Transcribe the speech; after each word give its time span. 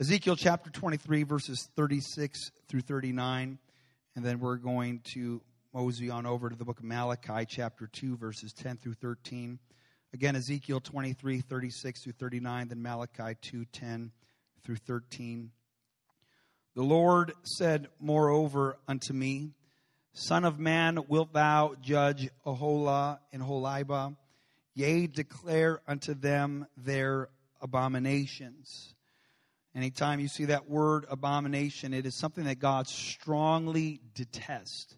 Ezekiel 0.00 0.36
chapter 0.36 0.70
23, 0.70 1.24
verses 1.24 1.68
36 1.74 2.52
through 2.68 2.82
39. 2.82 3.58
And 4.14 4.24
then 4.24 4.38
we're 4.38 4.54
going 4.54 5.00
to 5.14 5.42
mosey 5.74 6.08
on 6.08 6.24
over 6.24 6.48
to 6.48 6.54
the 6.54 6.64
book 6.64 6.78
of 6.78 6.84
Malachi, 6.84 7.44
chapter 7.48 7.88
2, 7.88 8.16
verses 8.16 8.52
10 8.52 8.76
through 8.76 8.94
13. 8.94 9.58
Again, 10.14 10.36
Ezekiel 10.36 10.78
23, 10.78 11.40
36 11.40 12.04
through 12.04 12.12
39, 12.12 12.68
then 12.68 12.80
Malachi 12.80 13.36
2, 13.42 13.64
10 13.64 14.12
through 14.62 14.76
13. 14.76 15.50
The 16.76 16.82
Lord 16.84 17.32
said, 17.42 17.88
Moreover, 17.98 18.78
unto 18.86 19.12
me, 19.12 19.50
Son 20.12 20.44
of 20.44 20.60
man, 20.60 21.00
wilt 21.08 21.32
thou 21.32 21.74
judge 21.82 22.28
Aholah 22.46 23.18
and 23.32 23.42
Aholibah? 23.42 24.14
Yea, 24.74 25.08
declare 25.08 25.80
unto 25.88 26.14
them 26.14 26.68
their 26.76 27.30
abominations. 27.60 28.94
Anytime 29.78 30.18
you 30.18 30.26
see 30.26 30.46
that 30.46 30.68
word 30.68 31.06
abomination, 31.08 31.94
it 31.94 32.04
is 32.04 32.16
something 32.16 32.46
that 32.46 32.58
God 32.58 32.88
strongly 32.88 34.00
detests. 34.12 34.96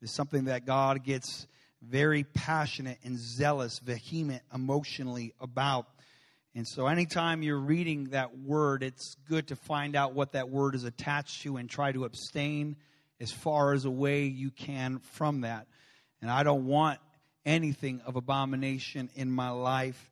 It 0.00 0.06
is 0.06 0.10
something 0.10 0.46
that 0.46 0.64
God 0.64 1.04
gets 1.04 1.46
very 1.82 2.24
passionate 2.24 2.96
and 3.04 3.18
zealous, 3.18 3.78
vehement, 3.80 4.42
emotionally 4.54 5.34
about. 5.38 5.86
And 6.54 6.66
so, 6.66 6.86
anytime 6.86 7.42
you're 7.42 7.60
reading 7.60 8.04
that 8.12 8.38
word, 8.38 8.82
it's 8.82 9.16
good 9.28 9.48
to 9.48 9.56
find 9.56 9.94
out 9.94 10.14
what 10.14 10.32
that 10.32 10.48
word 10.48 10.74
is 10.74 10.84
attached 10.84 11.42
to 11.42 11.58
and 11.58 11.68
try 11.68 11.92
to 11.92 12.06
abstain 12.06 12.76
as 13.20 13.30
far 13.30 13.74
as 13.74 13.84
away 13.84 14.24
you 14.24 14.50
can 14.50 15.00
from 15.00 15.42
that. 15.42 15.66
And 16.22 16.30
I 16.30 16.42
don't 16.42 16.64
want 16.64 17.00
anything 17.44 18.00
of 18.06 18.16
abomination 18.16 19.10
in 19.14 19.30
my 19.30 19.50
life. 19.50 20.10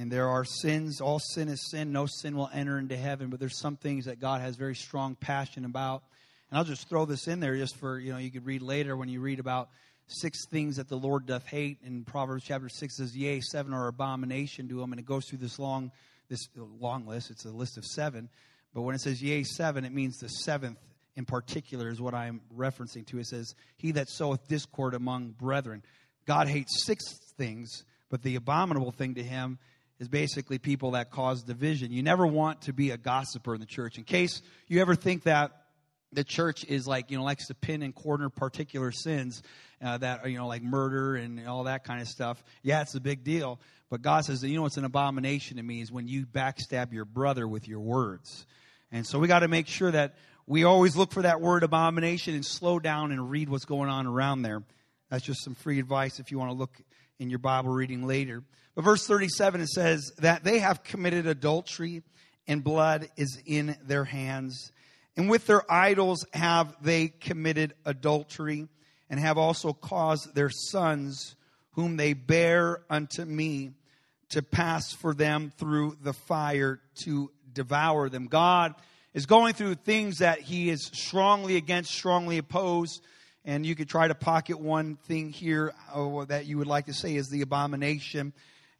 And 0.00 0.12
there 0.12 0.28
are 0.28 0.44
sins, 0.44 1.00
all 1.00 1.18
sin 1.18 1.48
is 1.48 1.70
sin, 1.70 1.92
no 1.92 2.06
sin 2.06 2.36
will 2.36 2.50
enter 2.52 2.78
into 2.78 2.96
heaven, 2.96 3.30
but 3.30 3.40
there's 3.40 3.58
some 3.58 3.76
things 3.76 4.04
that 4.04 4.20
God 4.20 4.40
has 4.40 4.54
very 4.54 4.76
strong 4.76 5.16
passion 5.16 5.64
about. 5.64 6.04
And 6.50 6.58
I'll 6.58 6.64
just 6.64 6.88
throw 6.88 7.04
this 7.04 7.26
in 7.26 7.40
there 7.40 7.56
just 7.56 7.76
for, 7.76 7.98
you 7.98 8.12
know, 8.12 8.18
you 8.18 8.30
could 8.30 8.46
read 8.46 8.62
later 8.62 8.96
when 8.96 9.08
you 9.08 9.20
read 9.20 9.40
about 9.40 9.70
six 10.06 10.46
things 10.46 10.76
that 10.76 10.88
the 10.88 10.96
Lord 10.96 11.26
doth 11.26 11.46
hate. 11.46 11.78
In 11.84 12.04
Proverbs 12.04 12.44
chapter 12.44 12.68
6 12.68 12.96
says, 12.96 13.16
Yea, 13.16 13.40
seven 13.40 13.74
are 13.74 13.88
abomination 13.88 14.68
to 14.68 14.80
him. 14.80 14.92
And 14.92 15.00
it 15.00 15.04
goes 15.04 15.26
through 15.26 15.38
this 15.38 15.58
long, 15.58 15.90
this 16.28 16.48
long 16.80 17.06
list. 17.06 17.30
It's 17.30 17.44
a 17.44 17.50
list 17.50 17.76
of 17.76 17.84
seven. 17.84 18.28
But 18.74 18.82
when 18.82 18.94
it 18.94 19.00
says, 19.00 19.20
Yea, 19.20 19.42
seven, 19.42 19.84
it 19.84 19.92
means 19.92 20.18
the 20.18 20.28
seventh 20.28 20.78
in 21.16 21.24
particular 21.24 21.88
is 21.88 22.00
what 22.00 22.14
I'm 22.14 22.40
referencing 22.56 23.04
to. 23.08 23.18
It 23.18 23.26
says, 23.26 23.54
He 23.76 23.92
that 23.92 24.08
soweth 24.08 24.46
discord 24.46 24.94
among 24.94 25.30
brethren. 25.30 25.82
God 26.24 26.46
hates 26.46 26.84
six 26.84 27.02
things, 27.36 27.84
but 28.10 28.22
the 28.22 28.36
abominable 28.36 28.92
thing 28.92 29.16
to 29.16 29.24
him 29.24 29.58
is 30.00 30.08
basically 30.08 30.58
people 30.58 30.92
that 30.92 31.10
cause 31.10 31.42
division. 31.42 31.92
You 31.92 32.02
never 32.02 32.26
want 32.26 32.62
to 32.62 32.72
be 32.72 32.90
a 32.90 32.96
gossiper 32.96 33.54
in 33.54 33.60
the 33.60 33.66
church. 33.66 33.98
In 33.98 34.04
case 34.04 34.42
you 34.68 34.80
ever 34.80 34.94
think 34.94 35.24
that 35.24 35.52
the 36.12 36.24
church 36.24 36.64
is 36.64 36.86
like, 36.86 37.10
you 37.10 37.18
know, 37.18 37.24
likes 37.24 37.48
to 37.48 37.54
pin 37.54 37.82
and 37.82 37.94
corner 37.94 38.30
particular 38.30 38.92
sins 38.92 39.42
uh, 39.82 39.98
that 39.98 40.24
are, 40.24 40.28
you 40.28 40.38
know, 40.38 40.46
like 40.46 40.62
murder 40.62 41.16
and 41.16 41.46
all 41.46 41.64
that 41.64 41.84
kind 41.84 42.00
of 42.00 42.08
stuff. 42.08 42.42
Yeah, 42.62 42.80
it's 42.80 42.94
a 42.94 43.00
big 43.00 43.24
deal. 43.24 43.60
But 43.90 44.02
God 44.02 44.24
says, 44.24 44.42
you 44.42 44.56
know 44.56 44.62
what's 44.62 44.76
an 44.76 44.84
abomination 44.84 45.56
to 45.56 45.62
me 45.62 45.80
is 45.80 45.90
when 45.90 46.08
you 46.08 46.26
backstab 46.26 46.92
your 46.92 47.04
brother 47.04 47.46
with 47.46 47.66
your 47.66 47.80
words. 47.80 48.46
And 48.92 49.06
so 49.06 49.18
we 49.18 49.28
got 49.28 49.40
to 49.40 49.48
make 49.48 49.66
sure 49.66 49.90
that 49.90 50.14
we 50.46 50.64
always 50.64 50.96
look 50.96 51.12
for 51.12 51.22
that 51.22 51.40
word 51.40 51.62
abomination 51.62 52.34
and 52.34 52.44
slow 52.44 52.78
down 52.78 53.12
and 53.12 53.30
read 53.30 53.48
what's 53.48 53.66
going 53.66 53.90
on 53.90 54.06
around 54.06 54.42
there. 54.42 54.62
That's 55.10 55.24
just 55.24 55.42
some 55.42 55.54
free 55.54 55.78
advice 55.78 56.20
if 56.20 56.30
you 56.30 56.38
want 56.38 56.50
to 56.50 56.56
look 56.56 56.80
in 57.18 57.30
your 57.30 57.38
Bible 57.38 57.70
reading 57.70 58.06
later. 58.06 58.42
But 58.74 58.84
verse 58.84 59.06
37, 59.06 59.60
it 59.60 59.68
says 59.68 60.12
that 60.18 60.44
they 60.44 60.60
have 60.60 60.84
committed 60.84 61.26
adultery 61.26 62.02
and 62.46 62.64
blood 62.64 63.08
is 63.16 63.40
in 63.44 63.76
their 63.84 64.04
hands. 64.04 64.72
And 65.16 65.28
with 65.28 65.46
their 65.46 65.70
idols 65.70 66.24
have 66.32 66.74
they 66.80 67.08
committed 67.08 67.74
adultery 67.84 68.68
and 69.10 69.18
have 69.18 69.36
also 69.36 69.72
caused 69.72 70.34
their 70.34 70.50
sons, 70.50 71.34
whom 71.72 71.96
they 71.96 72.12
bear 72.12 72.82
unto 72.88 73.24
me, 73.24 73.72
to 74.30 74.42
pass 74.42 74.92
for 74.92 75.14
them 75.14 75.52
through 75.56 75.96
the 76.02 76.12
fire 76.12 76.80
to 77.02 77.30
devour 77.52 78.08
them. 78.08 78.26
God 78.26 78.74
is 79.14 79.26
going 79.26 79.54
through 79.54 79.74
things 79.76 80.18
that 80.18 80.40
he 80.40 80.68
is 80.68 80.90
strongly 80.92 81.56
against, 81.56 81.90
strongly 81.90 82.38
opposed. 82.38 83.02
And 83.44 83.64
you 83.64 83.74
could 83.74 83.88
try 83.88 84.08
to 84.08 84.14
pocket 84.14 84.58
one 84.60 84.96
thing 84.96 85.30
here 85.30 85.72
uh, 85.92 86.24
that 86.26 86.46
you 86.46 86.58
would 86.58 86.66
like 86.66 86.86
to 86.86 86.94
say 86.94 87.16
is 87.16 87.28
the 87.28 87.42
abomination. 87.42 88.32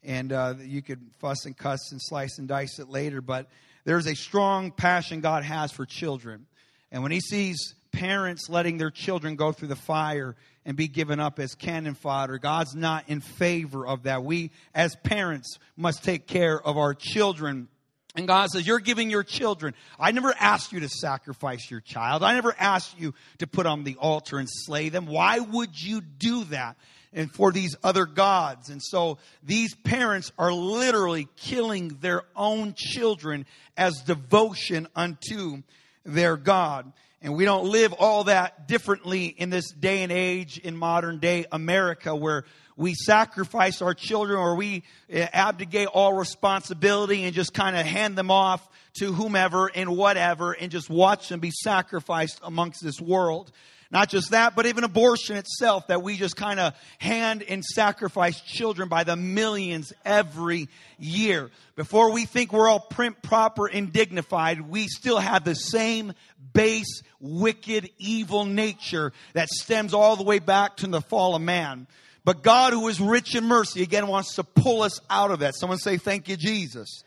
And 0.03 0.33
uh, 0.33 0.55
you 0.61 0.83
could 0.83 1.01
fuss 1.19 1.47
and 1.47 1.57
cuss 1.57 1.91
and 1.91 2.01
slice 2.03 2.39
and 2.39 2.47
dice 2.47 2.79
it 2.79 2.89
later. 2.89 3.21
But 3.21 3.49
there's 3.85 4.07
a 4.07 4.15
strong 4.15 4.71
passion 4.71 5.21
God 5.21 5.45
has 5.45 5.73
for 5.73 5.87
children. 5.87 6.47
And 6.91 7.03
when 7.03 7.13
he 7.13 7.21
sees 7.21 7.75
parents 7.93 8.49
letting 8.49 8.79
their 8.79 8.91
children 8.91 9.37
go 9.37 9.53
through 9.53 9.69
the 9.69 9.77
fire 9.77 10.37
and 10.65 10.77
be 10.77 10.89
given 10.89 11.21
up 11.21 11.39
as 11.39 11.55
cannon 11.55 11.95
fodder, 11.95 12.39
God's 12.39 12.75
not 12.75 13.05
in 13.09 13.21
favor 13.21 13.87
of 13.87 14.03
that. 14.03 14.23
We, 14.23 14.51
as 14.75 14.95
parents, 14.97 15.59
must 15.77 16.05
take 16.05 16.27
care 16.27 16.61
of 16.61 16.77
our 16.77 16.95
children 16.95 17.69
and 18.19 18.27
God 18.27 18.51
says, 18.51 18.67
You're 18.67 18.81
giving 18.81 19.11
your 19.11 19.23
children. 19.23 19.75
I 19.99 20.11
never 20.11 20.34
asked 20.39 20.73
you 20.73 20.81
to 20.81 20.89
sacrifice 20.89 21.71
your 21.71 21.81
child. 21.81 22.25
I 22.25 22.34
never 22.34 22.55
asked 22.59 22.99
you 22.99 23.15
to 23.39 23.47
put 23.47 23.65
on 23.65 23.84
the 23.84 23.97
altar 23.97 24.39
and 24.39 24.49
slay 24.51 24.89
them. 24.89 25.06
Why 25.06 25.39
would 25.39 25.81
you 25.81 26.01
do 26.01 26.45
that? 26.45 26.77
And 27.12 27.33
for 27.33 27.53
these 27.53 27.77
other 27.83 28.05
gods. 28.05 28.69
And 28.69 28.83
so 28.83 29.19
these 29.43 29.75
parents 29.75 30.33
are 30.37 30.53
literally 30.53 31.28
killing 31.37 31.97
their 32.01 32.25
own 32.37 32.75
children 32.77 33.47
as 33.77 34.03
devotion 34.03 34.89
unto 34.95 35.62
their 36.05 36.37
God. 36.37 36.93
And 37.21 37.34
we 37.34 37.45
don't 37.45 37.65
live 37.65 37.93
all 37.95 38.25
that 38.25 38.69
differently 38.69 39.27
in 39.27 39.51
this 39.51 39.73
day 39.73 40.03
and 40.03 40.12
age 40.12 40.59
in 40.59 40.77
modern 40.77 41.19
day 41.19 41.47
America 41.51 42.15
where 42.15 42.45
we 42.77 42.95
sacrifice 42.95 43.83
our 43.83 43.93
children 43.93 44.39
or 44.39 44.55
we 44.55 44.84
eh, 45.11 45.27
abdicate 45.33 45.89
all 45.89 46.12
responsibility 46.12 47.25
and 47.25 47.34
just 47.34 47.53
kind 47.53 47.77
of 47.77 47.84
hand 47.84 48.17
them 48.17 48.31
off 48.31 48.69
to 48.99 49.12
whomever 49.12 49.67
and 49.75 49.97
whatever 49.97 50.53
and 50.53 50.71
just 50.71 50.89
watch 50.89 51.28
them 51.28 51.41
be 51.41 51.51
sacrificed 51.51 52.39
amongst 52.45 52.84
this 52.84 53.01
world. 53.01 53.51
Not 53.91 54.10
just 54.10 54.32
that, 54.32 54.54
but 54.54 54.66
even 54.66 54.84
abortion 54.84 55.37
itself, 55.37 55.87
that 55.87 56.03
we 56.03 56.19
just 56.19 56.37
kind 56.37 56.60
of 56.60 56.75
hand 56.99 57.43
and 57.43 57.65
sacrifice 57.65 58.38
children 58.43 58.88
by 58.91 59.04
the 59.04 59.16
millions 59.16 59.94
every 60.04 60.69
year. 60.99 61.50
Before 61.75 62.12
we 62.12 62.27
think 62.27 62.53
we're 62.53 62.69
all 62.69 62.81
print 62.81 63.22
proper 63.22 63.66
and 63.66 63.91
dignified, 63.91 64.60
we 64.60 64.88
still 64.88 65.19
have 65.19 65.43
the 65.44 65.54
same 65.54 66.12
base, 66.53 67.03
wicked, 67.19 67.88
evil 67.97 68.44
nature 68.44 69.15
that 69.32 69.48
stems 69.48 69.94
all 69.94 70.16
the 70.16 70.22
way 70.22 70.38
back 70.38 70.77
to 70.78 70.87
the 70.87 71.00
fall 71.00 71.34
of 71.34 71.41
man. 71.41 71.87
But 72.25 72.43
God, 72.43 72.75
who 72.75 72.88
is 72.88 73.00
rich 73.00 73.34
in 73.34 73.44
mercy, 73.44 73.82
again 73.82 74.06
wants 74.06 74.34
to 74.34 74.44
pull 74.44 74.82
us 74.82 75.00
out 75.09 75.31
of 75.31 75.38
that. 75.38 75.54
Someone 75.54 75.78
say, 75.78 75.97
Thank 75.97 76.28
you, 76.28 76.37
Jesus. 76.37 77.03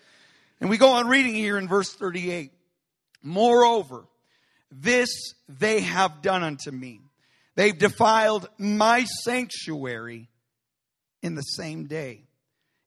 And 0.60 0.68
we 0.68 0.78
go 0.78 0.94
on 0.94 1.08
reading 1.08 1.36
here 1.36 1.60
in 1.60 1.68
verse 1.68 1.94
38. 1.94 2.52
Moreover, 3.22 4.06
this 4.72 5.34
they 5.48 5.82
have 5.82 6.22
done 6.22 6.44
unto 6.44 6.72
me. 6.72 7.02
They've 7.56 7.78
defiled 7.78 8.48
my 8.58 9.04
sanctuary 9.24 10.30
in 11.22 11.36
the 11.36 11.42
same 11.42 11.86
day 11.86 12.24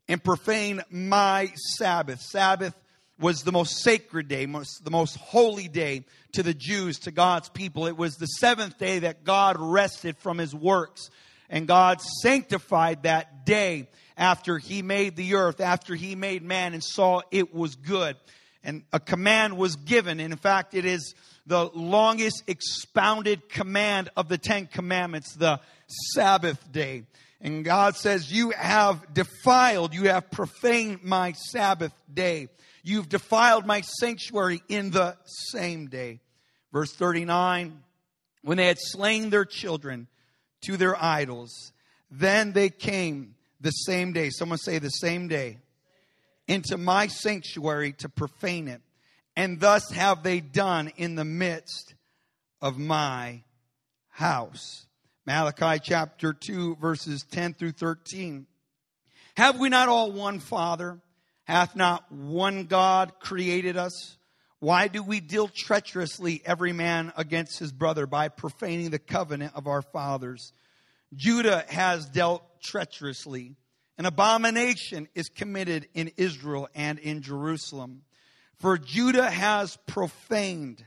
and 0.09 0.23
profaned 0.23 0.85
my 0.91 1.53
Sabbath. 1.77 2.21
Sabbath 2.21 2.75
was 3.19 3.43
the 3.43 3.53
most 3.53 3.83
sacred 3.83 4.29
day, 4.29 4.47
most, 4.47 4.85
the 4.85 4.91
most 4.91 5.17
holy 5.17 5.69
day 5.69 6.05
to 6.33 6.43
the 6.43 6.55
Jews, 6.55 6.99
to 7.01 7.13
God's 7.13 7.49
people. 7.49 7.87
It 7.87 7.97
was 7.97 8.17
the 8.17 8.27
seventh 8.27 8.79
day 8.79 9.01
that 9.01 9.25
God 9.25 9.57
rested 9.59 10.17
from 10.19 10.39
his 10.39 10.55
works. 10.55 11.11
And 11.49 11.69
God 11.69 12.01
sanctified 12.23 13.05
that 13.05 13.47
day 13.47 13.89
after 14.17 14.59
he 14.59 14.83
made 14.83 15.15
the 15.15 15.35
earth, 15.35 15.61
after 15.61 15.95
he 15.95 16.15
made 16.17 16.43
man 16.43 16.75
and 16.75 16.83
saw 16.83 17.21
it 17.31 17.55
was 17.55 17.77
good. 17.77 18.17
And 18.65 18.83
a 18.93 18.99
command 18.99 19.57
was 19.57 19.77
given. 19.77 20.21
And 20.21 20.33
in 20.33 20.39
fact, 20.39 20.75
it 20.75 20.85
is 20.85 21.15
the 21.47 21.71
longest 21.75 22.43
expounded 22.47 23.49
command 23.49 24.11
of 24.17 24.29
the 24.29 24.39
Ten 24.39 24.67
Commandments, 24.67 25.35
the 25.35 25.61
Sabbath 26.15 26.73
day. 26.73 27.05
And 27.41 27.65
God 27.65 27.97
says, 27.97 28.33
You 28.33 28.51
have 28.51 29.13
defiled, 29.13 29.95
you 29.95 30.09
have 30.09 30.31
profaned 30.31 31.05
my 31.05 31.33
Sabbath 31.33 31.93
day. 32.13 32.49
You've 32.83 33.09
defiled 33.09 33.67
my 33.67 33.81
sanctuary 33.81 34.63
in 34.69 34.91
the 34.91 35.17
same 35.25 35.89
day. 35.89 36.21
Verse 36.73 36.93
39 36.93 37.83
When 38.43 38.57
they 38.57 38.67
had 38.67 38.79
slain 38.81 39.31
their 39.31 39.45
children, 39.45 40.09
to 40.65 40.77
their 40.77 41.03
idols. 41.03 41.73
Then 42.11 42.53
they 42.53 42.69
came 42.69 43.35
the 43.61 43.71
same 43.71 44.13
day, 44.13 44.31
someone 44.31 44.59
say 44.59 44.79
the 44.79 44.91
same 44.91 45.29
day, 45.29 45.59
into 46.47 46.77
my 46.77 47.07
sanctuary 47.07 47.93
to 47.95 48.09
profane 48.09 48.69
it. 48.69 48.83
And 49.37 49.61
thus 49.61 49.91
have 49.91 50.23
they 50.23 50.41
done 50.41 50.93
in 50.97 51.15
the 51.15 51.25
midst 51.25 51.95
of 52.61 52.79
my 52.79 53.43
house. 54.09 54.87
Malachi 55.27 55.81
chapter 55.83 56.33
2, 56.33 56.77
verses 56.77 57.25
10 57.31 57.55
through 57.55 57.73
13. 57.73 58.47
Have 59.37 59.59
we 59.59 59.69
not 59.69 59.89
all 59.89 60.13
one 60.13 60.39
Father? 60.39 61.01
Hath 61.45 61.75
not 61.75 62.11
one 62.13 62.65
God 62.65 63.19
created 63.19 63.77
us? 63.77 64.17
Why 64.61 64.89
do 64.89 65.03
we 65.03 65.21
deal 65.21 65.49
treacherously 65.49 66.41
every 66.45 66.73
man 66.73 67.13
against 67.17 67.59
his 67.59 67.73
brother 67.73 68.07
by 68.07 68.29
profaning 68.29 68.91
the 68.91 68.99
covenant 68.99 69.53
of 69.55 69.67
our 69.67 69.83
fathers? 69.83 70.53
Judah 71.15 71.65
has 71.69 72.09
dealt 72.09 72.43
treacherously. 72.63 73.57
An 73.99 74.07
abomination 74.07 75.09
is 75.15 75.29
committed 75.29 75.87
in 75.93 76.13
Israel 76.17 76.69
and 76.75 76.99
in 76.99 77.21
Jerusalem. 77.21 78.03
For 78.59 78.79
Judah 78.79 79.31
has 79.31 79.77
profaned 79.87 80.85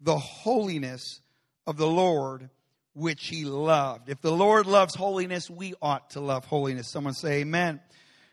the 0.00 0.18
holiness 0.18 1.20
of 1.66 1.76
the 1.76 1.86
Lord, 1.86 2.50
which 2.94 3.26
he 3.26 3.44
loved. 3.44 4.08
If 4.08 4.20
the 4.20 4.32
Lord 4.32 4.66
loves 4.66 4.94
holiness, 4.94 5.50
we 5.50 5.74
ought 5.82 6.10
to 6.10 6.20
love 6.20 6.44
holiness. 6.44 6.90
Someone 6.90 7.14
say 7.14 7.40
amen. 7.40 7.80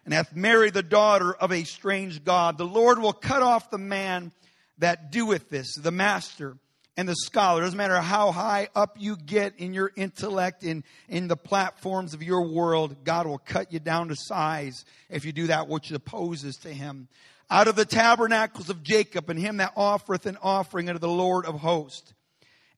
And 0.06 0.14
hath 0.14 0.36
married 0.36 0.74
the 0.74 0.84
daughter 0.84 1.34
of 1.34 1.52
a 1.52 1.64
strange 1.64 2.24
God. 2.24 2.58
The 2.58 2.66
Lord 2.66 3.00
will 3.00 3.14
cut 3.14 3.42
off 3.42 3.72
the 3.72 3.78
man 3.78 4.32
that 4.80 5.12
doeth 5.12 5.50
this, 5.50 5.76
the 5.76 5.92
master 5.92 6.58
and 6.96 7.08
the 7.08 7.16
scholar. 7.16 7.62
It 7.62 7.66
doesn't 7.66 7.78
matter 7.78 8.00
how 8.00 8.32
high 8.32 8.68
up 8.76 8.98
you 9.00 9.16
get 9.16 9.54
in 9.58 9.74
your 9.74 9.92
intellect, 9.96 10.64
in, 10.64 10.84
in 11.10 11.28
the 11.28 11.38
platforms 11.38 12.14
of 12.14 12.22
your 12.22 12.48
world, 12.48 13.04
God 13.04 13.26
will 13.26 13.40
cut 13.40 13.72
you 13.72 13.80
down 13.80 14.10
to 14.10 14.16
size 14.16 14.86
if 15.10 15.26
you 15.26 15.32
do 15.32 15.48
that 15.48 15.68
which 15.68 15.92
opposes 15.92 16.58
to 16.58 16.70
him. 16.70 17.08
Out 17.50 17.68
of 17.68 17.76
the 17.76 17.86
tabernacles 17.86 18.70
of 18.70 18.84
Jacob 18.84 19.30
and 19.30 19.40
him 19.40 19.58
that 19.58 19.74
offereth 19.76 20.26
an 20.26 20.38
offering 20.42 20.90
unto 20.90 21.00
the 21.00 21.08
Lord 21.08 21.46
of 21.46 21.60
hosts. 21.60 22.14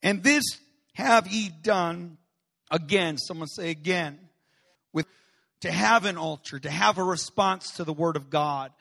And 0.04 0.24
this 0.24 0.44
have 0.94 1.28
ye 1.28 1.50
done 1.50 2.18
again. 2.72 3.18
Someone 3.18 3.48
say 3.48 3.70
again. 3.70 4.20
With 4.94 5.08
to 5.62 5.72
have 5.72 6.06
an 6.06 6.18
altar, 6.18 6.60
to 6.60 6.70
have 6.70 6.98
a 6.98 7.04
response 7.04 7.72
to 7.78 7.84
the 7.84 7.94
word 7.94 8.16
of 8.16 8.30
God, 8.30 8.72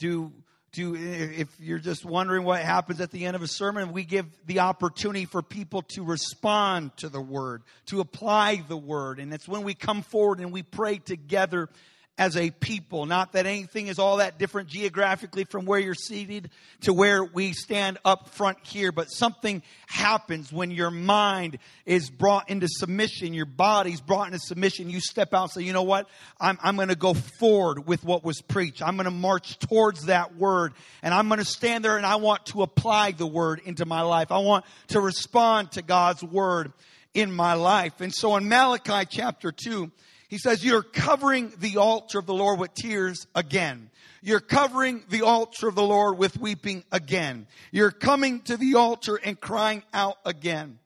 to 0.00 0.32
to 0.72 0.94
if 0.94 1.48
you're 1.58 1.78
just 1.78 2.04
wondering 2.04 2.44
what 2.44 2.60
happens 2.60 3.00
at 3.00 3.10
the 3.10 3.24
end 3.24 3.34
of 3.34 3.42
a 3.42 3.48
sermon 3.48 3.90
we 3.90 4.04
give 4.04 4.26
the 4.46 4.60
opportunity 4.60 5.24
for 5.24 5.42
people 5.42 5.82
to 5.82 6.04
respond 6.04 6.94
to 6.98 7.08
the 7.08 7.20
word 7.20 7.62
to 7.86 8.00
apply 8.00 8.62
the 8.68 8.76
word 8.76 9.18
and 9.18 9.32
it's 9.32 9.48
when 9.48 9.62
we 9.62 9.72
come 9.72 10.02
forward 10.02 10.40
and 10.40 10.52
we 10.52 10.62
pray 10.62 10.98
together 10.98 11.70
as 12.18 12.36
a 12.36 12.50
people. 12.50 13.06
Not 13.06 13.32
that 13.32 13.46
anything 13.46 13.86
is 13.86 14.00
all 14.00 14.16
that 14.16 14.38
different 14.38 14.68
geographically 14.68 15.44
from 15.44 15.64
where 15.64 15.78
you're 15.78 15.94
seated 15.94 16.50
to 16.80 16.92
where 16.92 17.22
we 17.22 17.52
stand 17.52 17.98
up 18.04 18.30
front 18.30 18.58
here, 18.64 18.90
but 18.90 19.06
something 19.06 19.62
happens 19.86 20.52
when 20.52 20.72
your 20.72 20.90
mind 20.90 21.58
is 21.86 22.10
brought 22.10 22.50
into 22.50 22.66
submission, 22.68 23.32
your 23.32 23.46
body's 23.46 24.00
brought 24.00 24.26
into 24.26 24.40
submission. 24.40 24.90
You 24.90 25.00
step 25.00 25.32
out 25.32 25.44
and 25.44 25.50
say, 25.52 25.62
you 25.62 25.72
know 25.72 25.84
what? 25.84 26.08
I'm, 26.40 26.58
I'm 26.60 26.74
going 26.74 26.88
to 26.88 26.96
go 26.96 27.14
forward 27.14 27.86
with 27.86 28.04
what 28.04 28.24
was 28.24 28.42
preached. 28.42 28.82
I'm 28.82 28.96
going 28.96 29.04
to 29.04 29.10
march 29.12 29.58
towards 29.60 30.06
that 30.06 30.34
word 30.34 30.74
and 31.02 31.14
I'm 31.14 31.28
going 31.28 31.38
to 31.38 31.44
stand 31.44 31.84
there 31.84 31.96
and 31.96 32.04
I 32.04 32.16
want 32.16 32.46
to 32.46 32.62
apply 32.62 33.12
the 33.12 33.26
word 33.26 33.60
into 33.64 33.86
my 33.86 34.02
life. 34.02 34.32
I 34.32 34.38
want 34.38 34.64
to 34.88 35.00
respond 35.00 35.72
to 35.72 35.82
God's 35.82 36.22
word 36.24 36.72
in 37.14 37.32
my 37.32 37.54
life. 37.54 38.00
And 38.00 38.12
so 38.12 38.36
in 38.36 38.48
Malachi 38.48 39.06
chapter 39.08 39.52
2, 39.52 39.90
he 40.28 40.36
says, 40.36 40.64
You're 40.64 40.82
covering 40.82 41.52
the 41.58 41.78
altar 41.78 42.18
of 42.18 42.26
the 42.26 42.34
Lord 42.34 42.60
with 42.60 42.74
tears 42.74 43.26
again. 43.34 43.90
You're 44.20 44.40
covering 44.40 45.02
the 45.08 45.22
altar 45.22 45.68
of 45.68 45.74
the 45.74 45.82
Lord 45.82 46.18
with 46.18 46.38
weeping 46.38 46.84
again. 46.92 47.46
You're 47.72 47.90
coming 47.90 48.40
to 48.42 48.56
the 48.56 48.74
altar 48.74 49.16
and 49.16 49.40
crying 49.40 49.82
out 49.92 50.18
again. 50.24 50.78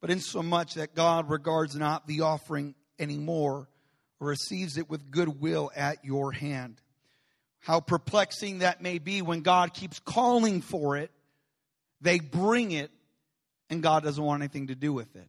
But 0.00 0.10
in 0.10 0.20
so 0.20 0.42
much 0.42 0.74
that 0.74 0.94
God 0.94 1.28
regards 1.28 1.76
not 1.76 2.06
the 2.06 2.22
offering 2.22 2.74
anymore 2.98 3.68
or 4.18 4.28
receives 4.28 4.78
it 4.78 4.88
with 4.88 5.10
goodwill 5.10 5.70
at 5.76 6.04
your 6.04 6.32
hand. 6.32 6.80
How 7.58 7.80
perplexing 7.80 8.60
that 8.60 8.80
may 8.80 8.98
be 8.98 9.20
when 9.20 9.40
God 9.40 9.74
keeps 9.74 9.98
calling 9.98 10.62
for 10.62 10.96
it, 10.96 11.10
they 12.00 12.20
bring 12.20 12.70
it, 12.70 12.90
and 13.68 13.82
God 13.82 14.04
doesn't 14.04 14.22
want 14.22 14.42
anything 14.42 14.68
to 14.68 14.74
do 14.74 14.92
with 14.92 15.16
it 15.16 15.28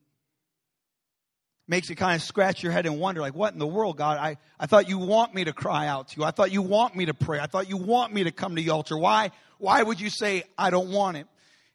makes 1.68 1.90
you 1.90 1.96
kind 1.96 2.16
of 2.16 2.22
scratch 2.22 2.64
your 2.64 2.72
head 2.72 2.86
and 2.86 3.00
wonder, 3.00 3.22
like, 3.22 3.36
what 3.36 3.54
in 3.54 3.60
the 3.60 3.68
world, 3.68 3.98
God? 3.98 4.18
I, 4.18 4.38
I 4.60 4.66
thought 4.66 4.88
you 4.88 4.98
want 4.98 5.34
me 5.34 5.44
to 5.46 5.54
cry 5.54 5.88
out 5.88 6.10
to 6.10 6.20
you. 6.20 6.24
I 6.24 6.32
thought 6.32 6.52
you 6.52 6.62
want 6.62 6.96
me 6.96 7.06
to 7.06 7.14
pray. 7.14 7.40
I 7.40 7.48
thought 7.48 7.70
you 7.70 7.78
want 7.78 8.14
me 8.14 8.24
to 8.24 8.32
come 8.32 8.56
to 8.56 8.62
the 8.62 8.70
altar. 8.70 8.98
Why, 8.98 9.32
why 9.58 9.84
would 9.84 10.00
you 10.00 10.10
say, 10.10 10.44
I 10.58 10.70
don't 10.70 10.92
want 10.92 11.18
it? 11.18 11.28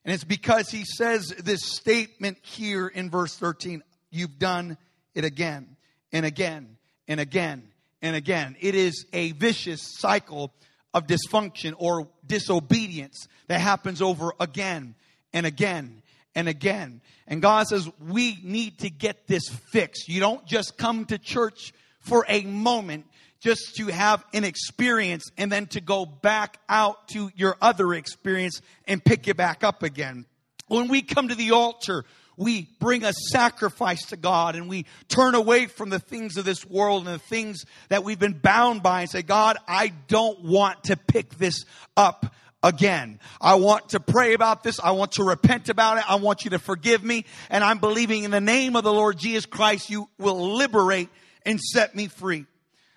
And 0.05 0.13
it's 0.13 0.25
because 0.25 0.69
he 0.69 0.85
says 0.85 1.29
this 1.29 1.65
statement 1.65 2.39
here 2.43 2.89
in 2.89 3.11
verse 3.11 3.37
13. 3.37 3.83
You've 4.11 4.39
done 4.39 4.77
it 5.15 5.25
again 5.25 5.77
and 6.13 6.27
again 6.27 6.77
and 7.07 7.21
again 7.21 7.69
and 8.01 8.17
again. 8.17 8.57
It 8.61 8.75
is 8.75 9.07
a 9.13 9.33
vicious 9.33 9.83
cycle 9.99 10.53
of 10.95 11.07
dysfunction 11.07 11.75
or 11.79 12.09
disobedience 12.27 13.29
that 13.47 13.61
happens 13.61 14.03
over 14.03 14.33
again 14.41 14.95
and 15.33 15.47
again 15.47 16.02
and 16.35 16.49
again. 16.49 17.01
And 17.27 17.43
God 17.43 17.67
says, 17.69 17.89
we 18.01 18.39
need 18.43 18.79
to 18.81 18.91
get 18.91 19.27
this 19.27 19.49
fixed. 19.49 20.09
You 20.09 20.21
don't 20.21 20.45
just 20.47 20.77
come 20.77 21.05
to 21.07 21.19
church 21.19 21.73
for 22.01 22.25
a 22.29 22.43
moment 22.43 23.07
just 23.41 23.77
to 23.77 23.87
have 23.89 24.25
an 24.33 24.45
experience 24.45 25.31
and 25.37 25.51
then 25.51 25.67
to 25.67 25.81
go 25.81 26.07
back 26.07 26.59
out 26.69 27.09
to 27.09 27.31
your 27.35 27.57
other 27.61 27.93
experience 27.95 28.61
and 28.87 29.05
pick 29.05 29.27
it 29.27 29.37
back 29.37 29.65
up 29.65 29.83
again. 29.83 30.27
When 30.69 30.89
we 30.89 31.03
come 31.03 31.29
to 31.29 31.35
the 31.35 31.51
altar, 31.51 32.05
we 32.37 32.69
bring 32.79 33.05
a 33.05 33.13
sacrifice 33.13 34.07
to 34.07 34.17
God 34.17 34.55
and 34.55 34.69
we 34.69 34.87
turn 35.09 35.35
away 35.35 35.67
from 35.67 35.91
the 35.91 35.99
things 35.99 36.37
of 36.37 36.45
this 36.45 36.65
world 36.65 37.07
and 37.07 37.15
the 37.15 37.19
things 37.19 37.65
that 37.89 38.05
we've 38.05 38.19
been 38.19 38.39
bound 38.39 38.83
by 38.83 39.03
and 39.03 39.11
say, 39.11 39.23
God, 39.23 39.59
I 39.67 39.93
don't 40.09 40.43
want 40.43 40.85
to 40.85 40.97
pick 40.97 41.37
this 41.37 41.65
up 41.97 42.35
again. 42.63 43.19
I 43.41 43.57
want 43.57 43.91
to 43.91 44.01
pray 44.01 44.35
about 44.35 44.63
this. 44.63 44.79
I 44.81 44.93
want 44.93 45.13
to 45.13 45.25
repent 45.25 45.69
about 45.69 45.99
it. 45.99 46.11
I 46.11 46.17
want 46.17 46.45
you 46.45 46.51
to 46.51 46.59
forgive 46.59 47.03
me. 47.03 47.25
And 47.51 47.65
I'm 47.65 47.79
believing 47.79 48.25
in 48.25 48.31
the 48.31 48.41
name 48.41 48.77
of 48.77 48.85
the 48.85 48.93
Lord 48.93 49.19
Jesus 49.19 49.47
Christ, 49.47 49.91
you 49.91 50.09
will 50.19 50.57
liberate 50.57 51.09
and 51.45 51.61
set 51.61 51.95
me 51.95 52.09
free. 52.09 52.47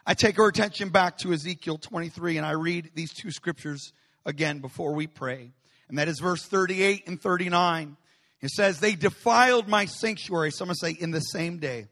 I 0.05 0.13
take 0.13 0.37
our 0.37 0.47
attention 0.47 0.89
back 0.89 1.17
to 1.19 1.33
Ezekiel 1.33 1.79
23 1.79 2.37
and 2.37 2.45
I 2.45 2.51
read 2.51 2.91
these 2.93 3.11
two 3.11 3.31
scriptures 3.31 3.91
again 4.25 4.59
before 4.59 4.93
we 4.93 5.07
pray. 5.07 5.51
And 5.89 5.97
that 5.97 6.07
is 6.07 6.19
verse 6.19 6.45
38 6.45 7.07
and 7.07 7.19
39. 7.19 7.97
It 8.41 8.49
says, 8.49 8.79
They 8.79 8.93
defiled 8.93 9.67
my 9.67 9.85
sanctuary. 9.85 10.51
Someone 10.51 10.75
say, 10.75 10.91
in 10.91 11.11
the 11.11 11.21
same 11.21 11.57
day. 11.57 11.87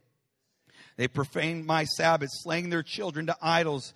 They 0.96 1.08
profaned 1.08 1.66
my 1.66 1.86
Sabbath, 1.86 2.30
slaying 2.32 2.70
their 2.70 2.84
children 2.84 3.26
to 3.26 3.36
idols. 3.42 3.94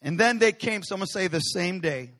And 0.00 0.18
then 0.18 0.40
they 0.40 0.50
came, 0.50 0.82
someone 0.82 1.06
say, 1.06 1.28
the 1.28 1.38
same 1.38 1.78
day 1.78 2.10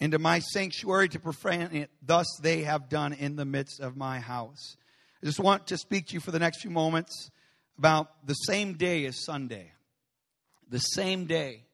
into 0.00 0.18
my 0.18 0.40
sanctuary 0.40 1.08
to 1.10 1.18
profane 1.18 1.68
it. 1.72 1.90
Thus 2.02 2.26
they 2.42 2.62
have 2.62 2.88
done 2.88 3.12
in 3.12 3.36
the 3.36 3.44
midst 3.44 3.80
of 3.80 3.96
my 3.96 4.20
house. 4.20 4.76
I 5.22 5.26
just 5.26 5.40
want 5.40 5.66
to 5.68 5.78
speak 5.78 6.08
to 6.08 6.14
you 6.14 6.20
for 6.20 6.30
the 6.30 6.38
next 6.38 6.60
few 6.60 6.70
moments 6.70 7.30
about 7.78 8.26
the 8.26 8.34
same 8.34 8.74
day 8.74 9.06
as 9.06 9.24
Sunday. 9.24 9.72
The 10.68 10.78
same 10.78 11.26
day 11.26 11.64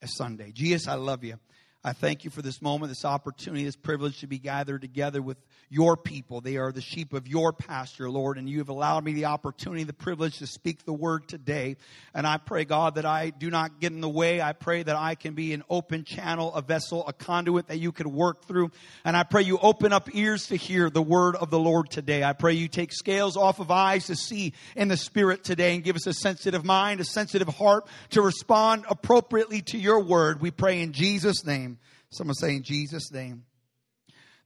as 0.00 0.16
Sunday. 0.16 0.52
Jesus, 0.52 0.88
I 0.88 0.94
love 0.94 1.24
you. 1.24 1.38
I 1.84 1.92
thank 1.92 2.22
you 2.22 2.30
for 2.30 2.42
this 2.42 2.62
moment, 2.62 2.90
this 2.90 3.04
opportunity, 3.04 3.64
this 3.64 3.74
privilege 3.74 4.20
to 4.20 4.28
be 4.28 4.38
gathered 4.38 4.82
together 4.82 5.20
with 5.20 5.36
your 5.68 5.96
people. 5.96 6.40
They 6.40 6.56
are 6.56 6.70
the 6.70 6.80
sheep 6.80 7.12
of 7.12 7.26
your 7.26 7.52
pasture, 7.52 8.08
Lord, 8.08 8.38
and 8.38 8.48
you 8.48 8.58
have 8.58 8.68
allowed 8.68 9.02
me 9.02 9.14
the 9.14 9.24
opportunity, 9.24 9.82
the 9.82 9.92
privilege 9.92 10.38
to 10.38 10.46
speak 10.46 10.84
the 10.84 10.92
word 10.92 11.26
today. 11.26 11.76
And 12.14 12.24
I 12.24 12.36
pray, 12.36 12.64
God, 12.64 12.94
that 12.94 13.04
I 13.04 13.30
do 13.30 13.50
not 13.50 13.80
get 13.80 13.90
in 13.90 14.00
the 14.00 14.08
way. 14.08 14.40
I 14.40 14.52
pray 14.52 14.84
that 14.84 14.94
I 14.94 15.16
can 15.16 15.34
be 15.34 15.52
an 15.54 15.64
open 15.68 16.04
channel, 16.04 16.54
a 16.54 16.62
vessel, 16.62 17.04
a 17.08 17.12
conduit 17.12 17.66
that 17.66 17.78
you 17.78 17.90
could 17.90 18.06
work 18.06 18.44
through. 18.44 18.70
And 19.04 19.16
I 19.16 19.24
pray 19.24 19.42
you 19.42 19.58
open 19.58 19.92
up 19.92 20.14
ears 20.14 20.46
to 20.48 20.56
hear 20.56 20.88
the 20.88 21.02
word 21.02 21.34
of 21.34 21.50
the 21.50 21.58
Lord 21.58 21.90
today. 21.90 22.22
I 22.22 22.32
pray 22.32 22.52
you 22.52 22.68
take 22.68 22.92
scales 22.92 23.36
off 23.36 23.58
of 23.58 23.72
eyes 23.72 24.06
to 24.06 24.14
see 24.14 24.52
in 24.76 24.86
the 24.86 24.96
spirit 24.96 25.42
today 25.42 25.74
and 25.74 25.82
give 25.82 25.96
us 25.96 26.06
a 26.06 26.14
sensitive 26.14 26.64
mind, 26.64 27.00
a 27.00 27.04
sensitive 27.04 27.48
heart 27.48 27.88
to 28.10 28.22
respond 28.22 28.84
appropriately 28.88 29.62
to 29.62 29.78
your 29.78 29.98
word. 29.98 30.40
We 30.40 30.52
pray 30.52 30.80
in 30.80 30.92
Jesus' 30.92 31.44
name. 31.44 31.71
Someone 32.12 32.34
say 32.34 32.56
in 32.56 32.62
Jesus' 32.62 33.10
name. 33.10 33.44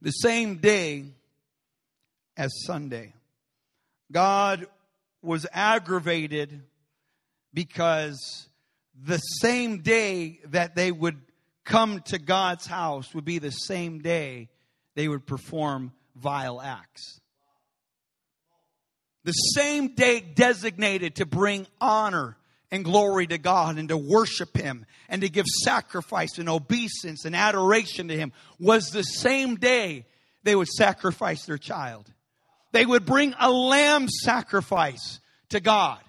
The 0.01 0.11
same 0.11 0.57
day 0.57 1.03
as 2.37 2.49
Sunday, 2.65 3.13
God 4.09 4.67
was 5.21 5.45
aggravated 5.51 6.61
because 7.53 8.47
the 9.03 9.17
same 9.17 9.81
day 9.81 10.39
that 10.45 10.75
they 10.75 10.93
would 10.93 11.17
come 11.65 11.99
to 12.05 12.17
God's 12.17 12.65
house 12.65 13.13
would 13.13 13.25
be 13.25 13.39
the 13.39 13.51
same 13.51 13.99
day 13.99 14.47
they 14.95 15.09
would 15.09 15.25
perform 15.25 15.91
vile 16.15 16.61
acts. 16.61 17.19
The 19.25 19.33
same 19.33 19.93
day 19.93 20.21
designated 20.21 21.15
to 21.15 21.25
bring 21.25 21.67
honor 21.81 22.36
and 22.71 22.83
glory 22.83 23.27
to 23.27 23.37
God 23.37 23.77
and 23.77 23.89
to 23.89 23.97
worship 23.97 24.57
Him 24.57 24.85
and 25.09 25.21
to 25.21 25.29
give 25.29 25.45
sacrifice 25.45 26.37
and 26.37 26.49
obeisance 26.49 27.25
and 27.25 27.35
adoration 27.35 28.07
to 28.09 28.17
Him 28.17 28.33
was 28.59 28.89
the 28.89 29.03
same 29.03 29.55
day 29.55 30.05
they 30.43 30.55
would 30.55 30.67
sacrifice 30.67 31.45
their 31.45 31.57
child. 31.57 32.11
They 32.71 32.85
would 32.85 33.05
bring 33.05 33.33
a 33.39 33.49
lamb 33.49 34.07
sacrifice 34.07 35.19
to 35.49 35.59
God. 35.59 35.99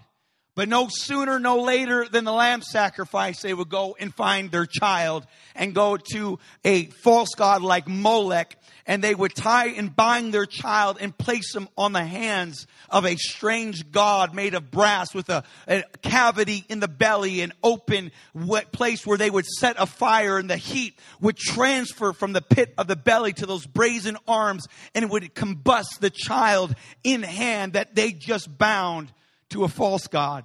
But 0.58 0.68
no 0.68 0.88
sooner, 0.90 1.38
no 1.38 1.60
later 1.60 2.08
than 2.10 2.24
the 2.24 2.32
lamb 2.32 2.62
sacrifice, 2.62 3.42
they 3.42 3.54
would 3.54 3.68
go 3.68 3.94
and 4.00 4.12
find 4.12 4.50
their 4.50 4.66
child 4.66 5.24
and 5.54 5.72
go 5.72 5.96
to 6.14 6.40
a 6.64 6.86
false 6.86 7.28
god 7.36 7.62
like 7.62 7.86
Molech 7.86 8.56
and 8.84 9.00
they 9.00 9.14
would 9.14 9.36
tie 9.36 9.68
and 9.68 9.94
bind 9.94 10.34
their 10.34 10.46
child 10.46 10.98
and 11.00 11.16
place 11.16 11.54
him 11.54 11.68
on 11.78 11.92
the 11.92 12.04
hands 12.04 12.66
of 12.90 13.06
a 13.06 13.14
strange 13.14 13.92
god 13.92 14.34
made 14.34 14.54
of 14.54 14.72
brass 14.72 15.14
with 15.14 15.28
a, 15.28 15.44
a 15.68 15.84
cavity 16.02 16.64
in 16.68 16.80
the 16.80 16.88
belly, 16.88 17.40
an 17.42 17.52
open 17.62 18.10
wet 18.34 18.72
place 18.72 19.06
where 19.06 19.16
they 19.16 19.30
would 19.30 19.46
set 19.46 19.76
a 19.78 19.86
fire 19.86 20.38
and 20.38 20.50
the 20.50 20.56
heat 20.56 20.98
would 21.20 21.36
transfer 21.36 22.12
from 22.12 22.32
the 22.32 22.42
pit 22.42 22.74
of 22.76 22.88
the 22.88 22.96
belly 22.96 23.32
to 23.32 23.46
those 23.46 23.64
brazen 23.64 24.16
arms 24.26 24.66
and 24.92 25.04
it 25.04 25.10
would 25.12 25.36
combust 25.36 26.00
the 26.00 26.10
child 26.10 26.74
in 27.04 27.22
hand 27.22 27.74
that 27.74 27.94
they 27.94 28.10
just 28.10 28.58
bound 28.58 29.12
to 29.50 29.64
a 29.64 29.68
false 29.68 30.06
god 30.06 30.44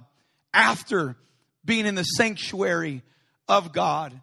after 0.52 1.16
being 1.64 1.86
in 1.86 1.94
the 1.94 2.04
sanctuary 2.04 3.02
of 3.48 3.72
God. 3.72 4.20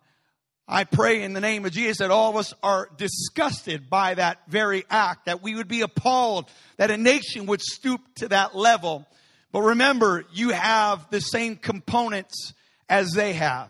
I 0.68 0.86
pray 0.86 1.24
in 1.24 1.34
the 1.34 1.42
name 1.42 1.66
of 1.66 1.74
Jesus 1.74 1.98
that 1.98 2.12
all 2.12 2.30
of 2.30 2.38
us 2.38 2.54
are 2.64 2.90
disgusted 2.98 3.90
by 3.90 4.14
that 4.14 4.40
very 4.48 4.86
act, 4.90 5.26
that 5.26 5.44
we 5.44 5.56
would 5.56 5.68
be 5.68 5.82
appalled, 5.82 6.50
that 6.78 6.92
a 6.92 6.98
nation 6.98 7.46
would 7.48 7.62
stoop 7.62 8.00
to 8.16 8.30
that 8.30 8.56
level. 8.56 9.06
But 9.52 9.62
remember, 9.62 10.24
you 10.32 10.52
have 10.52 11.10
the 11.10 11.20
same 11.20 11.58
components 11.58 12.54
as 12.88 13.12
they 13.12 13.34
have. 13.34 13.70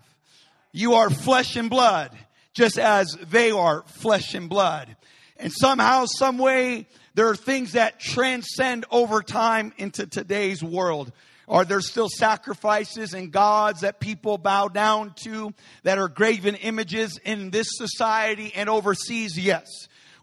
You 0.71 0.93
are 0.93 1.09
flesh 1.09 1.55
and 1.55 1.69
blood, 1.69 2.15
just 2.53 2.77
as 2.77 3.17
they 3.29 3.51
are 3.51 3.83
flesh 3.87 4.35
and 4.35 4.47
blood. 4.47 4.95
And 5.37 5.51
somehow, 5.51 6.05
some 6.05 6.37
way, 6.37 6.87
there 7.13 7.29
are 7.29 7.35
things 7.35 7.73
that 7.73 7.99
transcend 7.99 8.85
over 8.91 9.21
time 9.21 9.73
into 9.77 10.07
today's 10.07 10.63
world. 10.63 11.11
Are 11.47 11.65
there 11.65 11.81
still 11.81 12.07
sacrifices 12.07 13.13
and 13.13 13.31
gods 13.31 13.81
that 13.81 13.99
people 13.99 14.37
bow 14.37 14.69
down 14.69 15.13
to 15.23 15.53
that 15.83 15.97
are 15.97 16.07
graven 16.07 16.55
images 16.55 17.19
in 17.23 17.49
this 17.49 17.67
society 17.71 18.53
and 18.55 18.69
overseas? 18.69 19.37
Yes. 19.37 19.67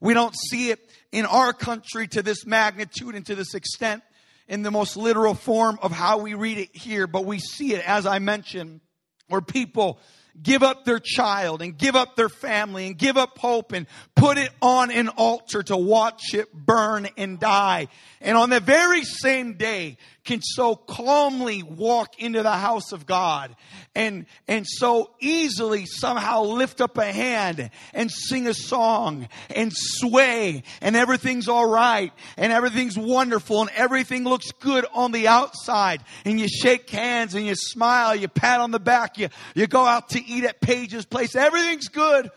We 0.01 0.15
don't 0.15 0.35
see 0.35 0.71
it 0.71 0.81
in 1.13 1.27
our 1.27 1.53
country 1.53 2.09
to 2.09 2.23
this 2.23 2.47
magnitude 2.47 3.15
and 3.15 3.27
to 3.27 3.35
this 3.35 3.55
extent 3.55 4.03
in 4.49 4.63
the 4.63 4.71
most 4.71 4.97
literal 4.97 5.35
form 5.35 5.79
of 5.83 5.93
how 5.93 6.19
we 6.19 6.33
read 6.33 6.57
it 6.57 6.75
here, 6.75 7.07
but 7.07 7.27
we 7.27 7.39
see 7.39 7.75
it, 7.75 7.87
as 7.87 8.07
I 8.07 8.19
mentioned, 8.19 8.81
where 9.29 9.43
people 9.43 10.01
give 10.43 10.63
up 10.63 10.85
their 10.85 10.99
child 10.99 11.63
and 11.63 11.77
give 11.77 11.97
up 11.97 12.17
their 12.17 12.29
family 12.29 12.87
and 12.87 12.99
give 12.99 13.17
up 13.17 13.39
hope 13.39 13.73
and 13.73 13.87
put 14.15 14.39
it 14.39 14.51
on 14.61 14.91
an 14.91 15.09
altar 15.09 15.63
to 15.63 15.77
watch 15.77 16.35
it 16.35 16.53
burn 16.53 17.09
and 17.17 17.41
die. 17.41 17.89
And 18.21 18.37
on 18.37 18.51
the 18.51 18.61
very 18.61 19.05
same 19.05 19.55
day, 19.55 19.97
can 20.29 20.43
so 20.43 20.77
calmly 20.77 21.63
walk 21.63 22.21
into 22.21 22.43
the 22.43 22.53
house 22.53 22.93
of 22.93 23.07
God 23.07 23.57
and, 23.95 24.27
and 24.47 24.67
so 24.67 25.11
easily 25.21 25.87
somehow 25.87 26.43
lift 26.43 26.83
up 26.83 26.99
a 26.99 27.11
hand 27.11 27.71
and 27.95 28.11
sing 28.11 28.47
a 28.47 28.53
song 28.53 29.27
and 29.57 29.73
sway 29.75 30.65
and 30.83 30.97
everything's 30.97 31.49
all 31.49 31.67
right 31.67 32.13
and 32.37 32.53
everything's 32.53 32.99
wonderful 32.99 33.63
and 33.63 33.71
everything 33.75 34.25
looks 34.25 34.53
good 34.53 34.85
on 34.93 35.13
the 35.13 35.29
outside 35.29 36.05
and 36.27 36.39
you 36.39 36.47
shake 36.47 36.91
hands 36.91 37.35
and 37.35 37.47
you 37.47 37.55
smile, 37.55 38.15
you 38.15 38.29
pat 38.29 38.61
on 38.61 38.71
the 38.71 38.79
back, 38.79 39.17
you, 39.17 39.31
you 39.55 39.67
go 39.67 39.87
out 39.87 40.11
to 40.11 40.23
eat 40.23 40.45
at 40.45 40.61
Page's 40.61 41.07
place, 41.07 41.35
everything's 41.35 41.89
good 41.89 42.31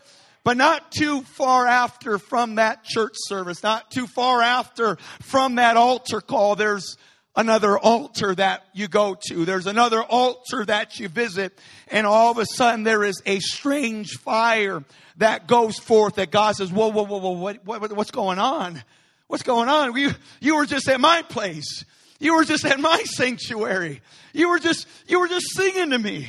but 0.44 0.56
not 0.56 0.90
too 0.90 1.20
far 1.22 1.66
after 1.66 2.18
from 2.18 2.54
that 2.54 2.84
church 2.84 3.12
service, 3.16 3.62
not 3.62 3.90
too 3.90 4.06
far 4.06 4.40
after 4.40 4.96
from 5.20 5.56
that 5.56 5.76
altar 5.76 6.22
call, 6.22 6.56
there's 6.56 6.96
another 7.34 7.78
altar 7.78 8.34
that 8.34 8.64
you 8.72 8.88
go 8.88 9.16
to. 9.28 9.44
There's 9.44 9.66
another 9.66 10.02
altar 10.02 10.64
that 10.66 10.98
you 11.00 11.08
visit. 11.08 11.58
And 11.88 12.06
all 12.06 12.30
of 12.30 12.38
a 12.38 12.46
sudden 12.46 12.84
there 12.84 13.04
is 13.04 13.22
a 13.24 13.40
strange 13.40 14.18
fire 14.18 14.84
that 15.16 15.46
goes 15.46 15.78
forth 15.78 16.16
that 16.16 16.30
God 16.30 16.56
says, 16.56 16.70
whoa, 16.70 16.88
whoa, 16.88 17.04
whoa, 17.04 17.18
whoa, 17.18 17.30
what, 17.32 17.64
what, 17.64 17.92
what's 17.92 18.10
going 18.10 18.38
on? 18.38 18.82
What's 19.28 19.42
going 19.42 19.68
on? 19.68 19.96
You, 19.96 20.10
you 20.40 20.56
were 20.56 20.66
just 20.66 20.88
at 20.88 21.00
my 21.00 21.22
place. 21.22 21.84
You 22.18 22.36
were 22.36 22.44
just 22.44 22.64
at 22.64 22.78
my 22.78 23.02
sanctuary. 23.04 24.00
You 24.32 24.50
were 24.50 24.58
just, 24.58 24.86
you 25.08 25.18
were 25.20 25.28
just 25.28 25.46
singing 25.54 25.90
to 25.90 25.98
me. 25.98 26.28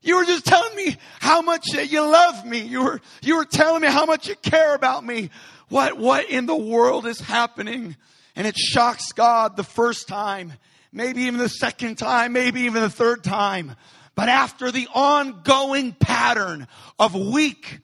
You 0.00 0.16
were 0.16 0.24
just 0.24 0.46
telling 0.46 0.74
me 0.74 0.96
how 1.20 1.42
much 1.42 1.66
you 1.74 2.00
love 2.00 2.46
me. 2.46 2.60
You 2.60 2.84
were, 2.84 3.00
you 3.20 3.36
were 3.36 3.44
telling 3.44 3.82
me 3.82 3.88
how 3.88 4.06
much 4.06 4.28
you 4.28 4.36
care 4.36 4.74
about 4.74 5.04
me. 5.04 5.30
What, 5.68 5.98
what 5.98 6.30
in 6.30 6.46
the 6.46 6.56
world 6.56 7.06
is 7.06 7.20
happening? 7.20 7.96
And 8.38 8.46
it 8.46 8.56
shocks 8.56 9.10
God 9.10 9.56
the 9.56 9.64
first 9.64 10.06
time, 10.06 10.52
maybe 10.92 11.22
even 11.22 11.40
the 11.40 11.48
second 11.48 11.96
time, 11.96 12.32
maybe 12.32 12.62
even 12.62 12.82
the 12.82 12.88
third 12.88 13.24
time. 13.24 13.74
But 14.14 14.28
after 14.28 14.70
the 14.70 14.86
ongoing 14.94 15.92
pattern 15.92 16.68
of 17.00 17.16
week 17.16 17.80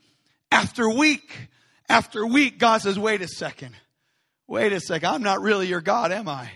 after 0.52 0.88
week 0.88 1.48
after 1.88 2.24
week, 2.24 2.60
God 2.60 2.82
says, 2.82 2.96
wait 2.96 3.20
a 3.20 3.26
second. 3.26 3.74
Wait 4.46 4.72
a 4.72 4.78
second. 4.78 5.08
I'm 5.08 5.22
not 5.24 5.42
really 5.42 5.66
your 5.66 5.80
God, 5.80 6.12
am 6.12 6.28
I? 6.28 6.48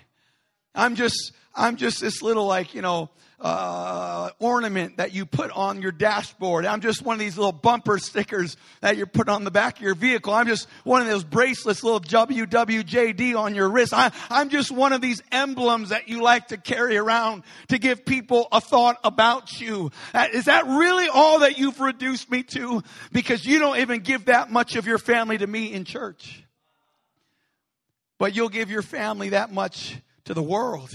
I'm 0.76 0.94
just, 0.94 1.32
I'm 1.52 1.74
just 1.74 2.00
this 2.00 2.22
little 2.22 2.46
like, 2.46 2.74
you 2.74 2.82
know, 2.82 3.10
uh, 3.40 4.30
ornament 4.40 4.96
that 4.96 5.12
you 5.12 5.24
put 5.24 5.50
on 5.52 5.80
your 5.80 5.92
dashboard. 5.92 6.66
I'm 6.66 6.80
just 6.80 7.02
one 7.02 7.14
of 7.14 7.20
these 7.20 7.36
little 7.36 7.52
bumper 7.52 7.98
stickers 7.98 8.56
that 8.80 8.96
you're 8.96 9.06
putting 9.06 9.32
on 9.32 9.44
the 9.44 9.50
back 9.50 9.76
of 9.76 9.82
your 9.82 9.94
vehicle. 9.94 10.34
I'm 10.34 10.48
just 10.48 10.68
one 10.82 11.02
of 11.02 11.08
those 11.08 11.22
bracelets, 11.22 11.84
little 11.84 12.00
WWJD 12.00 13.38
on 13.38 13.54
your 13.54 13.68
wrist. 13.68 13.92
I, 13.94 14.10
I'm 14.28 14.48
just 14.48 14.72
one 14.72 14.92
of 14.92 15.00
these 15.00 15.22
emblems 15.30 15.90
that 15.90 16.08
you 16.08 16.22
like 16.22 16.48
to 16.48 16.56
carry 16.56 16.96
around 16.96 17.44
to 17.68 17.78
give 17.78 18.04
people 18.04 18.48
a 18.50 18.60
thought 18.60 18.98
about 19.04 19.60
you. 19.60 19.92
Uh, 20.12 20.26
is 20.32 20.46
that 20.46 20.66
really 20.66 21.08
all 21.08 21.40
that 21.40 21.58
you've 21.58 21.80
reduced 21.80 22.28
me 22.30 22.42
to? 22.42 22.82
Because 23.12 23.46
you 23.46 23.60
don't 23.60 23.78
even 23.78 24.00
give 24.00 24.24
that 24.24 24.50
much 24.50 24.74
of 24.74 24.86
your 24.86 24.98
family 24.98 25.38
to 25.38 25.46
me 25.46 25.72
in 25.72 25.84
church. 25.84 26.42
But 28.18 28.34
you'll 28.34 28.48
give 28.48 28.68
your 28.68 28.82
family 28.82 29.28
that 29.28 29.52
much 29.52 29.96
to 30.24 30.34
the 30.34 30.42
world. 30.42 30.92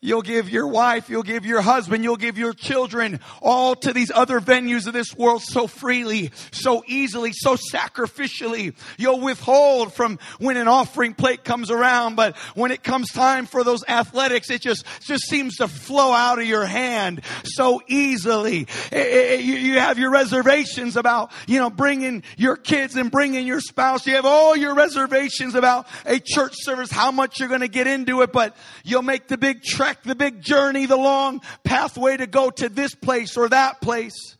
You'll 0.00 0.22
give 0.22 0.48
your 0.48 0.68
wife, 0.68 1.10
you'll 1.10 1.24
give 1.24 1.44
your 1.44 1.60
husband, 1.60 2.04
you'll 2.04 2.16
give 2.16 2.38
your 2.38 2.52
children 2.52 3.18
all 3.42 3.74
to 3.74 3.92
these 3.92 4.12
other 4.14 4.38
venues 4.38 4.86
of 4.86 4.92
this 4.92 5.12
world 5.16 5.42
so 5.42 5.66
freely, 5.66 6.30
so 6.52 6.84
easily, 6.86 7.32
so 7.32 7.56
sacrificially. 7.56 8.76
You'll 8.96 9.18
withhold 9.18 9.92
from 9.92 10.20
when 10.38 10.56
an 10.56 10.68
offering 10.68 11.14
plate 11.14 11.42
comes 11.42 11.72
around, 11.72 12.14
but 12.14 12.36
when 12.54 12.70
it 12.70 12.84
comes 12.84 13.10
time 13.10 13.46
for 13.46 13.64
those 13.64 13.82
athletics, 13.88 14.50
it 14.50 14.60
just, 14.60 14.86
just 15.00 15.24
seems 15.24 15.56
to 15.56 15.66
flow 15.66 16.12
out 16.12 16.38
of 16.38 16.46
your 16.46 16.64
hand 16.64 17.22
so 17.42 17.82
easily. 17.88 18.68
It, 18.92 19.40
it, 19.40 19.40
you, 19.40 19.54
you 19.54 19.80
have 19.80 19.98
your 19.98 20.12
reservations 20.12 20.96
about, 20.96 21.32
you 21.48 21.58
know, 21.58 21.70
bringing 21.70 22.22
your 22.36 22.54
kids 22.56 22.94
and 22.94 23.10
bringing 23.10 23.48
your 23.48 23.60
spouse. 23.60 24.06
You 24.06 24.14
have 24.14 24.26
all 24.26 24.54
your 24.54 24.76
reservations 24.76 25.56
about 25.56 25.88
a 26.06 26.20
church 26.20 26.54
service, 26.58 26.92
how 26.92 27.10
much 27.10 27.40
you're 27.40 27.48
going 27.48 27.62
to 27.62 27.68
get 27.68 27.88
into 27.88 28.22
it, 28.22 28.32
but 28.32 28.56
you'll 28.84 29.02
make 29.02 29.26
the 29.26 29.36
big 29.36 29.64
trek 29.64 29.87
trek 29.88 30.02
the 30.02 30.14
big 30.14 30.42
journey, 30.42 30.86
the 30.86 30.96
long 30.96 31.40
pathway 31.64 32.16
to 32.16 32.26
go 32.26 32.50
to 32.50 32.68
this 32.68 32.94
place 32.94 33.36
or 33.36 33.48
that 33.48 33.80
place. 33.80 34.36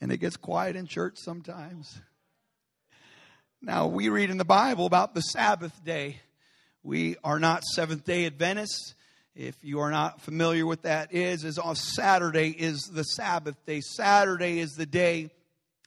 And 0.00 0.10
it 0.10 0.18
gets 0.18 0.36
quiet 0.36 0.74
in 0.74 0.86
church 0.86 1.14
sometimes. 1.16 2.00
Now, 3.62 3.86
we 3.86 4.08
read 4.08 4.30
in 4.30 4.38
the 4.38 4.44
Bible 4.44 4.86
about 4.86 5.14
the 5.14 5.20
Sabbath 5.20 5.84
day. 5.84 6.20
We 6.82 7.16
are 7.22 7.38
not 7.38 7.64
Seventh 7.64 8.04
day 8.04 8.26
Adventists. 8.26 8.94
If 9.34 9.56
you 9.62 9.80
are 9.80 9.90
not 9.92 10.20
familiar 10.20 10.66
with 10.66 10.82
that 10.82 11.14
is, 11.14 11.44
is 11.44 11.58
on 11.58 11.76
Saturday 11.76 12.50
is 12.50 12.90
the 12.92 13.04
Sabbath 13.04 13.54
day. 13.64 13.80
Saturday 13.80 14.58
is 14.58 14.72
the 14.72 14.86
day 14.86 15.30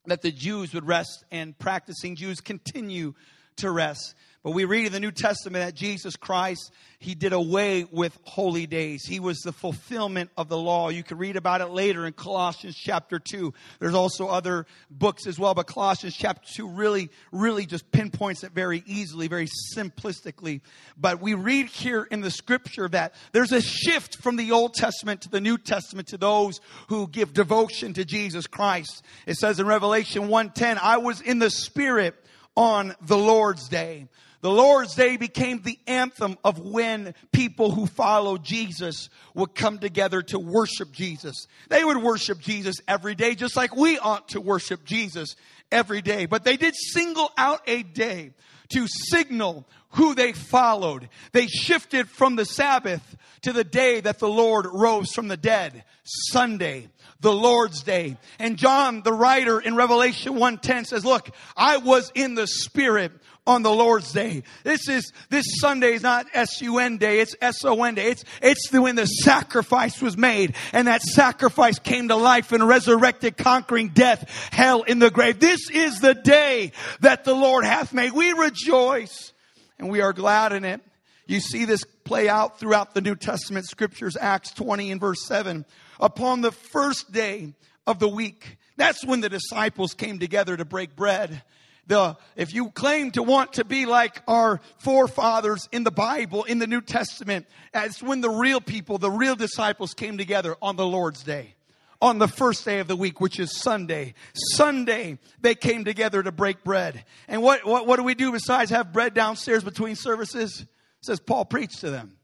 that 0.05 0.21
the 0.21 0.31
Jews 0.31 0.73
would 0.73 0.87
rest 0.87 1.25
and 1.31 1.57
practicing 1.57 2.15
Jews 2.15 2.39
continue 2.39 3.13
to 3.57 3.69
rest. 3.69 4.15
But 4.43 4.51
we 4.51 4.65
read 4.65 4.88
in 4.88 4.91
the 4.91 5.00
New 5.00 5.12
Testament 5.12 5.63
that 5.63 5.75
Jesus 5.75 6.15
Christ, 6.15 6.71
He 6.98 7.13
did 7.13 7.31
away 7.31 7.83
with 7.83 8.17
holy 8.24 8.65
days. 8.65 9.05
He 9.05 9.19
was 9.19 9.39
the 9.41 9.51
fulfillment 9.51 10.31
of 10.36 10.50
the 10.50 10.57
law. 10.57 10.89
You 10.89 11.03
can 11.03 11.19
read 11.19 11.36
about 11.36 11.62
it 11.62 11.67
later 11.67 12.07
in 12.07 12.13
Colossians 12.13 12.75
chapter 12.75 13.19
2. 13.19 13.53
There's 13.79 13.93
also 13.93 14.27
other 14.27 14.65
books 14.89 15.27
as 15.27 15.38
well, 15.38 15.53
but 15.53 15.67
Colossians 15.67 16.15
chapter 16.15 16.41
2 16.55 16.69
really, 16.69 17.12
really 17.31 17.67
just 17.67 17.91
pinpoints 17.91 18.43
it 18.43 18.51
very 18.51 18.83
easily, 18.88 19.27
very 19.27 19.48
simplistically. 19.77 20.62
But 20.98 21.21
we 21.21 21.36
read 21.36 21.67
here 21.67 22.07
in 22.10 22.21
the 22.21 22.31
scripture 22.31 22.88
that 22.89 23.13
there's 23.33 23.51
a 23.51 23.62
shift 23.62 24.17
from 24.24 24.38
the 24.38 24.53
Old 24.53 24.74
Testament 24.74 25.21
to 25.21 25.29
the 25.29 25.41
New 25.41 25.60
Testament 25.60 26.07
to 26.07 26.17
those 26.17 26.62
who 26.88 27.07
give 27.07 27.33
devotion 27.33 27.93
to 27.93 28.05
Jesus 28.05 28.48
Christ. 28.48 29.03
It 29.27 29.36
says 29.36 29.60
in 29.60 29.67
Revelation 29.67 30.29
1:10, 30.29 30.79
I 30.81 30.98
was 30.98 31.21
in 31.21 31.38
the 31.38 31.51
Spirit 31.51 32.15
on 32.55 32.95
the 33.01 33.17
Lord's 33.17 33.67
day. 33.69 34.07
The 34.41 34.51
Lord's 34.51 34.95
Day 34.95 35.17
became 35.17 35.62
the 35.62 35.79
anthem 35.88 36.38
of 36.43 36.60
when 36.60 37.13
people 37.31 37.71
who 37.71 37.86
follow 37.86 38.38
Jesus 38.38 39.10
would 39.36 39.53
come 39.55 39.77
together 39.77 40.21
to 40.24 40.39
worship 40.39 40.91
Jesus. 40.91 41.48
They 41.69 41.83
would 41.83 41.98
worship 41.98 42.39
Jesus 42.39 42.77
every 42.88 43.15
day, 43.15 43.36
just 43.36 43.55
like 43.55 43.75
we 43.75 44.00
ought 44.00 44.29
to 44.29 44.41
worship 44.41 44.83
Jesus 44.83 45.36
every 45.71 46.01
day, 46.01 46.25
but 46.25 46.43
they 46.43 46.57
did 46.57 46.75
single 46.75 47.31
out 47.38 47.62
a 47.67 47.83
day 47.83 48.31
to 48.69 48.88
signal 48.88 49.65
who 49.91 50.15
they 50.15 50.33
followed. 50.33 51.10
They 51.31 51.48
shifted 51.48 52.10
from 52.10 52.36
the 52.36 52.45
Sabbath 52.45 53.15
to 53.41 53.53
the 53.53 53.63
day 53.63 54.01
that 54.01 54.19
the 54.19 54.29
Lord 54.29 54.65
rose 54.71 55.12
from 55.12 55.27
the 55.27 55.38
dead, 55.38 55.83
Sunday, 56.03 56.88
the 57.19 57.33
Lord's 57.33 57.83
day. 57.83 58.17
And 58.39 58.57
John, 58.57 59.01
the 59.01 59.13
writer 59.13 59.60
in 59.60 59.75
Revelation 59.75 60.36
1:10 60.36 60.86
says, 60.86 61.05
"Look, 61.05 61.29
I 61.55 61.77
was 61.77 62.12
in 62.15 62.36
the 62.36 62.48
spirit 62.48 63.12
on 63.48 63.63
the 63.63 63.71
Lord's 63.71 64.12
day. 64.12 64.43
This 64.63 64.88
is, 64.88 65.12
this 65.29 65.45
Sunday 65.60 65.93
is 65.93 66.03
not 66.03 66.27
S-U-N 66.33 66.98
day, 66.98 67.19
it's 67.19 67.36
S-O-N 67.41 67.95
day. 67.95 68.10
It's, 68.10 68.24
it's 68.41 68.69
the, 68.69 68.81
when 68.81 68.95
the 68.95 69.07
sacrifice 69.07 70.01
was 70.01 70.15
made 70.15 70.55
and 70.74 70.88
that 70.88 71.01
sacrifice 71.01 71.79
came 71.79 72.10
to 72.10 72.15
life 72.15 72.51
and 72.51 72.67
resurrected 72.67 73.38
conquering 73.38 73.89
death, 73.89 74.29
hell 74.51 74.83
in 74.83 75.00
the 75.00 75.10
grave. 75.10 75.39
This 75.39 75.69
is 75.71 76.00
the 76.00 76.13
day 76.13 76.71
that 77.00 77.24
the 77.24 77.33
Lord 77.33 77.65
hath 77.65 77.93
made. 77.93 78.12
We 78.12 78.31
rejoice 78.33 79.33
and 79.79 79.89
we 79.89 80.01
are 80.01 80.13
glad 80.13 80.53
in 80.53 80.63
it. 80.63 80.81
You 81.25 81.39
see 81.39 81.65
this 81.65 81.83
play 82.03 82.29
out 82.29 82.60
throughout 82.60 82.93
the 82.93 83.01
New 83.01 83.15
Testament 83.15 83.65
scriptures, 83.65 84.17
Acts 84.19 84.51
20 84.51 84.91
and 84.91 85.01
verse 85.01 85.25
7. 85.25 85.65
Upon 86.00 86.41
the 86.41 86.51
first 86.51 87.12
day 87.12 87.53
of 87.88 88.00
the 88.00 88.10
week, 88.10 88.57
that's 88.77 89.05
when 89.05 89.21
the 89.21 89.29
disciples 89.29 89.93
came 89.93 90.19
together 90.19 90.55
to 90.57 90.65
break 90.65 90.95
bread. 90.95 91.41
The, 91.88 92.15
if 92.35 92.53
you 92.53 92.69
claim 92.69 93.11
to 93.11 93.23
want 93.23 93.53
to 93.53 93.65
be 93.65 93.85
like 93.85 94.21
our 94.27 94.61
forefathers 94.77 95.67
in 95.71 95.83
the 95.83 95.91
Bible, 95.91 96.43
in 96.43 96.59
the 96.59 96.67
New 96.67 96.81
Testament, 96.81 97.47
it's 97.73 98.01
when 98.01 98.21
the 98.21 98.29
real 98.29 98.61
people, 98.61 98.97
the 98.97 99.11
real 99.11 99.35
disciples 99.35 99.93
came 99.93 100.17
together 100.17 100.55
on 100.61 100.75
the 100.75 100.85
Lord's 100.85 101.23
day 101.23 101.55
on 102.01 102.17
the 102.17 102.27
first 102.27 102.65
day 102.65 102.79
of 102.79 102.88
the 102.88 102.95
week, 102.95 103.21
which 103.21 103.39
is 103.39 103.55
Sunday. 103.55 104.15
Sunday, 104.33 105.19
they 105.39 105.53
came 105.53 105.85
together 105.85 106.23
to 106.23 106.31
break 106.31 106.63
bread. 106.63 107.03
And 107.27 107.43
what, 107.43 107.65
what, 107.65 107.85
what 107.85 107.97
do 107.97 108.03
we 108.03 108.15
do 108.15 108.31
besides 108.31 108.71
have 108.71 108.91
bread 108.91 109.13
downstairs 109.13 109.63
between 109.63 109.95
services? 109.95 110.61
It 110.61 111.05
says 111.05 111.19
Paul 111.19 111.45
preached 111.45 111.81
to 111.81 111.91
them. 111.91 112.17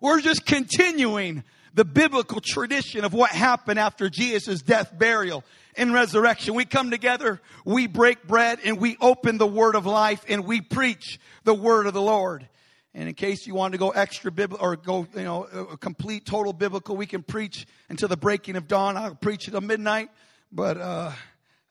We're 0.00 0.20
just 0.20 0.44
continuing 0.44 1.44
the 1.72 1.84
biblical 1.84 2.40
tradition 2.40 3.04
of 3.04 3.12
what 3.12 3.30
happened 3.30 3.78
after 3.78 4.10
Jesus' 4.10 4.60
death, 4.60 4.96
burial, 4.96 5.44
and 5.76 5.92
resurrection. 5.92 6.54
We 6.54 6.64
come 6.64 6.90
together, 6.90 7.40
we 7.64 7.86
break 7.86 8.26
bread, 8.26 8.58
and 8.64 8.78
we 8.78 8.96
open 9.00 9.38
the 9.38 9.46
word 9.46 9.74
of 9.74 9.86
life, 9.86 10.24
and 10.28 10.44
we 10.44 10.60
preach 10.60 11.18
the 11.44 11.54
word 11.54 11.86
of 11.86 11.94
the 11.94 12.02
Lord. 12.02 12.48
And 12.92 13.08
in 13.08 13.14
case 13.14 13.46
you 13.46 13.54
want 13.54 13.72
to 13.72 13.78
go 13.78 13.90
extra 13.90 14.32
biblical 14.32 14.66
or 14.66 14.76
go, 14.76 15.06
you 15.14 15.22
know, 15.22 15.44
complete, 15.80 16.26
total 16.26 16.52
biblical, 16.52 16.96
we 16.96 17.06
can 17.06 17.22
preach 17.22 17.66
until 17.88 18.08
the 18.08 18.16
breaking 18.16 18.56
of 18.56 18.66
dawn. 18.66 18.96
I'll 18.96 19.14
preach 19.14 19.46
until 19.46 19.60
midnight, 19.60 20.10
but 20.50 20.76
uh, 20.76 21.12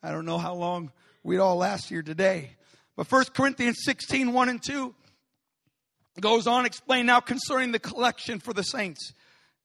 I 0.01 0.12
don't 0.12 0.25
know 0.25 0.38
how 0.38 0.53
long 0.53 0.91
we'd 1.24 1.39
all 1.39 1.58
last 1.58 1.89
here 1.89 2.01
today. 2.01 2.51
But 2.96 3.12
1 3.12 3.25
Corinthians 3.34 3.79
16, 3.84 4.32
1 4.32 4.50
and 4.50 4.63
2 4.63 4.96
goes 6.22 6.48
on 6.48 6.65
explain 6.65 7.06
now 7.06 7.20
concerning 7.20 7.72
the 7.72 7.79
collection 7.79 8.39
for 8.39 8.53
the 8.53 8.63
saints. 8.63 9.13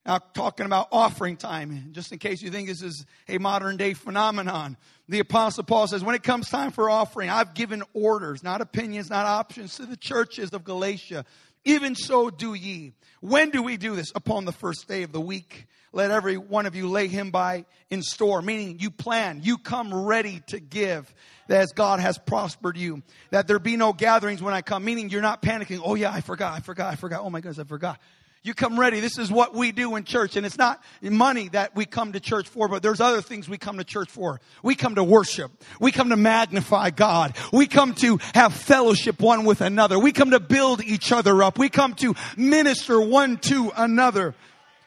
Now, 0.05 0.19
talking 0.19 0.67
about 0.67 0.89
offering 0.91 1.35
time, 1.35 1.89
just 1.91 2.11
in 2.11 2.19
case 2.19 2.41
you 2.41 2.51
think 2.51 2.67
this 2.67 2.83
is 2.83 3.05
a 3.27 3.39
modern 3.39 3.75
day 3.75 3.93
phenomenon. 3.93 4.77
The 5.09 5.19
apostle 5.19 5.63
Paul 5.63 5.87
says, 5.87 6.03
when 6.03 6.15
it 6.15 6.21
comes 6.21 6.49
time 6.49 6.71
for 6.71 6.89
offering, 6.89 7.29
I've 7.29 7.55
given 7.55 7.81
orders, 7.93 8.43
not 8.43 8.61
opinions, 8.61 9.09
not 9.09 9.25
options 9.25 9.77
to 9.77 9.85
the 9.85 9.97
churches 9.97 10.51
of 10.51 10.63
Galatia. 10.63 11.25
Even 11.63 11.95
so 11.95 12.29
do 12.29 12.53
ye. 12.53 12.93
When 13.21 13.49
do 13.49 13.63
we 13.63 13.77
do 13.77 13.95
this? 13.95 14.11
Upon 14.13 14.45
the 14.45 14.51
first 14.51 14.87
day 14.87 15.01
of 15.01 15.11
the 15.11 15.21
week. 15.21 15.65
Let 15.91 16.11
every 16.11 16.37
one 16.37 16.65
of 16.65 16.75
you 16.75 16.89
lay 16.89 17.07
him 17.07 17.31
by 17.31 17.65
in 17.89 18.03
store, 18.03 18.41
meaning 18.41 18.77
you 18.79 18.91
plan, 18.91 19.39
you 19.43 19.57
come 19.57 19.93
ready 19.93 20.41
to 20.47 20.59
give 20.59 21.11
as 21.49 21.71
God 21.71 22.01
has 22.01 22.17
prospered 22.17 22.77
you. 22.77 23.01
That 23.31 23.47
there 23.47 23.59
be 23.59 23.77
no 23.77 23.93
gatherings 23.93 24.41
when 24.41 24.53
I 24.53 24.61
come, 24.61 24.83
meaning 24.83 25.09
you're 25.09 25.21
not 25.21 25.41
panicking. 25.41 25.81
Oh 25.83 25.95
yeah, 25.95 26.11
I 26.11 26.19
forgot, 26.19 26.53
I 26.53 26.59
forgot, 26.59 26.91
I 26.91 26.95
forgot. 26.95 27.21
Oh 27.23 27.29
my 27.29 27.39
goodness, 27.39 27.59
I 27.59 27.63
forgot. 27.63 27.97
You 28.45 28.53
come 28.53 28.79
ready. 28.79 28.99
This 28.99 29.17
is 29.17 29.31
what 29.31 29.55
we 29.55 29.71
do 29.71 29.95
in 29.95 30.03
church. 30.03 30.35
And 30.35 30.45
it's 30.45 30.59
not 30.59 30.79
money 31.01 31.49
that 31.49 31.75
we 31.75 31.87
come 31.87 32.11
to 32.13 32.19
church 32.19 32.47
for, 32.47 32.67
but 32.67 32.83
there's 32.83 33.01
other 33.01 33.23
things 33.23 33.49
we 33.49 33.57
come 33.57 33.79
to 33.79 33.83
church 33.83 34.11
for. 34.11 34.39
We 34.61 34.75
come 34.75 34.93
to 34.95 35.03
worship. 35.03 35.51
We 35.79 35.91
come 35.91 36.09
to 36.09 36.15
magnify 36.15 36.91
God. 36.91 37.35
We 37.51 37.65
come 37.65 37.95
to 37.95 38.19
have 38.35 38.53
fellowship 38.53 39.19
one 39.19 39.45
with 39.45 39.61
another. 39.61 39.97
We 39.97 40.11
come 40.11 40.29
to 40.29 40.39
build 40.39 40.83
each 40.83 41.11
other 41.11 41.41
up. 41.41 41.57
We 41.57 41.69
come 41.69 41.95
to 41.95 42.13
minister 42.37 43.01
one 43.01 43.37
to 43.37 43.71
another. 43.75 44.35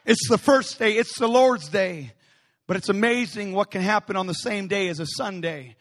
It's 0.07 0.29
the 0.29 0.38
first 0.38 0.79
day. 0.79 0.92
It's 0.92 1.18
the 1.18 1.27
Lord's 1.29 1.68
day. 1.68 2.12
But 2.68 2.77
it's 2.77 2.88
amazing 2.88 3.55
what 3.55 3.73
can 3.73 3.83
happen 3.83 4.14
on 4.14 4.29
the 4.29 4.35
same 4.35 4.68
day 4.68 4.87
as 4.87 5.01
a 5.01 5.07
Sunday 5.07 5.75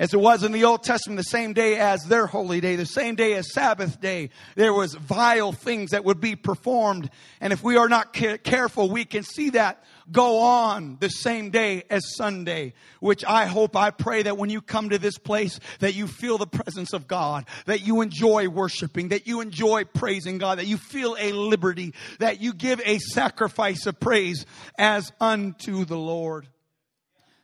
as 0.00 0.14
it 0.14 0.16
was 0.18 0.42
in 0.42 0.52
the 0.52 0.64
Old 0.64 0.82
Testament, 0.82 1.18
the 1.18 1.24
same 1.24 1.52
day 1.52 1.78
as 1.78 2.04
their 2.04 2.26
holy 2.26 2.62
day, 2.62 2.74
the 2.74 2.86
same 2.86 3.16
day 3.16 3.34
as 3.34 3.52
Sabbath 3.52 4.00
day, 4.00 4.30
there 4.56 4.72
was 4.72 4.94
vile 4.94 5.52
things 5.52 5.90
that 5.90 6.06
would 6.06 6.22
be 6.22 6.36
performed. 6.36 7.10
And 7.38 7.52
if 7.52 7.62
we 7.62 7.76
are 7.76 7.88
not 7.88 8.14
careful, 8.14 8.88
we 8.88 9.04
can 9.04 9.24
see 9.24 9.50
that 9.50 9.84
go 10.10 10.38
on 10.38 10.96
the 11.00 11.10
same 11.10 11.50
day 11.50 11.84
as 11.90 12.16
Sunday, 12.16 12.72
which 13.00 13.26
I 13.26 13.44
hope, 13.44 13.76
I 13.76 13.90
pray 13.90 14.22
that 14.22 14.38
when 14.38 14.48
you 14.48 14.62
come 14.62 14.88
to 14.88 14.98
this 14.98 15.18
place, 15.18 15.60
that 15.80 15.94
you 15.94 16.06
feel 16.06 16.38
the 16.38 16.46
presence 16.46 16.94
of 16.94 17.06
God, 17.06 17.44
that 17.66 17.86
you 17.86 18.00
enjoy 18.00 18.48
worshiping, 18.48 19.08
that 19.08 19.26
you 19.26 19.42
enjoy 19.42 19.84
praising 19.84 20.38
God, 20.38 20.58
that 20.58 20.66
you 20.66 20.78
feel 20.78 21.14
a 21.18 21.32
liberty, 21.32 21.92
that 22.20 22.40
you 22.40 22.54
give 22.54 22.80
a 22.86 22.98
sacrifice 23.00 23.84
of 23.84 24.00
praise 24.00 24.46
as 24.78 25.12
unto 25.20 25.84
the 25.84 25.98
Lord. 25.98 26.48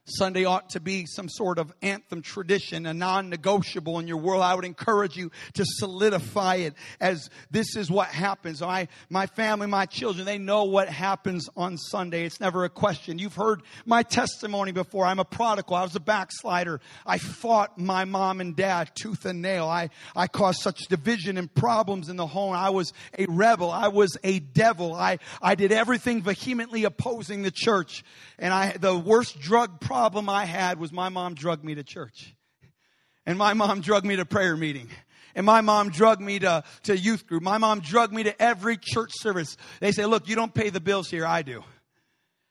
Sunday 0.09 0.45
ought 0.45 0.71
to 0.71 0.81
be 0.81 1.05
some 1.05 1.29
sort 1.29 1.59
of 1.59 1.73
anthem 1.83 2.23
tradition, 2.23 2.87
a 2.87 2.95
non 2.95 3.29
negotiable 3.29 3.99
in 3.99 4.07
your 4.07 4.19
world. 4.19 4.43
I 4.43 4.55
would 4.55 4.65
encourage 4.65 5.17
you 5.17 5.33
to 5.55 5.65
solidify 5.67 6.57
it 6.57 6.75
as 7.01 7.29
this 7.51 7.75
is 7.75 7.91
what 7.91 8.07
happens. 8.07 8.63
I, 8.63 8.87
my 9.11 9.27
family, 9.27 9.67
my 9.67 9.87
children, 9.87 10.25
they 10.25 10.39
know 10.39 10.63
what 10.63 10.89
happens 10.89 11.49
on 11.57 11.77
Sunday. 11.77 12.25
It's 12.25 12.41
never 12.41 12.65
a 12.65 12.69
question. 12.69 13.19
You've 13.19 13.35
heard 13.35 13.63
my 13.85 14.05
testimony 14.05 14.71
before. 14.71 15.05
I'm 15.07 15.19
a 15.19 15.25
prodigal. 15.25 15.75
I 15.75 15.83
was 15.83 15.97
a 15.97 16.01
backslider. 16.01 16.81
I 17.05 17.19
fought 17.19 17.77
my 17.77 18.05
mom 18.05 18.41
and 18.41 18.55
dad 18.55 18.93
tooth 18.95 19.25
and 19.25 19.43
nail. 19.43 19.67
I, 19.67 19.91
I 20.15 20.29
caused 20.29 20.61
such 20.61 20.87
division 20.89 21.37
and 21.37 21.53
problems 21.53 22.09
in 22.09 22.17
the 22.17 22.29
home. 22.29 22.53
I 22.53 22.71
was 22.71 22.93
a 23.19 23.27
rebel. 23.29 23.73
I 23.73 23.89
was 23.89 24.17
a 24.23 24.39
devil. 24.39 24.95
I, 24.95 25.19
I 25.43 25.57
did 25.57 25.73
everything 25.73 26.23
vehemently 26.23 26.85
opposing 26.85 27.43
the 27.43 27.51
church. 27.51 28.05
And 28.39 28.55
I, 28.55 28.73
the 28.73 28.97
worst 28.97 29.41
drug 29.41 29.81
problem 29.81 29.96
problem 29.97 30.29
I 30.29 30.45
had 30.45 30.79
was 30.79 30.93
my 30.93 31.09
mom 31.09 31.33
drugged 31.33 31.65
me 31.65 31.75
to 31.75 31.83
church. 31.83 32.35
And 33.25 33.39
my 33.39 33.55
mom 33.55 33.81
drugged 33.81 34.05
me 34.05 34.17
to 34.17 34.27
prayer 34.27 34.55
meeting. 34.55 34.91
And 35.35 35.47
my 35.47 35.63
mom 35.63 35.89
drugged 35.89 36.21
me 36.21 36.39
to, 36.41 36.65
to 36.83 36.97
youth 36.97 37.27
group. 37.27 37.43
My 37.43 37.57
mom 37.57 37.81
drugged 37.81 38.13
me 38.13 38.25
to 38.25 38.43
every 38.43 38.77
church 38.77 39.13
service. 39.15 39.57
They 39.81 39.93
say, 39.93 40.05
look, 40.05 40.29
you 40.29 40.37
don't 40.37 40.53
pay 40.53 40.69
the 40.69 40.81
bills 40.81 41.09
here, 41.09 41.25
I 41.25 41.41
do 41.41 41.65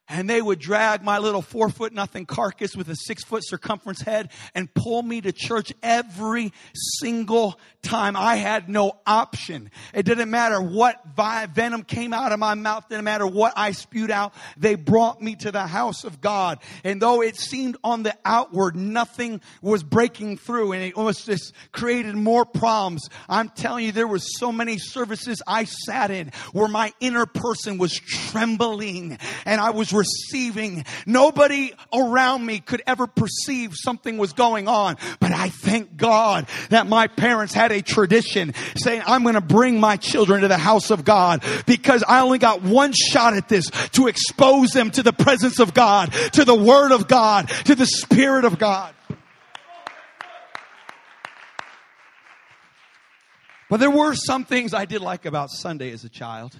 and 0.08 0.30
they 0.30 0.40
would 0.40 0.58
drag 0.58 1.02
my 1.02 1.18
little 1.18 1.42
four 1.42 1.68
foot 1.68 1.92
nothing 1.92 2.26
carcass 2.26 2.76
with 2.76 2.88
a 2.88 2.96
six 2.96 3.24
foot 3.24 3.42
circumference 3.44 4.00
head 4.00 4.30
and 4.54 4.72
pull 4.72 5.02
me 5.02 5.20
to 5.20 5.32
church 5.32 5.72
every 5.82 6.52
single 7.00 7.58
time. 7.82 8.16
I 8.16 8.36
had 8.36 8.68
no 8.68 8.98
option. 9.06 9.70
It 9.94 10.04
didn't 10.04 10.30
matter 10.30 10.60
what 10.60 11.00
venom 11.16 11.82
came 11.82 12.12
out 12.12 12.32
of 12.32 12.38
my 12.38 12.54
mouth, 12.54 12.88
didn't 12.88 13.04
matter 13.04 13.26
what 13.26 13.54
I 13.56 13.72
spewed 13.72 14.10
out. 14.10 14.32
They 14.56 14.74
brought 14.74 15.20
me 15.20 15.34
to 15.36 15.50
the 15.50 15.66
house 15.66 16.04
of 16.04 16.20
God. 16.20 16.58
And 16.84 17.02
though 17.02 17.22
it 17.22 17.36
seemed 17.36 17.76
on 17.82 18.02
the 18.02 18.16
outward 18.24 18.76
nothing 18.76 19.40
was 19.60 19.82
breaking 19.82 20.38
through 20.38 20.72
and 20.72 20.82
it 20.82 20.96
was 20.96 21.24
just 21.24 21.52
created 21.72 22.14
more 22.14 22.44
problems, 22.44 23.08
I'm 23.28 23.48
telling 23.48 23.86
you, 23.86 23.92
there 23.92 24.06
were 24.06 24.18
so 24.18 24.52
many 24.52 24.78
services 24.78 25.42
I 25.46 25.64
sat 25.64 26.10
in 26.10 26.32
where 26.52 26.68
my 26.68 26.92
inner 27.00 27.26
person 27.26 27.78
was 27.78 27.92
trembling 27.94 29.18
and 29.44 29.60
I 29.60 29.70
was 29.70 29.92
receiving. 29.96 30.84
Nobody 31.06 31.72
around 31.92 32.44
me 32.44 32.60
could 32.60 32.82
ever 32.86 33.06
perceive 33.06 33.72
something 33.74 34.18
was 34.18 34.32
going 34.32 34.68
on. 34.68 34.96
But 35.20 35.32
I 35.32 35.48
thank 35.48 35.96
God 35.96 36.46
that 36.70 36.86
my 36.86 37.06
parents 37.06 37.54
had 37.54 37.72
a 37.72 37.82
tradition 37.82 38.54
saying, 38.76 39.02
I'm 39.06 39.22
going 39.22 39.34
to 39.34 39.40
bring 39.40 39.80
my 39.80 39.96
children 39.96 40.42
to 40.42 40.48
the 40.48 40.58
house 40.58 40.90
of 40.90 41.04
God 41.04 41.42
because 41.66 42.04
I 42.06 42.20
only 42.20 42.38
got 42.38 42.62
one 42.62 42.92
shot 42.92 43.34
at 43.34 43.48
this 43.48 43.70
to 43.92 44.06
expose 44.06 44.70
them 44.70 44.90
to 44.92 45.02
the 45.02 45.12
presence 45.12 45.58
of 45.58 45.74
God, 45.74 46.12
to 46.32 46.44
the 46.44 46.54
word 46.54 46.92
of 46.92 47.08
God, 47.08 47.48
to 47.64 47.74
the 47.74 47.86
spirit 47.86 48.44
of 48.44 48.58
God. 48.58 48.94
But 53.68 53.80
there 53.80 53.90
were 53.90 54.14
some 54.14 54.44
things 54.44 54.74
I 54.74 54.84
did 54.84 55.00
like 55.00 55.26
about 55.26 55.50
Sunday 55.50 55.90
as 55.90 56.04
a 56.04 56.08
child. 56.08 56.54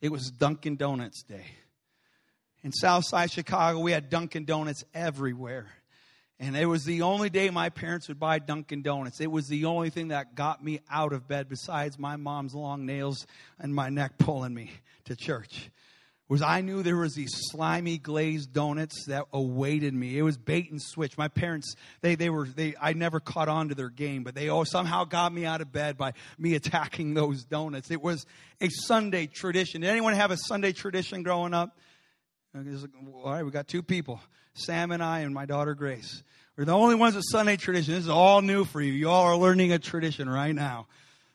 It 0.00 0.10
was 0.10 0.30
Dunkin' 0.30 0.76
Donuts 0.76 1.22
Day. 1.22 1.44
In 2.64 2.72
Southside 2.72 3.30
Chicago, 3.30 3.80
we 3.80 3.92
had 3.92 4.08
Dunkin' 4.08 4.44
Donuts 4.44 4.84
everywhere. 4.94 5.66
And 6.38 6.56
it 6.56 6.66
was 6.66 6.84
the 6.84 7.02
only 7.02 7.28
day 7.28 7.50
my 7.50 7.70
parents 7.70 8.08
would 8.08 8.18
buy 8.18 8.38
Dunkin' 8.38 8.82
Donuts. 8.82 9.20
It 9.20 9.30
was 9.30 9.46
the 9.46 9.64
only 9.64 9.90
thing 9.90 10.08
that 10.08 10.34
got 10.34 10.62
me 10.62 10.80
out 10.90 11.12
of 11.12 11.26
bed 11.28 11.48
besides 11.48 11.98
my 11.98 12.16
mom's 12.16 12.54
long 12.54 12.86
nails 12.86 13.26
and 13.58 13.74
my 13.74 13.88
neck 13.88 14.18
pulling 14.18 14.54
me 14.54 14.70
to 15.04 15.16
church 15.16 15.70
was 16.32 16.40
I 16.40 16.62
knew 16.62 16.82
there 16.82 16.96
was 16.96 17.12
these 17.12 17.30
slimy 17.50 17.98
glazed 17.98 18.54
donuts 18.54 19.04
that 19.08 19.26
awaited 19.34 19.92
me. 19.92 20.16
It 20.16 20.22
was 20.22 20.38
bait 20.38 20.70
and 20.70 20.80
switch. 20.80 21.18
My 21.18 21.28
parents, 21.28 21.74
they, 22.00 22.14
they 22.14 22.30
were, 22.30 22.46
they, 22.46 22.74
I 22.80 22.94
never 22.94 23.20
caught 23.20 23.50
on 23.50 23.68
to 23.68 23.74
their 23.74 23.90
game, 23.90 24.22
but 24.22 24.34
they 24.34 24.48
somehow 24.64 25.04
got 25.04 25.30
me 25.30 25.44
out 25.44 25.60
of 25.60 25.72
bed 25.72 25.98
by 25.98 26.14
me 26.38 26.54
attacking 26.54 27.12
those 27.12 27.44
donuts. 27.44 27.90
It 27.90 28.00
was 28.00 28.24
a 28.62 28.70
Sunday 28.70 29.26
tradition. 29.26 29.82
Did 29.82 29.90
anyone 29.90 30.14
have 30.14 30.30
a 30.30 30.38
Sunday 30.38 30.72
tradition 30.72 31.22
growing 31.22 31.52
up? 31.52 31.76
All 32.54 32.60
right, 33.24 33.42
we 33.42 33.50
got 33.50 33.66
two 33.66 33.82
people, 33.82 34.20
Sam 34.52 34.92
and 34.92 35.02
I 35.02 35.20
and 35.20 35.32
my 35.32 35.46
daughter 35.46 35.74
Grace. 35.74 36.22
We're 36.54 36.66
the 36.66 36.72
only 36.72 36.96
ones 36.96 37.14
with 37.14 37.24
Sunday 37.30 37.56
tradition. 37.56 37.94
This 37.94 38.04
is 38.04 38.10
all 38.10 38.42
new 38.42 38.66
for 38.66 38.78
you. 38.82 38.92
You 38.92 39.08
all 39.08 39.22
are 39.22 39.36
learning 39.36 39.72
a 39.72 39.78
tradition 39.78 40.28
right 40.28 40.54
now. 40.54 40.86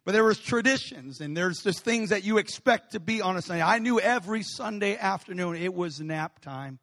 But 0.05 0.11
there 0.11 0.23
was 0.23 0.37
traditions 0.37 1.19
and 1.19 1.35
there's 1.35 1.63
just 1.63 1.79
things 1.79 2.11
that 2.11 2.23
you 2.23 2.37
expect 2.37 2.91
to 2.91 2.99
be 2.99 3.23
on 3.23 3.35
a 3.35 3.41
Sunday. 3.41 3.63
I 3.63 3.79
knew 3.79 3.99
every 3.99 4.43
Sunday 4.43 4.95
afternoon 4.95 5.55
it 5.55 5.73
was 5.73 5.99
nap 5.99 6.39
time. 6.39 6.77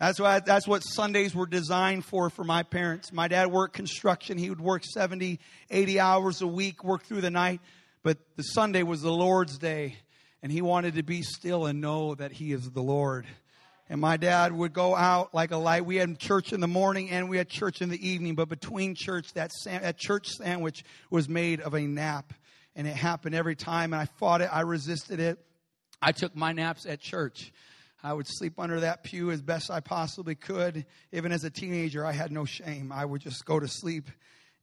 That's 0.00 0.18
why 0.18 0.40
that's 0.40 0.66
what 0.66 0.80
Sundays 0.80 1.32
were 1.32 1.46
designed 1.46 2.04
for 2.04 2.28
for 2.28 2.42
my 2.42 2.64
parents. 2.64 3.12
My 3.12 3.28
dad 3.28 3.52
worked 3.52 3.74
construction. 3.74 4.36
He 4.36 4.50
would 4.50 4.60
work 4.60 4.82
70, 4.84 5.38
80 5.70 6.00
hours 6.00 6.42
a 6.42 6.46
week, 6.48 6.82
work 6.82 7.04
through 7.04 7.20
the 7.20 7.30
night. 7.30 7.60
But 8.02 8.18
the 8.34 8.42
Sunday 8.42 8.82
was 8.82 9.02
the 9.02 9.12
Lord's 9.12 9.58
day 9.58 9.94
and 10.42 10.50
he 10.50 10.60
wanted 10.60 10.94
to 10.94 11.04
be 11.04 11.22
still 11.22 11.66
and 11.66 11.80
know 11.80 12.16
that 12.16 12.32
he 12.32 12.52
is 12.52 12.68
the 12.68 12.82
Lord. 12.82 13.26
And 13.90 14.00
my 14.00 14.16
dad 14.16 14.52
would 14.52 14.72
go 14.72 14.94
out 14.94 15.34
like 15.34 15.50
a 15.50 15.56
light. 15.56 15.84
We 15.84 15.96
had 15.96 16.16
church 16.16 16.52
in 16.52 16.60
the 16.60 16.68
morning 16.68 17.10
and 17.10 17.28
we 17.28 17.38
had 17.38 17.48
church 17.48 17.82
in 17.82 17.88
the 17.88 18.08
evening, 18.08 18.36
but 18.36 18.48
between 18.48 18.94
church, 18.94 19.32
that, 19.34 19.50
that 19.64 19.98
church 19.98 20.28
sandwich 20.28 20.84
was 21.10 21.28
made 21.28 21.60
of 21.60 21.74
a 21.74 21.80
nap 21.80 22.32
and 22.76 22.86
it 22.86 22.94
happened 22.94 23.34
every 23.34 23.56
time. 23.56 23.92
And 23.92 24.00
I 24.00 24.04
fought 24.04 24.42
it, 24.42 24.48
I 24.52 24.60
resisted 24.60 25.18
it. 25.18 25.40
I 26.00 26.12
took 26.12 26.36
my 26.36 26.52
naps 26.52 26.86
at 26.86 27.00
church. 27.00 27.52
I 28.00 28.12
would 28.12 28.28
sleep 28.28 28.60
under 28.60 28.78
that 28.78 29.02
pew 29.02 29.32
as 29.32 29.42
best 29.42 29.72
I 29.72 29.80
possibly 29.80 30.36
could. 30.36 30.86
Even 31.10 31.32
as 31.32 31.42
a 31.42 31.50
teenager, 31.50 32.06
I 32.06 32.12
had 32.12 32.30
no 32.30 32.44
shame. 32.44 32.92
I 32.92 33.04
would 33.04 33.20
just 33.20 33.44
go 33.44 33.58
to 33.58 33.66
sleep 33.66 34.08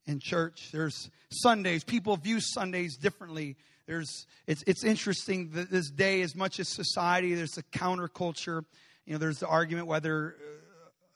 in 0.06 0.20
church. 0.20 0.70
There's 0.72 1.10
Sundays. 1.30 1.84
People 1.84 2.16
view 2.16 2.40
Sundays 2.40 2.96
differently. 2.96 3.56
There's, 3.86 4.26
it's, 4.46 4.64
it's 4.66 4.84
interesting 4.84 5.50
that 5.50 5.70
this 5.70 5.90
day, 5.90 6.22
as 6.22 6.34
much 6.34 6.58
as 6.58 6.68
society, 6.68 7.34
there's 7.34 7.58
a 7.58 7.62
counterculture. 7.62 8.64
You 9.08 9.14
know, 9.14 9.20
there's 9.20 9.38
the 9.38 9.48
argument 9.48 9.86
whether 9.86 10.36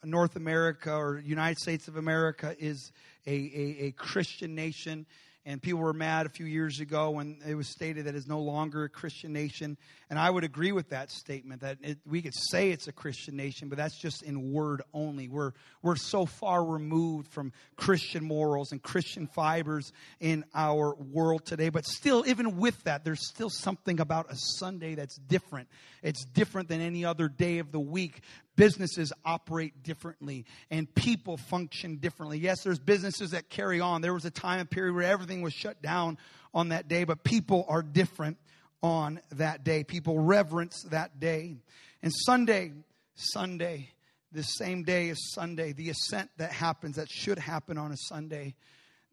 uh, 0.01 0.07
North 0.07 0.35
America 0.35 0.91
or 0.91 1.19
United 1.19 1.59
States 1.59 1.87
of 1.87 1.95
America 1.95 2.55
is 2.57 2.91
a, 3.27 3.31
a, 3.31 3.85
a 3.85 3.91
Christian 3.91 4.55
nation 4.55 5.05
and 5.45 5.61
people 5.61 5.81
were 5.81 5.93
mad 5.93 6.25
a 6.25 6.29
few 6.29 6.45
years 6.45 6.79
ago 6.79 7.11
when 7.11 7.37
it 7.45 7.55
was 7.55 7.67
stated 7.67 8.05
that 8.05 8.15
it's 8.15 8.27
no 8.27 8.39
longer 8.39 8.85
a 8.85 8.89
Christian 8.89 9.33
nation. 9.33 9.77
And 10.09 10.17
I 10.17 10.29
would 10.29 10.45
agree 10.45 10.71
with 10.71 10.89
that 10.89 11.11
statement 11.11 11.61
that 11.61 11.79
it, 11.81 11.97
we 12.05 12.21
could 12.21 12.33
say 12.33 12.71
it's 12.71 12.87
a 12.87 12.93
Christian 12.93 13.35
nation, 13.35 13.67
but 13.67 13.77
that's 13.77 13.97
just 13.97 14.23
in 14.23 14.53
word 14.53 14.83
only. 14.93 15.27
We're, 15.27 15.51
we're 15.81 15.97
so 15.97 16.25
far 16.25 16.63
removed 16.63 17.27
from 17.27 17.51
Christian 17.75 18.23
morals 18.23 18.71
and 18.71 18.81
Christian 18.81 19.27
fibers 19.27 19.91
in 20.21 20.45
our 20.55 20.95
world 20.95 21.45
today. 21.45 21.69
But 21.69 21.85
still, 21.85 22.23
even 22.25 22.57
with 22.57 22.81
that, 22.83 23.03
there's 23.03 23.27
still 23.27 23.49
something 23.49 23.99
about 23.99 24.31
a 24.31 24.35
Sunday 24.37 24.95
that's 24.95 25.17
different. 25.17 25.67
It's 26.01 26.23
different 26.23 26.69
than 26.69 26.79
any 26.79 27.03
other 27.03 27.27
day 27.27 27.59
of 27.59 27.71
the 27.71 27.79
week 27.79 28.21
businesses 28.55 29.11
operate 29.25 29.83
differently 29.83 30.45
and 30.69 30.93
people 30.93 31.37
function 31.37 31.97
differently. 31.97 32.37
Yes, 32.37 32.63
there's 32.63 32.79
businesses 32.79 33.31
that 33.31 33.49
carry 33.49 33.79
on. 33.79 34.01
There 34.01 34.13
was 34.13 34.25
a 34.25 34.31
time 34.31 34.59
and 34.59 34.69
period 34.69 34.95
where 34.95 35.03
everything 35.03 35.41
was 35.41 35.53
shut 35.53 35.81
down 35.81 36.17
on 36.53 36.69
that 36.69 36.87
day, 36.87 37.03
but 37.03 37.23
people 37.23 37.65
are 37.67 37.81
different 37.81 38.37
on 38.81 39.19
that 39.33 39.63
day. 39.63 39.83
People 39.83 40.19
reverence 40.19 40.83
that 40.91 41.19
day. 41.19 41.55
And 42.01 42.11
Sunday, 42.13 42.73
Sunday, 43.15 43.89
the 44.31 44.43
same 44.43 44.83
day 44.83 45.09
as 45.09 45.17
Sunday, 45.33 45.73
the 45.73 45.89
ascent 45.89 46.29
that 46.37 46.51
happens, 46.51 46.97
that 46.97 47.09
should 47.09 47.39
happen 47.39 47.77
on 47.77 47.91
a 47.91 47.97
Sunday. 47.97 48.55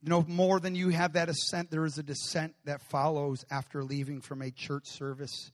No 0.02 0.24
more 0.26 0.60
than 0.60 0.74
you 0.74 0.88
have 0.88 1.12
that 1.12 1.28
ascent, 1.28 1.70
there 1.70 1.84
is 1.84 1.98
a 1.98 2.02
descent 2.02 2.54
that 2.64 2.80
follows 2.90 3.44
after 3.50 3.84
leaving 3.84 4.22
from 4.22 4.42
a 4.42 4.50
church 4.50 4.88
service. 4.88 5.50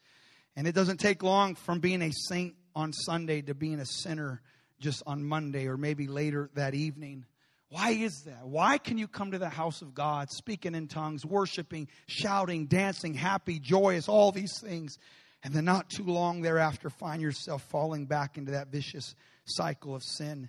And 0.55 0.67
it 0.67 0.75
doesn't 0.75 0.99
take 0.99 1.23
long 1.23 1.55
from 1.57 1.81
being 1.81 2.01
a 2.01 2.13
saint 2.29 2.55
on 2.77 2.93
Sunday 2.93 3.41
to 3.41 3.55
being 3.55 3.81
a 3.81 3.87
sinner 3.87 4.43
just 4.79 5.03
on 5.07 5.25
Monday 5.25 5.67
or 5.67 5.79
maybe 5.79 6.07
later 6.07 6.51
that 6.55 6.75
evening. 6.75 7.25
Why 7.71 7.91
is 7.91 8.23
that? 8.27 8.47
Why 8.47 8.79
can 8.79 8.99
you 8.99 9.09
come 9.09 9.33
to 9.33 9.39
the 9.39 9.49
house 9.49 9.83
of 9.83 9.95
God 9.95 10.31
speaking 10.31 10.75
in 10.75 10.87
tongues, 10.87 11.25
worshiping, 11.25 11.89
shouting, 12.07 12.67
dancing, 12.67 13.15
happy, 13.15 13.59
joyous, 13.59 14.09
all 14.09 14.31
these 14.31 14.61
things, 14.61 14.99
and 15.43 15.53
then 15.55 15.65
not 15.65 15.89
too 15.89 16.05
long 16.05 16.43
thereafter 16.43 16.91
find 16.91 17.23
yourself 17.23 17.63
falling 17.71 18.05
back 18.05 18.39
into 18.39 18.53
that 18.53 18.69
vicious 18.69 19.15
cycle 19.47 19.95
of 19.95 20.05
sin? 20.05 20.49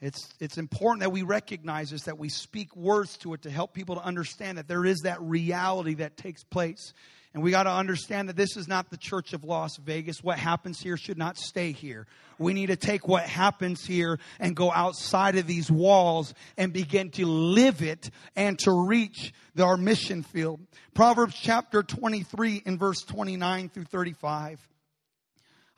It's, 0.00 0.32
it's 0.40 0.56
important 0.56 1.00
that 1.00 1.10
we 1.10 1.22
recognize 1.22 1.90
this, 1.90 2.04
that 2.04 2.18
we 2.18 2.30
speak 2.30 2.74
words 2.74 3.18
to 3.18 3.34
it 3.34 3.42
to 3.42 3.50
help 3.50 3.74
people 3.74 3.96
to 3.96 4.04
understand 4.04 4.56
that 4.56 4.66
there 4.66 4.86
is 4.86 5.00
that 5.00 5.20
reality 5.20 5.94
that 5.94 6.16
takes 6.16 6.42
place. 6.42 6.94
And 7.32 7.44
we 7.44 7.52
got 7.52 7.62
to 7.62 7.70
understand 7.70 8.28
that 8.28 8.36
this 8.36 8.56
is 8.56 8.66
not 8.66 8.90
the 8.90 8.96
church 8.96 9.32
of 9.34 9.44
Las 9.44 9.76
Vegas. 9.76 10.22
What 10.22 10.38
happens 10.38 10.80
here 10.80 10.96
should 10.96 11.18
not 11.18 11.38
stay 11.38 11.70
here. 11.70 12.08
We 12.38 12.54
need 12.54 12.66
to 12.66 12.76
take 12.76 13.06
what 13.06 13.22
happens 13.22 13.84
here 13.84 14.18
and 14.40 14.56
go 14.56 14.72
outside 14.72 15.36
of 15.36 15.46
these 15.46 15.70
walls 15.70 16.34
and 16.56 16.72
begin 16.72 17.10
to 17.10 17.26
live 17.26 17.82
it 17.82 18.10
and 18.34 18.58
to 18.60 18.72
reach 18.72 19.32
our 19.60 19.76
mission 19.76 20.24
field. 20.24 20.58
Proverbs 20.92 21.36
chapter 21.40 21.84
23 21.84 22.62
in 22.66 22.78
verse 22.78 23.02
29 23.02 23.68
through 23.68 23.84
35. 23.84 24.66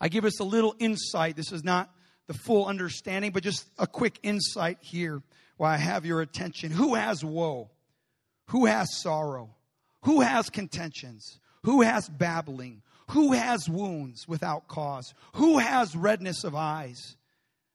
I 0.00 0.08
give 0.08 0.24
us 0.24 0.40
a 0.40 0.44
little 0.44 0.74
insight. 0.78 1.36
This 1.36 1.52
is 1.52 1.62
not 1.62 1.90
the 2.28 2.34
full 2.34 2.64
understanding, 2.64 3.30
but 3.30 3.42
just 3.42 3.68
a 3.78 3.86
quick 3.86 4.18
insight 4.22 4.78
here 4.80 5.22
while 5.58 5.70
I 5.70 5.76
have 5.76 6.06
your 6.06 6.22
attention. 6.22 6.70
Who 6.70 6.94
has 6.94 7.22
woe? 7.22 7.70
Who 8.46 8.64
has 8.64 9.00
sorrow? 9.02 9.54
Who 10.02 10.20
has 10.20 10.50
contentions? 10.50 11.38
Who 11.64 11.82
has 11.82 12.08
babbling? 12.08 12.82
Who 13.10 13.32
has 13.32 13.68
wounds 13.68 14.26
without 14.26 14.68
cause? 14.68 15.14
Who 15.34 15.58
has 15.58 15.94
redness 15.94 16.44
of 16.44 16.54
eyes? 16.54 17.16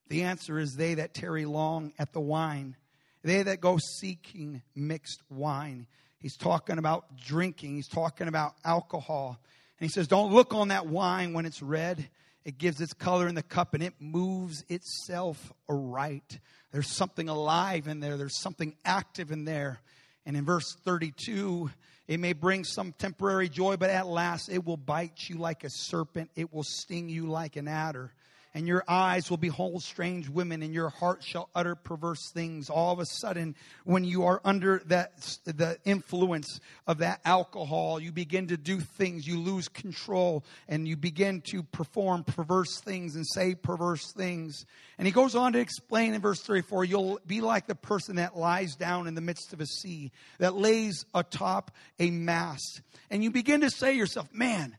The 0.09 0.23
answer 0.23 0.57
is 0.59 0.75
they 0.75 0.95
that 0.95 1.13
tarry 1.13 1.45
long 1.45 1.93
at 1.99 2.13
the 2.13 2.21
wine, 2.21 2.75
they 3.23 3.43
that 3.43 3.59
go 3.59 3.77
seeking 3.77 4.61
mixed 4.75 5.21
wine. 5.29 5.87
He's 6.19 6.37
talking 6.37 6.77
about 6.77 7.17
drinking, 7.17 7.75
he's 7.75 7.87
talking 7.87 8.27
about 8.27 8.55
alcohol. 8.63 9.39
And 9.79 9.89
he 9.89 9.93
says, 9.93 10.07
Don't 10.07 10.33
look 10.33 10.53
on 10.53 10.69
that 10.69 10.87
wine 10.87 11.33
when 11.33 11.45
it's 11.45 11.61
red. 11.61 12.09
It 12.43 12.57
gives 12.57 12.79
its 12.79 12.93
color 12.93 13.27
in 13.27 13.35
the 13.35 13.43
cup 13.43 13.73
and 13.73 13.83
it 13.83 13.93
moves 13.99 14.63
itself 14.69 15.51
aright. 15.69 16.39
There's 16.71 16.87
something 16.87 17.27
alive 17.27 17.87
in 17.87 17.99
there, 17.99 18.15
there's 18.17 18.39
something 18.41 18.75
active 18.85 19.31
in 19.31 19.43
there. 19.43 19.81
And 20.25 20.35
in 20.35 20.45
verse 20.45 20.75
32, 20.83 21.69
it 22.07 22.19
may 22.19 22.33
bring 22.33 22.63
some 22.63 22.93
temporary 22.93 23.49
joy, 23.49 23.75
but 23.77 23.89
at 23.89 24.07
last 24.07 24.49
it 24.49 24.65
will 24.65 24.77
bite 24.77 25.29
you 25.29 25.37
like 25.37 25.63
a 25.63 25.69
serpent. 25.69 26.29
It 26.35 26.53
will 26.53 26.63
sting 26.63 27.09
you 27.09 27.27
like 27.27 27.55
an 27.57 27.67
adder. 27.67 28.13
And 28.57 28.67
your 28.67 28.83
eyes 28.87 29.29
will 29.29 29.37
behold 29.37 29.83
strange 29.83 30.27
women, 30.27 30.63
and 30.63 30.73
your 30.73 30.89
heart 30.89 31.23
shall 31.23 31.47
utter 31.53 31.75
perverse 31.75 32.31
things. 32.31 32.71
All 32.71 32.91
of 32.91 32.97
a 32.97 33.05
sudden, 33.05 33.53
when 33.83 34.03
you 34.03 34.23
are 34.23 34.41
under 34.43 34.81
that 34.87 35.11
the 35.45 35.77
influence 35.85 36.59
of 36.87 36.97
that 36.97 37.21
alcohol, 37.23 37.99
you 37.99 38.11
begin 38.11 38.47
to 38.47 38.57
do 38.57 38.79
things, 38.79 39.27
you 39.27 39.39
lose 39.39 39.67
control, 39.67 40.43
and 40.67 40.87
you 40.87 40.97
begin 40.97 41.41
to 41.51 41.61
perform 41.61 42.23
perverse 42.23 42.79
things 42.79 43.15
and 43.15 43.27
say 43.27 43.53
perverse 43.53 44.11
things. 44.11 44.65
And 44.97 45.05
he 45.05 45.11
goes 45.11 45.35
on 45.35 45.53
to 45.53 45.59
explain 45.59 46.15
in 46.15 46.21
verse 46.21 46.41
34 46.41 46.85
you'll 46.85 47.19
be 47.27 47.41
like 47.41 47.67
the 47.67 47.75
person 47.75 48.15
that 48.15 48.35
lies 48.35 48.75
down 48.75 49.05
in 49.05 49.13
the 49.13 49.21
midst 49.21 49.53
of 49.53 49.61
a 49.61 49.67
sea, 49.67 50.11
that 50.39 50.55
lays 50.55 51.05
atop 51.13 51.69
a 51.99 52.09
mast. 52.09 52.81
And 53.11 53.23
you 53.23 53.29
begin 53.29 53.61
to 53.61 53.69
say 53.69 53.91
to 53.91 53.97
yourself, 53.99 54.33
man, 54.33 54.75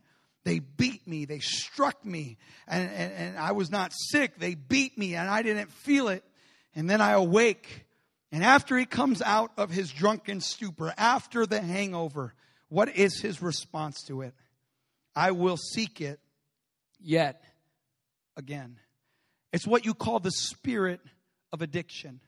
they 0.49 0.57
beat 0.57 1.07
me, 1.07 1.25
they 1.25 1.37
struck 1.37 2.03
me, 2.03 2.37
and, 2.67 2.89
and, 2.89 3.13
and 3.13 3.37
I 3.37 3.51
was 3.51 3.69
not 3.69 3.93
sick. 3.93 4.39
They 4.39 4.55
beat 4.55 4.97
me, 4.97 5.13
and 5.13 5.29
I 5.29 5.43
didn't 5.43 5.71
feel 5.71 6.07
it. 6.07 6.23
And 6.75 6.89
then 6.89 7.01
I 7.01 7.11
awake. 7.11 7.85
And 8.31 8.43
after 8.43 8.75
he 8.75 8.85
comes 8.85 9.21
out 9.21 9.51
of 9.57 9.69
his 9.69 9.91
drunken 9.91 10.41
stupor, 10.41 10.91
after 10.97 11.45
the 11.45 11.61
hangover, 11.61 12.33
what 12.67 12.95
is 12.95 13.21
his 13.21 13.43
response 13.43 14.01
to 14.05 14.23
it? 14.23 14.33
I 15.15 15.31
will 15.31 15.57
seek 15.57 16.01
it 16.01 16.19
yet 16.99 17.43
again. 18.35 18.79
It's 19.53 19.67
what 19.67 19.85
you 19.85 19.93
call 19.93 20.19
the 20.19 20.31
spirit 20.31 20.99
of 21.53 21.61
addiction. 21.61 22.21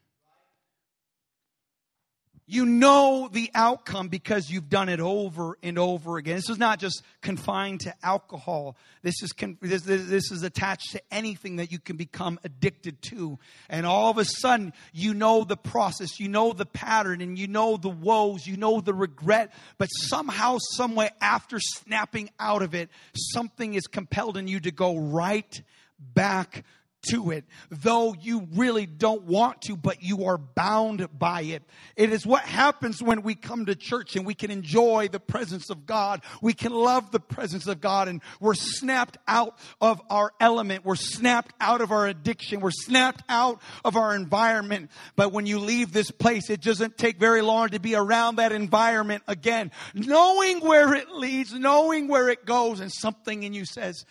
You 2.51 2.65
know 2.65 3.29
the 3.31 3.49
outcome 3.55 4.09
because 4.09 4.49
you've 4.49 4.67
done 4.67 4.89
it 4.89 4.99
over 4.99 5.57
and 5.63 5.79
over 5.79 6.17
again. 6.17 6.35
This 6.35 6.49
is 6.49 6.57
not 6.57 6.79
just 6.79 7.01
confined 7.21 7.79
to 7.81 7.95
alcohol. 8.03 8.75
This 9.03 9.23
is, 9.23 9.31
con- 9.31 9.57
this, 9.61 9.83
this 9.83 10.31
is 10.33 10.43
attached 10.43 10.91
to 10.91 11.01
anything 11.11 11.55
that 11.55 11.71
you 11.71 11.79
can 11.79 11.95
become 11.95 12.41
addicted 12.43 13.01
to. 13.03 13.39
And 13.69 13.85
all 13.85 14.11
of 14.11 14.17
a 14.17 14.25
sudden, 14.25 14.73
you 14.91 15.13
know 15.13 15.45
the 15.45 15.55
process, 15.55 16.19
you 16.19 16.27
know 16.27 16.51
the 16.51 16.65
pattern, 16.65 17.21
and 17.21 17.39
you 17.39 17.47
know 17.47 17.77
the 17.77 17.87
woes, 17.87 18.45
you 18.45 18.57
know 18.57 18.81
the 18.81 18.93
regret. 18.93 19.53
But 19.77 19.87
somehow, 19.87 20.57
someway, 20.73 21.09
after 21.21 21.57
snapping 21.57 22.31
out 22.37 22.63
of 22.63 22.75
it, 22.75 22.89
something 23.13 23.75
is 23.75 23.87
compelled 23.87 24.35
in 24.35 24.49
you 24.49 24.59
to 24.59 24.71
go 24.71 24.97
right 24.97 25.61
back 25.97 26.65
to 27.09 27.31
it, 27.31 27.45
though 27.69 28.13
you 28.13 28.47
really 28.53 28.85
don't 28.85 29.23
want 29.23 29.63
to, 29.63 29.75
but 29.75 30.03
you 30.03 30.25
are 30.25 30.37
bound 30.37 31.07
by 31.17 31.41
it. 31.41 31.63
It 31.95 32.11
is 32.11 32.25
what 32.25 32.43
happens 32.43 33.01
when 33.01 33.23
we 33.23 33.35
come 33.35 33.65
to 33.65 33.75
church 33.75 34.15
and 34.15 34.25
we 34.25 34.33
can 34.33 34.51
enjoy 34.51 35.07
the 35.11 35.19
presence 35.19 35.69
of 35.69 35.85
God. 35.85 36.21
We 36.41 36.53
can 36.53 36.71
love 36.71 37.11
the 37.11 37.19
presence 37.19 37.67
of 37.67 37.81
God 37.81 38.07
and 38.07 38.21
we're 38.39 38.53
snapped 38.53 39.17
out 39.27 39.57
of 39.79 40.01
our 40.09 40.31
element. 40.39 40.85
We're 40.85 40.95
snapped 40.95 41.53
out 41.59 41.81
of 41.81 41.91
our 41.91 42.07
addiction. 42.07 42.59
We're 42.59 42.71
snapped 42.71 43.23
out 43.27 43.61
of 43.83 43.95
our 43.95 44.15
environment. 44.15 44.91
But 45.15 45.31
when 45.31 45.45
you 45.45 45.59
leave 45.59 45.91
this 45.91 46.11
place, 46.11 46.49
it 46.49 46.61
doesn't 46.61 46.97
take 46.97 47.17
very 47.17 47.41
long 47.41 47.69
to 47.69 47.79
be 47.79 47.95
around 47.95 48.35
that 48.35 48.51
environment 48.51 49.23
again, 49.27 49.71
knowing 49.93 50.59
where 50.59 50.93
it 50.93 51.09
leads, 51.09 51.53
knowing 51.53 52.07
where 52.07 52.29
it 52.29 52.45
goes, 52.45 52.79
and 52.79 52.91
something 52.91 53.43
in 53.43 53.53
you 53.53 53.65
says, 53.65 54.05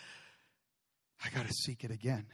I 1.25 1.29
got 1.31 1.47
to 1.47 1.53
seek 1.53 1.85
it 1.85 1.91
again 1.91 2.27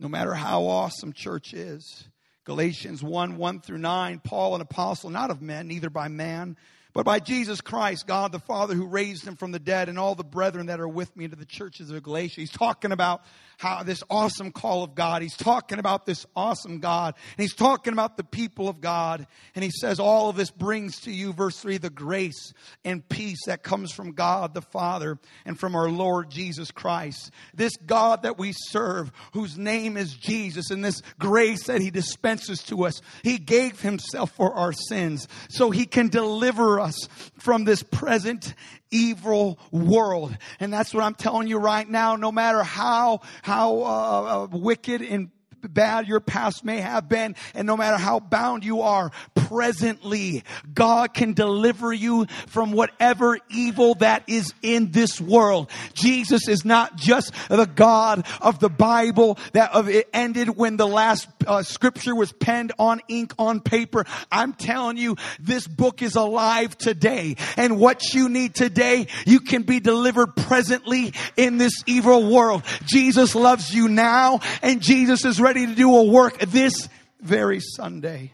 no 0.00 0.08
matter 0.08 0.34
how 0.34 0.64
awesome 0.64 1.12
church 1.12 1.52
is. 1.52 2.08
Galatians 2.44 3.02
1 3.02 3.36
1 3.36 3.60
through 3.60 3.78
9, 3.78 4.20
Paul, 4.24 4.54
an 4.54 4.60
apostle, 4.62 5.10
not 5.10 5.30
of 5.30 5.42
men, 5.42 5.68
neither 5.68 5.90
by 5.90 6.08
man, 6.08 6.56
but 6.92 7.04
by 7.04 7.20
Jesus 7.20 7.60
Christ, 7.60 8.06
God 8.06 8.32
the 8.32 8.38
Father 8.38 8.74
who 8.74 8.86
raised 8.86 9.26
him 9.26 9.36
from 9.36 9.52
the 9.52 9.58
dead, 9.58 9.88
and 9.88 9.98
all 9.98 10.14
the 10.14 10.24
brethren 10.24 10.66
that 10.66 10.80
are 10.80 10.88
with 10.88 11.16
me 11.16 11.24
into 11.24 11.36
the 11.36 11.44
churches 11.44 11.90
of 11.90 12.02
Galatia. 12.02 12.40
He's 12.40 12.50
talking 12.50 12.92
about 12.92 13.22
how 13.60 13.82
this 13.82 14.02
awesome 14.08 14.52
call 14.52 14.82
of 14.82 14.94
God. 14.94 15.20
He's 15.20 15.36
talking 15.36 15.78
about 15.78 16.06
this 16.06 16.24
awesome 16.34 16.80
God. 16.80 17.14
And 17.36 17.42
he's 17.42 17.54
talking 17.54 17.92
about 17.92 18.16
the 18.16 18.24
people 18.24 18.68
of 18.68 18.80
God. 18.80 19.26
And 19.54 19.62
he 19.62 19.70
says, 19.70 20.00
All 20.00 20.30
of 20.30 20.36
this 20.36 20.50
brings 20.50 21.00
to 21.02 21.10
you, 21.10 21.34
verse 21.34 21.58
3, 21.60 21.76
the 21.76 21.90
grace 21.90 22.54
and 22.86 23.06
peace 23.06 23.44
that 23.46 23.62
comes 23.62 23.92
from 23.92 24.12
God 24.12 24.54
the 24.54 24.62
Father 24.62 25.18
and 25.44 25.60
from 25.60 25.76
our 25.76 25.90
Lord 25.90 26.30
Jesus 26.30 26.70
Christ. 26.70 27.30
This 27.52 27.76
God 27.76 28.22
that 28.22 28.38
we 28.38 28.52
serve, 28.54 29.12
whose 29.34 29.58
name 29.58 29.98
is 29.98 30.14
Jesus, 30.14 30.70
and 30.70 30.82
this 30.82 31.02
grace 31.18 31.66
that 31.66 31.82
he 31.82 31.90
dispenses 31.90 32.62
to 32.64 32.86
us, 32.86 33.02
he 33.22 33.36
gave 33.36 33.80
himself 33.80 34.30
for 34.32 34.54
our 34.54 34.72
sins 34.72 35.28
so 35.50 35.70
he 35.70 35.84
can 35.84 36.08
deliver 36.08 36.79
us 36.80 37.08
from 37.38 37.64
this 37.64 37.82
present 37.82 38.54
evil 38.90 39.58
world. 39.70 40.36
And 40.58 40.72
that's 40.72 40.92
what 40.92 41.04
I'm 41.04 41.14
telling 41.14 41.48
you 41.48 41.58
right 41.58 41.88
now. 41.88 42.16
No 42.16 42.32
matter 42.32 42.62
how, 42.62 43.20
how 43.42 43.82
uh, 43.82 44.44
uh 44.44 44.46
wicked 44.50 45.02
and 45.02 45.30
bad 45.68 46.06
your 46.06 46.20
past 46.20 46.64
may 46.64 46.78
have 46.78 47.08
been, 47.08 47.36
and 47.54 47.66
no 47.66 47.76
matter 47.76 47.96
how 47.96 48.20
bound 48.20 48.64
you 48.64 48.82
are 48.82 49.10
presently, 49.34 50.44
God 50.72 51.12
can 51.12 51.32
deliver 51.32 51.92
you 51.92 52.26
from 52.46 52.72
whatever 52.72 53.38
evil 53.50 53.94
that 53.96 54.22
is 54.28 54.54
in 54.62 54.92
this 54.92 55.20
world. 55.20 55.70
Jesus 55.92 56.46
is 56.46 56.64
not 56.64 56.96
just 56.96 57.34
the 57.48 57.66
God 57.66 58.24
of 58.40 58.60
the 58.60 58.68
Bible 58.68 59.38
that 59.52 59.74
of 59.74 59.88
it 59.88 60.08
ended 60.14 60.56
when 60.56 60.76
the 60.76 60.86
last 60.86 61.28
uh, 61.46 61.62
scripture 61.62 62.14
was 62.14 62.32
penned 62.32 62.72
on 62.78 63.00
ink 63.08 63.34
on 63.38 63.60
paper. 63.60 64.06
I'm 64.30 64.52
telling 64.52 64.96
you, 64.96 65.16
this 65.40 65.66
book 65.66 66.00
is 66.00 66.14
alive 66.14 66.78
today, 66.78 67.36
and 67.56 67.78
what 67.78 68.14
you 68.14 68.28
need 68.28 68.54
today, 68.54 69.08
you 69.26 69.40
can 69.40 69.62
be 69.62 69.80
delivered 69.80 70.36
presently 70.36 71.12
in 71.36 71.58
this 71.58 71.72
evil 71.86 72.32
world. 72.32 72.62
Jesus 72.84 73.34
loves 73.34 73.74
you 73.74 73.88
now, 73.88 74.40
and 74.62 74.80
Jesus 74.80 75.24
is 75.24 75.40
ready 75.40 75.49
ready 75.50 75.66
to 75.66 75.74
do 75.74 75.96
a 75.96 76.04
work 76.04 76.38
this 76.38 76.88
very 77.20 77.58
Sunday. 77.58 78.32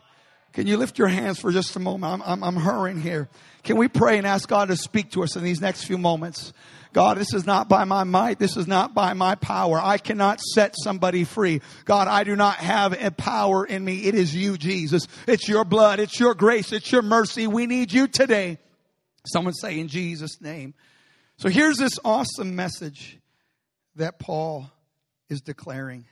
Can 0.53 0.67
you 0.67 0.77
lift 0.77 0.99
your 0.99 1.09
hands 1.09 1.41
for 1.41 1.51
just 1.51 1.75
a 1.75 1.79
moment? 1.79 2.13
I'm, 2.13 2.23
I'm, 2.23 2.45
I'm 2.45 2.57
hurrying 2.57 3.01
here. 3.01 3.31
Can 3.63 3.79
we 3.79 3.89
pray 3.89 4.19
and 4.19 4.27
ask 4.27 4.47
God 4.47 4.69
to 4.69 4.77
speak 4.77 5.13
to 5.13 5.23
us 5.23 5.35
in 5.35 5.43
these 5.43 5.59
next 5.59 5.85
few 5.85 5.97
moments? 5.97 6.53
God, 6.93 7.17
this 7.17 7.33
is 7.33 7.47
not 7.47 7.71
by 7.71 7.85
my 7.85 8.05
might. 8.05 8.39
This 8.39 8.59
is 8.59 8.67
not 8.67 8.93
by 8.93 9.15
my 9.15 9.35
power. 9.35 9.81
I 9.83 9.97
cannot 9.97 10.43
set 10.43 10.75
somebody 10.77 11.25
free. 11.25 11.63
God, 11.87 12.07
I 12.07 12.23
do 12.23 12.37
not 12.37 12.57
have 12.57 12.93
a 13.03 13.11
power 13.11 13.65
in 13.65 13.83
me. 13.83 14.05
It 14.05 14.15
is 14.15 14.37
you, 14.37 14.59
Jesus. 14.59 15.09
It's 15.27 15.49
your 15.49 15.65
blood. 15.65 16.01
It's 16.01 16.21
your 16.21 16.35
grace. 16.35 16.71
It's 16.71 16.93
your 16.93 17.01
mercy. 17.01 17.47
We 17.47 17.65
need 17.65 17.95
you 17.95 18.09
today. 18.09 18.59
Someone 19.27 19.55
say 19.55 19.81
in 19.81 19.89
Jesus' 19.89 20.43
name. 20.43 20.75
So 21.39 21.49
here's 21.49 21.79
this 21.79 21.99
awesome 22.05 22.57
message 22.57 23.19
that 23.95 24.19
Paul 24.19 24.71
is 25.31 25.41
declaring 25.41 26.05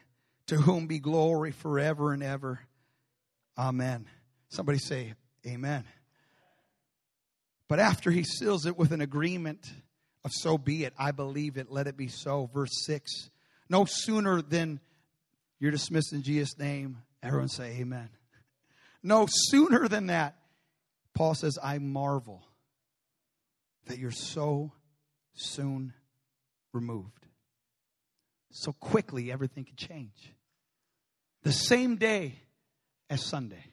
to 0.47 0.57
whom 0.57 0.87
be 0.87 0.99
glory 0.99 1.53
forever 1.53 2.13
and 2.13 2.23
ever. 2.23 2.61
Amen. 3.59 4.07
Somebody 4.49 4.79
say, 4.79 5.15
Amen. 5.47 5.85
But 7.69 7.79
after 7.79 8.11
he 8.11 8.25
seals 8.25 8.67
it 8.67 8.77
with 8.77 8.93
an 8.93 9.01
agreement 9.01 9.73
of 10.25 10.33
so 10.33 10.59
be 10.59 10.85
it, 10.85 10.93
I 10.99 11.13
believe 11.13 11.57
it, 11.57 11.71
let 11.71 11.87
it 11.87 11.97
be 11.97 12.09
so. 12.09 12.49
Verse 12.53 12.85
6. 12.85 13.31
No 13.69 13.85
sooner 13.85 14.43
than 14.43 14.81
you're 15.59 15.71
dismissed 15.71 16.13
in 16.13 16.23
Jesus' 16.23 16.59
name, 16.59 16.99
everyone 17.23 17.49
say 17.49 17.77
amen. 17.81 18.11
No 19.03 19.27
sooner 19.29 19.89
than 19.89 20.07
that, 20.07 20.37
Paul 21.15 21.35
says, 21.35 21.59
I 21.63 21.79
marvel 21.79 22.43
that 23.87 23.99
you're 23.99 24.11
so 24.11 24.73
soon 25.35 25.93
removed 26.73 27.27
so 28.55 28.73
quickly 28.73 29.33
everything 29.33 29.65
could 29.65 29.77
change. 29.77 30.33
The 31.43 31.53
same 31.53 31.97
day 31.97 32.37
as 33.11 33.23
Sunday. 33.23 33.65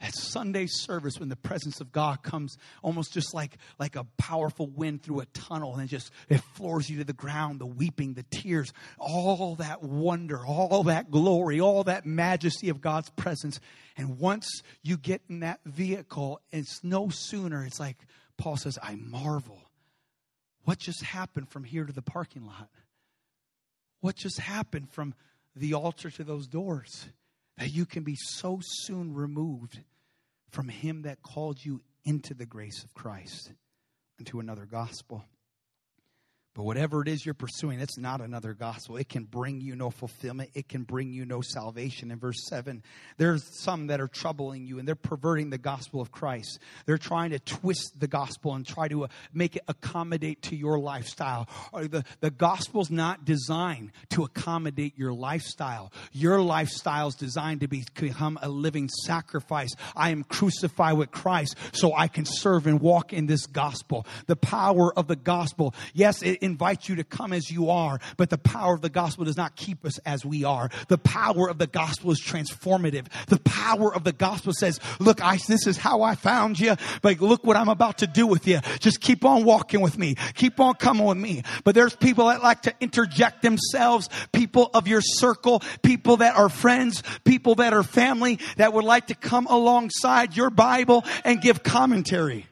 That 0.00 0.14
Sunday 0.14 0.66
service 0.66 1.20
when 1.20 1.28
the 1.28 1.36
presence 1.36 1.80
of 1.80 1.92
God 1.92 2.22
comes 2.22 2.56
almost 2.82 3.12
just 3.12 3.32
like, 3.32 3.56
like 3.78 3.96
a 3.96 4.04
powerful 4.18 4.66
wind 4.66 5.02
through 5.02 5.20
a 5.20 5.26
tunnel 5.26 5.76
and 5.76 5.88
just 5.88 6.10
it 6.28 6.40
floors 6.54 6.90
you 6.90 6.98
to 6.98 7.04
the 7.04 7.12
ground, 7.12 7.60
the 7.60 7.66
weeping, 7.66 8.14
the 8.14 8.24
tears, 8.30 8.72
all 8.98 9.54
that 9.56 9.82
wonder, 9.82 10.44
all 10.44 10.84
that 10.84 11.10
glory, 11.10 11.60
all 11.60 11.84
that 11.84 12.04
majesty 12.04 12.70
of 12.70 12.80
God's 12.80 13.10
presence. 13.10 13.60
And 13.96 14.18
once 14.18 14.62
you 14.82 14.96
get 14.96 15.22
in 15.28 15.40
that 15.40 15.60
vehicle, 15.64 16.40
it's 16.50 16.82
no 16.82 17.10
sooner, 17.10 17.64
it's 17.64 17.78
like 17.78 17.98
Paul 18.36 18.56
says, 18.56 18.78
I 18.82 18.96
marvel. 18.96 19.60
What 20.64 20.78
just 20.78 21.02
happened 21.02 21.50
from 21.50 21.64
here 21.64 21.84
to 21.84 21.92
the 21.92 22.02
parking 22.02 22.46
lot? 22.46 22.68
What 24.04 24.16
just 24.16 24.38
happened 24.38 24.86
from 24.90 25.14
the 25.56 25.72
altar 25.72 26.10
to 26.10 26.22
those 26.22 26.46
doors 26.46 27.06
that 27.56 27.72
you 27.72 27.86
can 27.86 28.02
be 28.02 28.14
so 28.14 28.60
soon 28.62 29.14
removed 29.14 29.80
from 30.50 30.68
him 30.68 31.00
that 31.04 31.22
called 31.22 31.64
you 31.64 31.80
into 32.04 32.34
the 32.34 32.44
grace 32.44 32.84
of 32.84 32.92
Christ 32.92 33.54
into 34.18 34.40
another 34.40 34.66
gospel. 34.66 35.24
But 36.54 36.62
whatever 36.62 37.02
it 37.02 37.08
is 37.08 37.26
you're 37.26 37.34
pursuing, 37.34 37.80
it's 37.80 37.98
not 37.98 38.20
another 38.20 38.54
gospel. 38.54 38.96
It 38.96 39.08
can 39.08 39.24
bring 39.24 39.60
you 39.60 39.74
no 39.74 39.90
fulfillment. 39.90 40.50
It 40.54 40.68
can 40.68 40.84
bring 40.84 41.12
you 41.12 41.24
no 41.24 41.40
salvation. 41.40 42.12
In 42.12 42.20
verse 42.20 42.46
7, 42.48 42.80
there's 43.16 43.42
some 43.60 43.88
that 43.88 44.00
are 44.00 44.06
troubling 44.06 44.64
you 44.64 44.78
and 44.78 44.86
they're 44.86 44.94
perverting 44.94 45.50
the 45.50 45.58
gospel 45.58 46.00
of 46.00 46.12
Christ. 46.12 46.60
They're 46.86 46.96
trying 46.96 47.30
to 47.30 47.40
twist 47.40 47.98
the 47.98 48.06
gospel 48.06 48.54
and 48.54 48.64
try 48.64 48.86
to 48.86 49.04
uh, 49.04 49.08
make 49.32 49.56
it 49.56 49.64
accommodate 49.66 50.42
to 50.42 50.56
your 50.56 50.78
lifestyle. 50.78 51.48
Or 51.72 51.88
the, 51.88 52.04
the 52.20 52.30
gospel's 52.30 52.88
not 52.88 53.24
designed 53.24 53.90
to 54.10 54.22
accommodate 54.22 54.96
your 54.96 55.12
lifestyle. 55.12 55.92
Your 56.12 56.40
lifestyle's 56.40 57.16
designed 57.16 57.62
to 57.62 57.68
become 57.68 58.38
a 58.40 58.48
living 58.48 58.88
sacrifice. 58.88 59.74
I 59.96 60.10
am 60.10 60.22
crucified 60.22 60.98
with 60.98 61.10
Christ 61.10 61.56
so 61.72 61.92
I 61.94 62.06
can 62.06 62.26
serve 62.26 62.68
and 62.68 62.80
walk 62.80 63.12
in 63.12 63.26
this 63.26 63.46
gospel. 63.46 64.06
The 64.26 64.36
power 64.36 64.96
of 64.96 65.08
the 65.08 65.16
gospel. 65.16 65.74
Yes, 65.94 66.22
it 66.22 66.43
invites 66.44 66.88
you 66.88 66.96
to 66.96 67.04
come 67.04 67.32
as 67.32 67.50
you 67.50 67.70
are, 67.70 67.98
but 68.16 68.30
the 68.30 68.38
power 68.38 68.74
of 68.74 68.82
the 68.82 68.90
gospel 68.90 69.24
does 69.24 69.36
not 69.36 69.56
keep 69.56 69.84
us 69.84 69.98
as 69.98 70.24
we 70.24 70.44
are. 70.44 70.70
The 70.88 70.98
power 70.98 71.48
of 71.48 71.58
the 71.58 71.66
gospel 71.66 72.10
is 72.10 72.20
transformative. 72.20 73.06
The 73.26 73.40
power 73.40 73.92
of 73.94 74.04
the 74.04 74.12
gospel 74.12 74.52
says, 74.52 74.78
look, 75.00 75.24
I, 75.24 75.38
this 75.48 75.66
is 75.66 75.76
how 75.76 76.02
I 76.02 76.14
found 76.14 76.60
you, 76.60 76.76
but 77.02 77.20
look 77.20 77.44
what 77.44 77.56
I'm 77.56 77.68
about 77.68 77.98
to 77.98 78.06
do 78.06 78.26
with 78.26 78.46
you. 78.46 78.60
Just 78.78 79.00
keep 79.00 79.24
on 79.24 79.44
walking 79.44 79.80
with 79.80 79.98
me. 79.98 80.16
Keep 80.34 80.60
on 80.60 80.74
coming 80.74 81.06
with 81.06 81.18
me. 81.18 81.42
But 81.64 81.74
there's 81.74 81.96
people 81.96 82.26
that 82.26 82.42
like 82.42 82.62
to 82.62 82.74
interject 82.80 83.42
themselves, 83.42 84.08
people 84.32 84.70
of 84.74 84.86
your 84.86 85.00
circle, 85.00 85.62
people 85.82 86.18
that 86.18 86.36
are 86.36 86.48
friends, 86.48 87.02
people 87.24 87.56
that 87.56 87.72
are 87.72 87.82
family 87.82 88.38
that 88.56 88.72
would 88.72 88.84
like 88.84 89.06
to 89.06 89.14
come 89.14 89.46
alongside 89.46 90.36
your 90.36 90.50
Bible 90.50 91.04
and 91.24 91.40
give 91.40 91.62
commentary. 91.62 92.46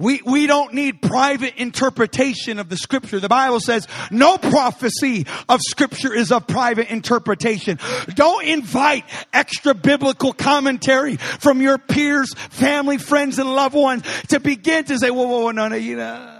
We, 0.00 0.22
we 0.24 0.46
don't 0.46 0.72
need 0.72 1.02
private 1.02 1.56
interpretation 1.56 2.58
of 2.58 2.70
the 2.70 2.78
scripture. 2.78 3.20
The 3.20 3.28
Bible 3.28 3.60
says 3.60 3.86
no 4.10 4.38
prophecy 4.38 5.26
of 5.46 5.60
scripture 5.60 6.14
is 6.14 6.32
of 6.32 6.46
private 6.46 6.90
interpretation. 6.90 7.78
Don't 8.14 8.46
invite 8.46 9.04
extra 9.30 9.74
biblical 9.74 10.32
commentary 10.32 11.16
from 11.16 11.60
your 11.60 11.76
peers, 11.76 12.32
family, 12.34 12.96
friends, 12.96 13.38
and 13.38 13.54
loved 13.54 13.74
ones 13.74 14.02
to 14.28 14.40
begin 14.40 14.84
to 14.84 14.98
say, 14.98 15.10
whoa, 15.10 15.26
whoa, 15.26 15.40
whoa, 15.40 15.50
no, 15.50 15.68
no, 15.68 15.76
you 15.76 15.96
know. 15.96 16.39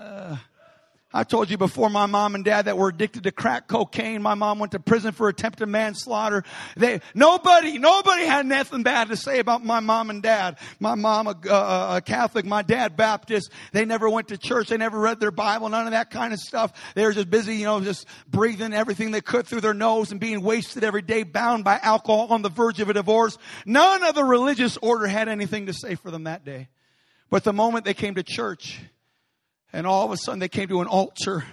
I 1.13 1.25
told 1.25 1.51
you 1.51 1.59
before 1.59 1.91
my 1.91 2.07
mom 2.07 2.37
and 2.37 2.45
dad 2.45 2.67
that 2.67 2.79
were 2.79 2.89
addicted 2.89 3.25
to 3.25 3.33
crack 3.33 3.67
cocaine. 3.67 4.23
My 4.23 4.35
mom 4.35 4.61
went 4.61 4.73
to 4.73 4.79
prison 4.79 5.11
for 5.11 5.29
attempted 5.29 5.67
manslaughter. 5.67 6.45
They, 6.77 7.01
nobody, 7.15 7.79
nobody 7.79 8.27
had 8.27 8.47
nothing 8.47 8.85
bad 8.85 9.09
to 9.09 9.17
say 9.17 9.41
about 9.41 9.65
my 9.65 9.81
mom 9.81 10.11
and 10.11 10.23
dad. 10.23 10.59
My 10.79 10.95
mom, 10.95 11.27
a, 11.27 11.35
a, 11.49 11.97
a, 11.97 12.01
Catholic, 12.01 12.45
my 12.45 12.63
dad, 12.63 12.97
Baptist. 12.97 13.51
They 13.73 13.85
never 13.85 14.09
went 14.09 14.29
to 14.29 14.39
church. 14.39 14.69
They 14.69 14.77
never 14.77 15.01
read 15.01 15.19
their 15.19 15.33
Bible, 15.33 15.69
none 15.69 15.87
of 15.87 15.93
that 15.93 16.11
kind 16.11 16.33
of 16.33 16.39
stuff. 16.39 16.73
They 16.95 17.05
were 17.05 17.13
just 17.13 17.29
busy, 17.29 17.57
you 17.57 17.65
know, 17.65 17.81
just 17.81 18.07
breathing 18.29 18.73
everything 18.73 19.11
they 19.11 19.21
could 19.21 19.49
through 19.49 19.63
their 19.63 19.75
nose 19.75 20.13
and 20.13 20.21
being 20.21 20.43
wasted 20.43 20.85
every 20.85 21.03
day, 21.03 21.25
bound 21.25 21.65
by 21.65 21.81
alcohol 21.83 22.29
on 22.31 22.43
the 22.43 22.51
verge 22.51 22.79
of 22.79 22.89
a 22.89 22.93
divorce. 22.93 23.37
None 23.67 24.05
of 24.05 24.15
the 24.15 24.25
religious 24.25 24.77
order 24.77 25.09
had 25.09 25.29
anything 25.29 25.67
to 25.67 25.73
say 25.73 25.97
for 25.97 26.13
them 26.13 26.25
that 26.25 26.45
day. 26.45 26.69
But 27.31 27.43
the 27.43 27.53
moment 27.53 27.85
they 27.85 27.95
came 27.95 28.15
to 28.15 28.23
church, 28.23 28.81
and 29.73 29.87
all 29.87 30.05
of 30.05 30.13
a 30.13 30.17
sudden 30.17 30.41
they 30.41 30.49
came 30.49 30.69
to 30.69 30.81
an 30.81 30.87
altar 30.87 31.45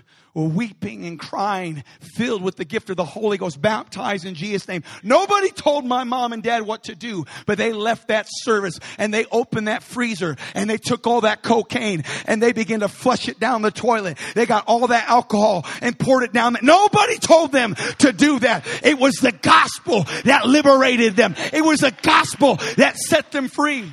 weeping 0.45 1.05
and 1.05 1.19
crying, 1.19 1.83
filled 1.99 2.43
with 2.43 2.55
the 2.57 2.65
gift 2.65 2.89
of 2.89 2.97
the 2.97 3.05
Holy 3.05 3.37
Ghost, 3.37 3.59
baptized 3.59 4.25
in 4.25 4.35
Jesus' 4.35 4.67
name. 4.67 4.83
Nobody 5.01 5.49
told 5.49 5.85
my 5.85 6.03
mom 6.03 6.31
and 6.31 6.43
dad 6.43 6.63
what 6.63 6.85
to 6.85 6.95
do, 6.95 7.25
but 7.45 7.57
they 7.57 7.73
left 7.73 8.09
that 8.09 8.27
service 8.29 8.79
and 8.99 9.13
they 9.13 9.25
opened 9.31 9.67
that 9.67 9.81
freezer 9.81 10.35
and 10.53 10.69
they 10.69 10.77
took 10.77 11.07
all 11.07 11.21
that 11.21 11.41
cocaine 11.41 12.03
and 12.25 12.41
they 12.41 12.53
began 12.53 12.81
to 12.81 12.87
flush 12.87 13.27
it 13.27 13.39
down 13.39 13.63
the 13.63 13.71
toilet. 13.71 14.17
They 14.35 14.45
got 14.45 14.65
all 14.67 14.87
that 14.87 15.09
alcohol 15.09 15.65
and 15.81 15.97
poured 15.97 16.23
it 16.23 16.33
down. 16.33 16.57
Nobody 16.61 17.17
told 17.17 17.51
them 17.51 17.75
to 17.99 18.11
do 18.11 18.39
that. 18.39 18.65
It 18.83 18.99
was 18.99 19.15
the 19.15 19.31
gospel 19.31 20.03
that 20.25 20.45
liberated 20.45 21.15
them. 21.15 21.33
It 21.51 21.63
was 21.63 21.79
the 21.79 21.93
gospel 22.03 22.55
that 22.77 22.95
set 22.97 23.31
them 23.31 23.47
free. 23.47 23.91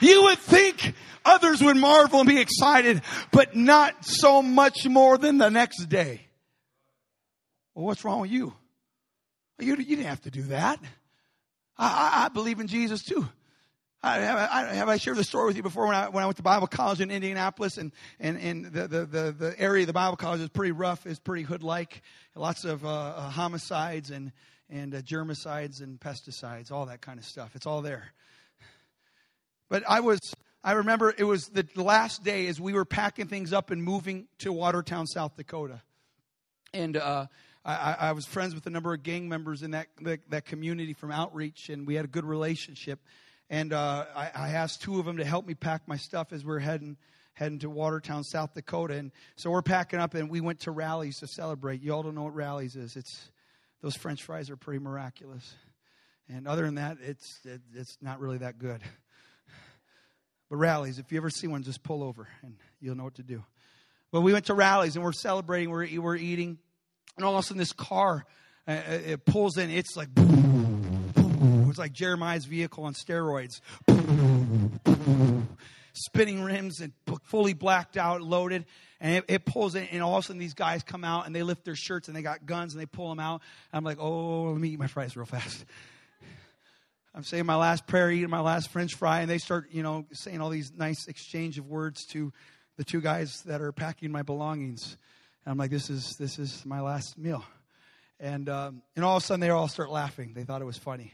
You 0.00 0.24
would 0.24 0.38
think 0.38 0.94
Others 1.24 1.62
would 1.62 1.76
marvel 1.76 2.20
and 2.20 2.28
be 2.28 2.40
excited, 2.40 3.02
but 3.32 3.54
not 3.54 4.04
so 4.04 4.42
much 4.42 4.86
more 4.86 5.18
than 5.18 5.38
the 5.38 5.50
next 5.50 5.86
day. 5.86 6.22
Well, 7.74 7.86
what's 7.86 8.04
wrong 8.04 8.20
with 8.20 8.30
you? 8.30 8.54
You, 9.58 9.76
you 9.76 9.96
didn't 9.96 10.06
have 10.06 10.22
to 10.22 10.30
do 10.30 10.42
that. 10.44 10.80
I, 11.76 11.86
I, 11.86 12.24
I 12.24 12.28
believe 12.28 12.60
in 12.60 12.66
Jesus 12.66 13.02
too. 13.02 13.28
I, 14.02 14.18
have, 14.20 14.50
I, 14.50 14.74
have 14.74 14.88
I 14.88 14.96
shared 14.96 15.18
the 15.18 15.24
story 15.24 15.48
with 15.48 15.56
you 15.56 15.62
before 15.62 15.86
when 15.86 15.94
I, 15.94 16.08
when 16.08 16.22
I 16.22 16.26
went 16.26 16.38
to 16.38 16.42
Bible 16.42 16.66
college 16.66 17.02
in 17.02 17.10
Indianapolis 17.10 17.76
and, 17.76 17.92
and, 18.18 18.38
and 18.38 18.64
the, 18.66 18.88
the, 18.88 19.04
the, 19.04 19.32
the 19.32 19.60
area 19.60 19.82
of 19.82 19.88
the 19.88 19.92
Bible 19.92 20.16
college 20.16 20.40
is 20.40 20.48
pretty 20.48 20.72
rough, 20.72 21.06
is 21.06 21.18
pretty 21.18 21.42
hood-like. 21.42 22.00
Lots 22.34 22.64
of 22.64 22.84
uh, 22.84 22.88
uh, 22.88 23.28
homicides 23.28 24.10
and, 24.10 24.32
and 24.70 24.94
uh, 24.94 25.02
germicides 25.02 25.82
and 25.82 26.00
pesticides, 26.00 26.72
all 26.72 26.86
that 26.86 27.02
kind 27.02 27.18
of 27.18 27.26
stuff. 27.26 27.54
It's 27.54 27.66
all 27.66 27.82
there. 27.82 28.12
But 29.68 29.82
I 29.86 30.00
was 30.00 30.18
I 30.62 30.72
remember 30.72 31.14
it 31.16 31.24
was 31.24 31.48
the 31.48 31.66
last 31.76 32.22
day 32.22 32.46
as 32.46 32.60
we 32.60 32.74
were 32.74 32.84
packing 32.84 33.28
things 33.28 33.52
up 33.52 33.70
and 33.70 33.82
moving 33.82 34.26
to 34.40 34.52
Watertown, 34.52 35.06
South 35.06 35.34
Dakota. 35.36 35.80
And 36.74 36.98
uh, 36.98 37.26
I, 37.64 37.96
I, 37.98 38.12
was 38.12 38.26
friends 38.26 38.54
with 38.54 38.66
a 38.66 38.70
number 38.70 38.92
of 38.92 39.02
gang 39.02 39.28
members 39.28 39.62
in 39.62 39.70
that, 39.70 39.88
that, 40.02 40.20
that, 40.30 40.44
community 40.44 40.92
from 40.92 41.10
outreach, 41.10 41.70
and 41.70 41.86
we 41.86 41.94
had 41.94 42.04
a 42.04 42.08
good 42.08 42.26
relationship. 42.26 43.00
And 43.48 43.72
uh, 43.72 44.04
I, 44.14 44.30
I, 44.34 44.48
asked 44.50 44.82
two 44.82 45.00
of 45.00 45.06
them 45.06 45.16
to 45.16 45.24
help 45.24 45.46
me 45.46 45.54
pack 45.54 45.88
my 45.88 45.96
stuff 45.96 46.32
as 46.32 46.44
we 46.44 46.52
are 46.52 46.58
heading 46.58 46.96
heading 47.32 47.58
to 47.60 47.70
Watertown, 47.70 48.22
South 48.22 48.52
Dakota. 48.52 48.94
And 48.94 49.12
so 49.36 49.50
we're 49.50 49.62
packing 49.62 49.98
up, 49.98 50.14
and 50.14 50.28
we 50.28 50.42
went 50.42 50.60
to 50.60 50.70
Rally's 50.70 51.20
to 51.20 51.26
celebrate. 51.26 51.80
You 51.80 51.94
all 51.94 52.02
don't 52.02 52.14
know 52.14 52.24
what 52.24 52.34
Rally's 52.34 52.76
is. 52.76 52.96
It's 52.96 53.30
those 53.80 53.96
French 53.96 54.22
fries 54.22 54.50
are 54.50 54.56
pretty 54.56 54.80
miraculous. 54.80 55.54
And 56.28 56.46
other 56.46 56.66
than 56.66 56.74
that, 56.74 56.98
it's 57.02 57.40
it, 57.44 57.62
it's 57.74 57.96
not 58.02 58.20
really 58.20 58.38
that 58.38 58.58
good. 58.58 58.82
But 60.50 60.56
Rally's, 60.56 60.98
if 60.98 61.12
you 61.12 61.18
ever 61.18 61.30
see 61.30 61.46
one, 61.46 61.62
just 61.62 61.82
pull 61.84 62.02
over 62.02 62.28
and 62.42 62.56
you'll 62.80 62.96
know 62.96 63.04
what 63.04 63.14
to 63.14 63.22
do. 63.22 63.44
Well, 64.10 64.22
we 64.22 64.32
went 64.32 64.46
to 64.46 64.54
Rally's 64.54 64.96
and 64.96 65.04
we're 65.04 65.12
celebrating, 65.12 65.70
we're, 65.70 65.88
we're 66.00 66.16
eating, 66.16 66.58
and 67.16 67.24
all 67.24 67.36
of 67.36 67.38
a 67.38 67.42
sudden 67.44 67.58
this 67.58 67.72
car 67.72 68.26
uh, 68.66 68.72
uh 68.72 68.98
it 69.06 69.24
pulls 69.24 69.56
in. 69.56 69.70
It's 69.70 69.96
like, 69.96 70.08
it's 70.16 71.78
like 71.78 71.92
Jeremiah's 71.92 72.44
vehicle 72.44 72.84
on 72.84 72.94
steroids. 72.94 73.60
Spinning 75.92 76.42
rims 76.42 76.80
and 76.80 76.92
fully 77.24 77.52
blacked 77.52 77.96
out, 77.96 78.20
loaded. 78.20 78.66
And 79.00 79.16
it, 79.16 79.24
it, 79.28 79.44
pulls 79.44 79.76
in, 79.76 79.84
and 79.84 80.02
all 80.02 80.16
of 80.16 80.24
a 80.24 80.26
sudden 80.26 80.38
these 80.38 80.54
guys 80.54 80.82
come 80.82 81.04
out 81.04 81.26
and 81.26 81.34
they 81.34 81.42
lift 81.42 81.64
their 81.64 81.76
shirts 81.76 82.08
and 82.08 82.16
they 82.16 82.22
got 82.22 82.44
guns 82.44 82.74
and 82.74 82.82
they 82.82 82.86
pull 82.86 83.08
them 83.08 83.20
out. 83.20 83.40
I'm 83.72 83.84
like, 83.84 83.98
oh, 84.00 84.50
let 84.50 84.60
me 84.60 84.70
eat 84.70 84.78
my 84.78 84.88
fries 84.88 85.16
real 85.16 85.26
fast. 85.26 85.64
I'm 87.14 87.24
saying 87.24 87.44
my 87.44 87.56
last 87.56 87.86
prayer, 87.86 88.10
eating 88.10 88.30
my 88.30 88.40
last 88.40 88.70
French 88.70 88.94
fry, 88.94 89.20
and 89.20 89.28
they 89.28 89.38
start, 89.38 89.70
you 89.72 89.82
know, 89.82 90.06
saying 90.12 90.40
all 90.40 90.48
these 90.48 90.72
nice 90.72 91.08
exchange 91.08 91.58
of 91.58 91.66
words 91.66 92.06
to 92.12 92.32
the 92.76 92.84
two 92.84 93.00
guys 93.00 93.42
that 93.46 93.60
are 93.60 93.72
packing 93.72 94.12
my 94.12 94.22
belongings. 94.22 94.96
And 95.44 95.52
I'm 95.52 95.58
like, 95.58 95.70
this 95.70 95.90
is 95.90 96.16
this 96.18 96.38
is 96.38 96.64
my 96.64 96.80
last 96.80 97.18
meal, 97.18 97.44
and 98.20 98.48
um, 98.48 98.82
and 98.94 99.04
all 99.04 99.16
of 99.16 99.22
a 99.24 99.26
sudden 99.26 99.40
they 99.40 99.50
all 99.50 99.66
start 99.66 99.90
laughing. 99.90 100.34
They 100.34 100.44
thought 100.44 100.62
it 100.62 100.66
was 100.66 100.78
funny, 100.78 101.12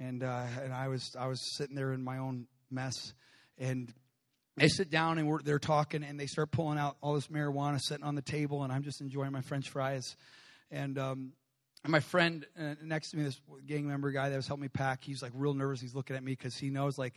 and 0.00 0.24
uh, 0.24 0.46
and 0.62 0.72
I 0.72 0.88
was 0.88 1.14
I 1.16 1.28
was 1.28 1.40
sitting 1.56 1.76
there 1.76 1.92
in 1.92 2.02
my 2.02 2.18
own 2.18 2.48
mess, 2.68 3.14
and 3.58 3.92
they 4.56 4.68
sit 4.68 4.90
down 4.90 5.18
and 5.18 5.40
they're 5.44 5.60
talking, 5.60 6.02
and 6.02 6.18
they 6.18 6.26
start 6.26 6.50
pulling 6.50 6.78
out 6.78 6.96
all 7.00 7.14
this 7.14 7.28
marijuana 7.28 7.78
sitting 7.80 8.04
on 8.04 8.16
the 8.16 8.22
table, 8.22 8.64
and 8.64 8.72
I'm 8.72 8.82
just 8.82 9.00
enjoying 9.00 9.30
my 9.30 9.42
French 9.42 9.70
fries, 9.70 10.16
and 10.72 10.98
um, 10.98 11.32
and 11.88 11.92
my 11.94 12.00
friend 12.00 12.44
uh, 12.60 12.74
next 12.84 13.12
to 13.12 13.16
me, 13.16 13.22
this 13.22 13.40
gang 13.66 13.88
member 13.88 14.10
guy 14.10 14.28
that 14.28 14.36
was 14.36 14.46
helping 14.46 14.64
me 14.64 14.68
pack, 14.68 15.02
he's 15.02 15.22
like 15.22 15.32
real 15.34 15.54
nervous. 15.54 15.80
He's 15.80 15.94
looking 15.94 16.16
at 16.16 16.22
me 16.22 16.32
because 16.32 16.54
he 16.54 16.68
knows 16.68 16.98
like 16.98 17.14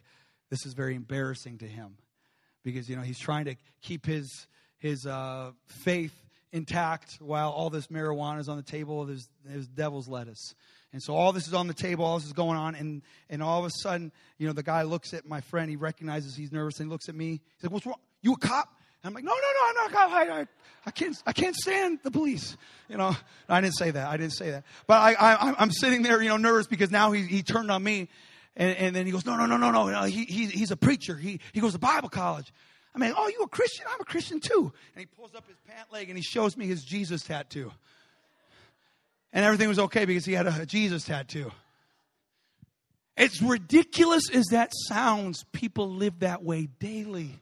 this 0.49 0.65
is 0.65 0.71
very 0.71 0.95
embarrassing 0.95 1.57
to 1.57 1.67
him 1.67 1.97
because 2.63 2.89
you 2.89 2.95
know 2.95 3.01
he's 3.01 3.19
trying 3.19 3.43
to 3.45 3.55
keep 3.81 4.05
his 4.05 4.47
his 4.77 5.05
uh, 5.05 5.51
faith 5.65 6.13
intact 6.53 7.17
while 7.19 7.51
all 7.51 7.69
this 7.69 7.87
marijuana 7.87 8.39
is 8.39 8.47
on 8.47 8.55
the 8.55 8.63
table. 8.63 9.03
There's, 9.03 9.27
there's 9.43 9.67
devil's 9.67 10.07
lettuce. 10.07 10.55
And 10.93 11.03
so 11.03 11.15
all 11.15 11.33
this 11.33 11.49
is 11.49 11.53
on 11.53 11.67
the 11.67 11.73
table, 11.73 12.05
all 12.05 12.17
this 12.17 12.27
is 12.27 12.33
going 12.33 12.57
on, 12.57 12.75
and, 12.75 13.01
and 13.29 13.43
all 13.43 13.59
of 13.59 13.65
a 13.65 13.71
sudden, 13.81 14.13
you 14.37 14.47
know, 14.47 14.53
the 14.53 14.63
guy 14.63 14.83
looks 14.83 15.13
at 15.13 15.25
my 15.25 15.41
friend, 15.41 15.69
he 15.69 15.75
recognizes 15.75 16.33
he's 16.33 16.51
nervous, 16.51 16.79
and 16.79 16.87
he 16.87 16.91
looks 16.91 17.09
at 17.09 17.15
me. 17.15 17.41
He's 17.55 17.63
like, 17.63 17.73
What's 17.73 17.85
wrong? 17.85 17.99
You 18.21 18.33
a 18.33 18.37
cop? 18.37 18.69
I'm 19.03 19.13
like, 19.13 19.23
no, 19.23 19.31
no, 19.31 19.37
no, 19.37 19.67
I'm 19.67 19.75
not 19.75 19.91
God. 19.91 20.11
I, 20.11 20.41
I, 20.41 20.47
I, 20.85 20.91
can't, 20.91 21.23
I 21.25 21.33
can't 21.33 21.55
stand 21.55 21.99
the 22.03 22.11
police. 22.11 22.55
You 22.87 22.97
know, 22.97 23.15
I 23.49 23.61
didn't 23.61 23.75
say 23.75 23.91
that. 23.91 24.07
I 24.07 24.17
didn't 24.17 24.33
say 24.33 24.51
that. 24.51 24.63
But 24.85 25.01
I, 25.01 25.13
I, 25.13 25.55
I'm 25.57 25.71
sitting 25.71 26.03
there, 26.03 26.21
you 26.21 26.29
know, 26.29 26.37
nervous 26.37 26.67
because 26.67 26.91
now 26.91 27.11
he, 27.11 27.23
he 27.23 27.41
turned 27.41 27.71
on 27.71 27.83
me. 27.83 28.09
And, 28.55 28.77
and 28.77 28.95
then 28.95 29.05
he 29.05 29.11
goes, 29.11 29.25
no, 29.25 29.37
no, 29.37 29.45
no, 29.45 29.57
no, 29.57 29.71
no. 29.71 29.81
Uh, 29.81 30.03
he, 30.05 30.25
he, 30.25 30.45
he's 30.47 30.71
a 30.71 30.77
preacher. 30.77 31.15
He, 31.15 31.39
he 31.53 31.61
goes 31.61 31.73
to 31.73 31.79
Bible 31.79 32.09
college. 32.09 32.51
I 32.93 32.99
mean, 32.99 33.13
oh, 33.15 33.27
you 33.27 33.41
a 33.43 33.47
Christian? 33.47 33.85
I'm 33.89 34.01
a 34.01 34.05
Christian 34.05 34.39
too. 34.39 34.73
And 34.93 34.99
he 34.99 35.05
pulls 35.05 35.33
up 35.33 35.47
his 35.47 35.57
pant 35.67 35.91
leg 35.91 36.09
and 36.09 36.17
he 36.17 36.23
shows 36.23 36.57
me 36.57 36.67
his 36.67 36.83
Jesus 36.83 37.23
tattoo. 37.23 37.71
And 39.33 39.45
everything 39.45 39.69
was 39.69 39.79
okay 39.79 40.05
because 40.05 40.25
he 40.25 40.33
had 40.33 40.45
a 40.45 40.65
Jesus 40.65 41.05
tattoo. 41.05 41.51
It's 43.15 43.41
ridiculous 43.41 44.29
as 44.29 44.47
that 44.51 44.71
sounds. 44.87 45.45
People 45.53 45.89
live 45.89 46.19
that 46.19 46.43
way 46.43 46.67
daily. 46.79 47.40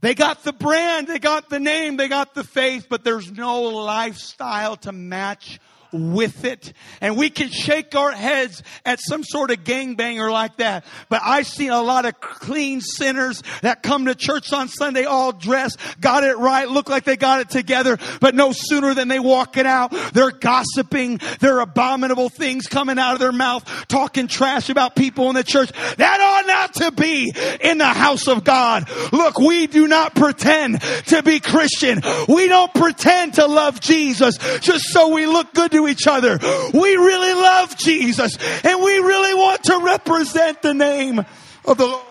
They 0.00 0.14
got 0.14 0.44
the 0.44 0.52
brand, 0.52 1.08
they 1.08 1.18
got 1.18 1.50
the 1.50 1.58
name, 1.58 1.96
they 1.96 2.08
got 2.08 2.34
the 2.34 2.44
faith, 2.44 2.86
but 2.88 3.02
there's 3.02 3.32
no 3.32 3.62
lifestyle 3.62 4.76
to 4.78 4.92
match 4.92 5.58
with 5.92 6.44
it. 6.44 6.72
And 7.00 7.16
we 7.16 7.30
can 7.30 7.48
shake 7.48 7.94
our 7.94 8.12
heads 8.12 8.62
at 8.84 9.00
some 9.00 9.24
sort 9.24 9.50
of 9.50 9.64
gangbanger 9.64 10.30
like 10.30 10.56
that. 10.58 10.84
But 11.08 11.22
I've 11.24 11.46
seen 11.46 11.70
a 11.70 11.82
lot 11.82 12.04
of 12.04 12.20
clean 12.20 12.80
sinners 12.80 13.42
that 13.62 13.82
come 13.82 14.06
to 14.06 14.14
church 14.14 14.52
on 14.52 14.68
Sunday 14.68 15.04
all 15.04 15.32
dressed, 15.32 15.78
got 16.00 16.24
it 16.24 16.36
right, 16.36 16.68
look 16.68 16.88
like 16.88 17.04
they 17.04 17.16
got 17.16 17.40
it 17.40 17.50
together, 17.50 17.98
but 18.20 18.34
no 18.34 18.52
sooner 18.52 18.94
than 18.94 19.08
they 19.08 19.18
walk 19.18 19.56
it 19.56 19.66
out, 19.66 19.92
they're 20.12 20.30
gossiping, 20.30 21.20
they're 21.40 21.60
abominable 21.60 22.28
things 22.28 22.66
coming 22.66 22.98
out 22.98 23.14
of 23.14 23.20
their 23.20 23.32
mouth, 23.32 23.64
talking 23.88 24.26
trash 24.26 24.68
about 24.68 24.96
people 24.96 25.28
in 25.28 25.34
the 25.34 25.44
church. 25.44 25.70
That 25.96 26.20
ought 26.20 26.46
not 26.46 26.74
to 26.74 26.92
be 26.92 27.32
in 27.60 27.78
the 27.78 27.86
house 27.86 28.28
of 28.28 28.44
God. 28.44 28.88
Look, 29.12 29.38
we 29.38 29.66
do 29.66 29.88
not 29.88 30.14
pretend 30.14 30.80
to 31.06 31.22
be 31.22 31.40
Christian. 31.40 32.00
We 32.28 32.48
don't 32.48 32.72
pretend 32.74 33.34
to 33.34 33.46
love 33.46 33.80
Jesus 33.80 34.36
just 34.60 34.84
so 34.86 35.08
we 35.08 35.26
look 35.26 35.52
good 35.54 35.70
to 35.72 35.77
each 35.86 36.06
other. 36.06 36.38
We 36.74 36.96
really 36.96 37.34
love 37.34 37.76
Jesus 37.76 38.36
and 38.64 38.82
we 38.82 38.98
really 38.98 39.34
want 39.34 39.64
to 39.64 39.78
represent 39.78 40.62
the 40.62 40.74
name 40.74 41.20
of 41.64 41.78
the 41.78 41.86
Lord. 41.86 42.04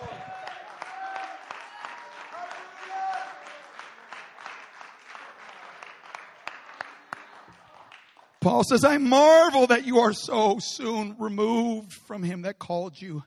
Paul 8.40 8.62
says, 8.64 8.84
I 8.84 8.98
marvel 8.98 9.66
that 9.66 9.84
you 9.84 9.98
are 9.98 10.12
so 10.12 10.58
soon 10.60 11.16
removed 11.18 11.92
from 11.92 12.22
him 12.22 12.42
that 12.42 12.58
called 12.58 13.00
you 13.00 13.24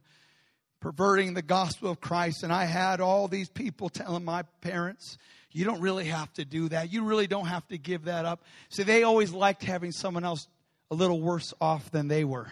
perverting 0.80 1.34
the 1.34 1.41
gospel 1.41 1.91
of 1.91 2.01
Christ. 2.01 2.43
And 2.43 2.51
I 2.51 2.65
had 2.65 3.01
all 3.01 3.27
these 3.27 3.49
people 3.49 3.89
telling 3.89 4.23
my 4.23 4.43
parents, 4.62 5.17
you 5.53 5.65
don't 5.65 5.81
really 5.81 6.05
have 6.05 6.31
to 6.33 6.45
do 6.45 6.69
that. 6.69 6.91
You 6.91 7.03
really 7.03 7.27
don't 7.27 7.47
have 7.47 7.67
to 7.67 7.77
give 7.77 8.05
that 8.05 8.25
up. 8.25 8.43
See, 8.69 8.83
they 8.83 9.03
always 9.03 9.31
liked 9.31 9.63
having 9.63 9.91
someone 9.91 10.23
else 10.23 10.47
a 10.89 10.95
little 10.95 11.19
worse 11.19 11.53
off 11.59 11.91
than 11.91 12.07
they 12.07 12.23
were. 12.23 12.47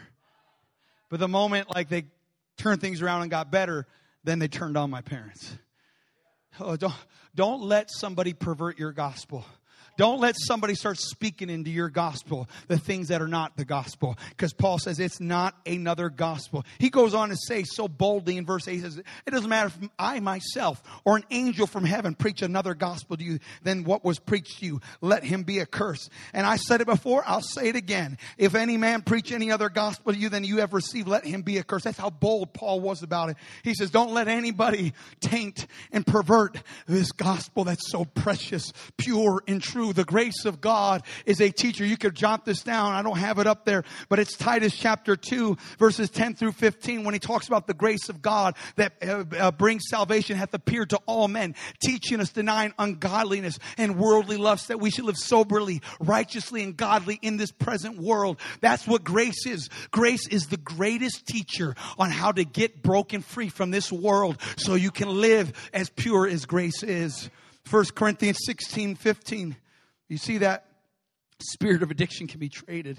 But 1.09 1.19
the 1.19 1.27
moment 1.27 1.73
like 1.73 1.89
they 1.89 2.05
turned 2.57 2.81
things 2.81 3.01
around 3.01 3.23
and 3.23 3.31
got 3.31 3.51
better, 3.51 3.87
then 4.23 4.39
they 4.39 4.47
turned 4.47 4.77
on 4.77 4.89
my 4.89 5.01
parents. 5.01 5.51
Oh, 6.59 6.75
don't, 6.75 6.93
don't 7.35 7.61
let 7.61 7.89
somebody 7.89 8.33
pervert 8.33 8.77
your 8.77 8.91
gospel. 8.91 9.45
Don't 9.99 10.21
let 10.21 10.37
somebody 10.39 10.75
start 10.75 10.97
speaking 10.97 11.49
into 11.49 11.69
your 11.69 11.89
gospel 11.89 12.47
the 12.69 12.77
things 12.77 13.09
that 13.09 13.21
are 13.21 13.27
not 13.27 13.57
the 13.57 13.65
gospel. 13.65 14.17
Because 14.29 14.53
Paul 14.53 14.79
says 14.79 14.97
it's 14.97 15.19
not 15.19 15.55
another 15.65 16.09
gospel. 16.09 16.63
He 16.77 16.89
goes 16.89 17.13
on 17.13 17.27
to 17.27 17.35
say 17.35 17.65
so 17.65 17.89
boldly 17.89 18.37
in 18.37 18.45
verse 18.45 18.65
8, 18.65 18.75
he 18.75 18.79
says, 18.79 18.97
It 18.97 19.31
doesn't 19.31 19.49
matter 19.49 19.67
if 19.67 19.89
I 19.99 20.21
myself 20.21 20.81
or 21.03 21.17
an 21.17 21.25
angel 21.31 21.67
from 21.67 21.83
heaven 21.83 22.15
preach 22.15 22.41
another 22.41 22.75
gospel 22.75 23.17
to 23.17 23.23
you 23.25 23.39
than 23.63 23.83
what 23.83 24.05
was 24.05 24.19
preached 24.19 24.59
to 24.59 24.65
you. 24.67 24.81
Let 25.01 25.25
him 25.25 25.43
be 25.43 25.59
accursed. 25.59 26.09
And 26.31 26.47
I 26.47 26.55
said 26.55 26.79
it 26.79 26.87
before, 26.87 27.21
I'll 27.27 27.41
say 27.41 27.67
it 27.67 27.75
again. 27.75 28.17
If 28.37 28.55
any 28.55 28.77
man 28.77 29.01
preach 29.01 29.33
any 29.33 29.51
other 29.51 29.67
gospel 29.67 30.13
to 30.13 30.17
you 30.17 30.29
than 30.29 30.45
you 30.45 30.59
have 30.59 30.71
received, 30.71 31.09
let 31.09 31.25
him 31.25 31.41
be 31.41 31.59
accursed. 31.59 31.83
That's 31.83 31.97
how 31.97 32.09
bold 32.09 32.53
Paul 32.53 32.79
was 32.79 33.03
about 33.03 33.31
it. 33.31 33.37
He 33.65 33.73
says, 33.73 33.91
Don't 33.91 34.13
let 34.13 34.29
anybody 34.29 34.93
taint 35.19 35.67
and 35.91 36.07
pervert 36.07 36.57
this 36.87 37.11
gospel 37.11 37.65
that's 37.65 37.91
so 37.91 38.05
precious, 38.05 38.71
pure, 38.95 39.43
and 39.45 39.61
true 39.61 39.88
the 39.93 40.03
grace 40.03 40.45
of 40.45 40.61
God 40.61 41.03
is 41.25 41.41
a 41.41 41.49
teacher. 41.49 41.85
You 41.85 41.97
could 41.97 42.15
jot 42.15 42.45
this 42.45 42.63
down. 42.63 42.93
I 42.93 43.01
don't 43.01 43.17
have 43.17 43.39
it 43.39 43.47
up 43.47 43.65
there, 43.65 43.83
but 44.07 44.19
it's 44.19 44.35
Titus 44.35 44.75
chapter 44.75 45.15
2, 45.15 45.57
verses 45.77 46.09
10 46.09 46.35
through 46.35 46.53
15, 46.53 47.03
when 47.03 47.13
he 47.13 47.19
talks 47.19 47.47
about 47.47 47.67
the 47.67 47.73
grace 47.73 48.09
of 48.09 48.21
God 48.21 48.55
that 48.75 48.93
uh, 49.01 49.25
uh, 49.37 49.51
brings 49.51 49.83
salvation 49.89 50.37
hath 50.37 50.53
appeared 50.53 50.91
to 50.91 50.99
all 51.05 51.27
men, 51.27 51.55
teaching 51.81 52.19
us 52.19 52.29
denying 52.29 52.73
ungodliness 52.79 53.59
and 53.77 53.97
worldly 53.97 54.37
lusts 54.37 54.67
that 54.67 54.79
we 54.79 54.89
should 54.89 55.05
live 55.05 55.17
soberly, 55.17 55.81
righteously, 55.99 56.63
and 56.63 56.77
godly 56.77 57.19
in 57.21 57.37
this 57.37 57.51
present 57.51 57.97
world. 57.97 58.39
That's 58.61 58.87
what 58.87 59.03
grace 59.03 59.45
is. 59.45 59.69
Grace 59.91 60.27
is 60.27 60.47
the 60.47 60.57
greatest 60.57 61.25
teacher 61.25 61.75
on 61.97 62.11
how 62.11 62.31
to 62.31 62.43
get 62.43 62.81
broken 62.81 63.21
free 63.21 63.49
from 63.49 63.71
this 63.71 63.91
world 63.91 64.37
so 64.57 64.75
you 64.75 64.91
can 64.91 65.09
live 65.09 65.53
as 65.73 65.89
pure 65.89 66.27
as 66.27 66.45
grace 66.45 66.83
is. 66.83 67.29
1 67.69 67.85
Corinthians 67.95 68.39
16, 68.45 68.95
15. 68.95 69.55
You 70.09 70.17
see 70.17 70.39
that 70.39 70.65
spirit 71.39 71.83
of 71.83 71.91
addiction 71.91 72.25
can 72.25 72.39
be 72.39 72.49
traded. 72.49 72.97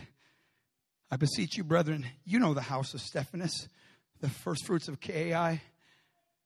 I 1.11 1.17
beseech 1.17 1.57
you, 1.57 1.65
brethren, 1.65 2.07
you 2.25 2.39
know 2.39 2.55
the 2.55 2.61
house 2.61 2.95
of 2.95 3.01
Stephanas, 3.01 3.69
the 4.21 4.29
first 4.29 4.65
fruits 4.65 4.87
of 4.87 4.95
Achaia. 4.95 5.61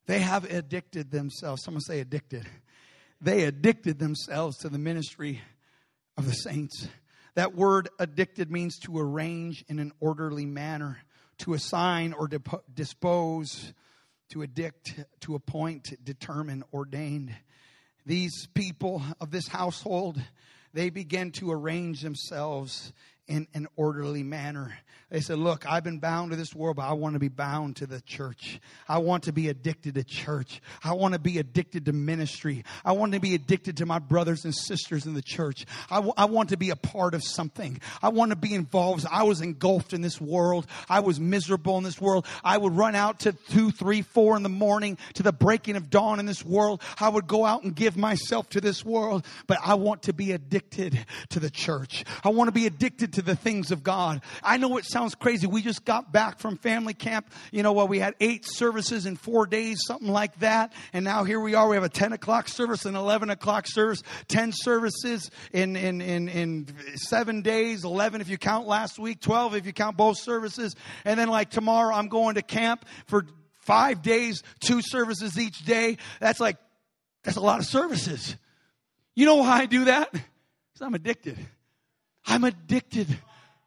They 0.07 0.21
have 0.21 0.51
addicted 0.51 1.11
themselves. 1.11 1.63
Someone 1.63 1.83
say 1.83 2.01
addicted. 2.01 2.49
They 3.21 3.45
addicted 3.45 3.99
themselves 3.99 4.57
to 4.59 4.71
the 4.71 4.79
ministry 4.79 5.43
of 6.17 6.25
the 6.25 6.33
saints. 6.33 6.89
That 7.35 7.55
word 7.55 7.91
addicted 7.99 8.51
means 8.51 8.79
to 8.81 8.99
arrange 8.99 9.67
in 9.69 9.79
an 9.79 9.93
orderly 10.01 10.47
manner, 10.47 10.99
to 11.39 11.53
assign 11.53 12.15
or 12.15 12.29
dispose, 12.73 13.75
to 14.31 14.43
addict, 14.43 14.95
to 15.21 15.35
appoint, 15.35 15.93
determine, 16.03 16.65
ordained. 16.73 17.35
These 18.07 18.47
people 18.55 19.03
of 19.21 19.31
this 19.31 19.49
household 19.49 20.23
they 20.75 20.91
began 20.91 21.31
to 21.31 21.51
arrange 21.51 22.03
themselves 22.03 22.93
in 23.27 23.47
an 23.55 23.67
orderly 23.77 24.23
manner. 24.23 24.77
They 25.11 25.21
said, 25.21 25.39
Look, 25.39 25.65
I've 25.71 25.85
been 25.85 26.01
bound 26.01 26.33
to 26.33 26.37
this 26.37 26.55
world, 26.55 26.77
but 26.77 26.87
I 26.87 26.95
want 26.95 27.13
to 27.15 27.21
be 27.21 27.29
bound 27.29 27.77
to 27.77 27.87
the 27.87 28.01
church. 28.01 28.59
I 28.89 28.99
want 28.99 29.25
to 29.25 29.33
be 29.33 29.49
addicted 29.49 29.95
to 29.95 30.03
church. 30.03 30.61
I 30.83 30.95
want 30.95 31.15
to 31.15 31.21
be 31.21 31.39
addicted 31.39 31.85
to 31.87 31.93
ministry. 31.93 32.65
I 32.85 32.93
want 32.93 33.13
to 33.13 33.21
be 33.21 33.35
addicted 33.35 33.77
to 33.77 33.87
my 33.87 33.99
brothers 33.99 34.45
and 34.45 34.55
sisters 34.55 35.07
in 35.07 35.15
the 35.15 35.23
church. 35.23 35.67
I, 35.91 35.97
w- 35.97 36.15
I 36.17 36.25
want 36.25 36.49
to 36.49 36.57
be 36.57 36.71
a 36.71 36.77
part 36.77 37.15
of 37.15 37.23
something. 37.23 37.81
I 38.03 38.09
want 38.09 38.31
to 38.31 38.37
be 38.37 38.55
involved. 38.55 39.07
I 39.11 39.23
was 39.23 39.41
engulfed 39.41 39.93
in 39.93 40.01
this 40.01 40.21
world. 40.21 40.67
I 40.89 41.01
was 41.01 41.21
miserable 41.21 41.79
in 41.79 41.85
this 41.85 42.01
world. 42.01 42.27
I 42.43 42.59
would 42.59 42.77
run 42.77 42.95
out 42.95 43.21
to 43.21 43.33
two, 43.33 43.71
three, 43.71 44.03
four 44.03 44.37
in 44.37 44.43
the 44.43 44.49
morning 44.49 44.99
to 45.15 45.23
the 45.23 45.33
breaking 45.33 45.77
of 45.77 45.91
dawn 45.91 46.19
in 46.19 46.27
this 46.27 46.45
world. 46.45 46.83
I 46.99 47.09
would 47.09 47.27
go 47.27 47.45
out 47.45 47.63
and 47.63 47.75
give 47.75 47.97
myself 47.97 48.49
to 48.51 48.61
this 48.61 48.85
world, 48.85 49.25
but 49.47 49.59
I 49.65 49.75
want 49.75 50.05
to 50.05 50.13
be 50.13 50.33
addicted 50.33 51.07
to 51.29 51.41
the 51.41 51.51
church. 51.51 52.05
I 52.25 52.31
want 52.31 52.49
to 52.49 52.53
be 52.53 52.67
addicted 52.67 53.13
to 53.15 53.23
the 53.23 53.37
things 53.37 53.71
of 53.71 53.83
God. 53.83 54.21
I 54.43 54.57
know 54.57 54.77
it 54.79 54.85
sounds 54.85 55.15
crazy. 55.15 55.47
We 55.47 55.63
just 55.63 55.85
got 55.85 56.13
back 56.13 56.39
from 56.39 56.57
family 56.57 56.95
camp. 56.95 57.31
You 57.53 57.63
know 57.63 57.73
what? 57.73 57.85
Well, 57.85 57.89
we 57.91 57.99
had 57.99 58.15
eight 58.19 58.47
services 58.47 59.05
in 59.05 59.17
four 59.17 59.47
days, 59.47 59.79
something 59.87 60.09
like 60.09 60.39
that. 60.39 60.73
And 60.95 61.05
now 61.05 61.25
here 61.25 61.39
we 61.39 61.55
are. 61.55 61.69
We 61.69 61.77
have 61.77 61.85
a 61.85 61.91
10 61.91 62.15
o'clock 62.15 62.49
service, 62.49 62.87
an 62.87 62.97
11 62.97 63.29
o'clock 63.29 63.67
service, 63.67 64.03
10 64.29 64.53
services 64.53 65.31
in, 65.53 65.77
in, 65.77 66.01
in, 66.01 66.29
in 66.31 66.67
seven 66.97 67.43
days, 67.43 67.85
11 67.85 68.23
if 68.23 68.31
you 68.31 68.39
count 68.39 68.67
last 68.67 68.99
week, 68.99 69.21
12 69.21 69.57
if 69.57 69.67
you 69.67 69.75
count 69.75 69.99
both 69.99 70.17
services. 70.17 70.75
And 71.05 71.21
then 71.21 71.29
like 71.29 71.51
tomorrow, 71.51 71.95
I'm 71.95 72.09
going 72.09 72.37
to 72.37 72.43
camp 72.43 72.87
for 73.07 73.27
five 73.61 74.01
days, 74.01 74.43
two 74.61 74.81
services 74.81 75.39
each 75.39 75.63
day. 75.67 75.99
That's 76.21 76.41
like, 76.41 76.57
that's 77.23 77.37
a 77.37 77.43
lot 77.43 77.59
of 77.59 77.67
services. 77.67 78.35
You 79.15 79.27
know 79.27 79.37
why 79.37 79.61
I 79.61 79.67
do 79.67 79.85
that? 79.85 80.11
Because 80.11 80.81
I'm 80.81 80.95
addicted. 80.95 81.37
I'm 82.27 82.45
addicted 82.45 83.19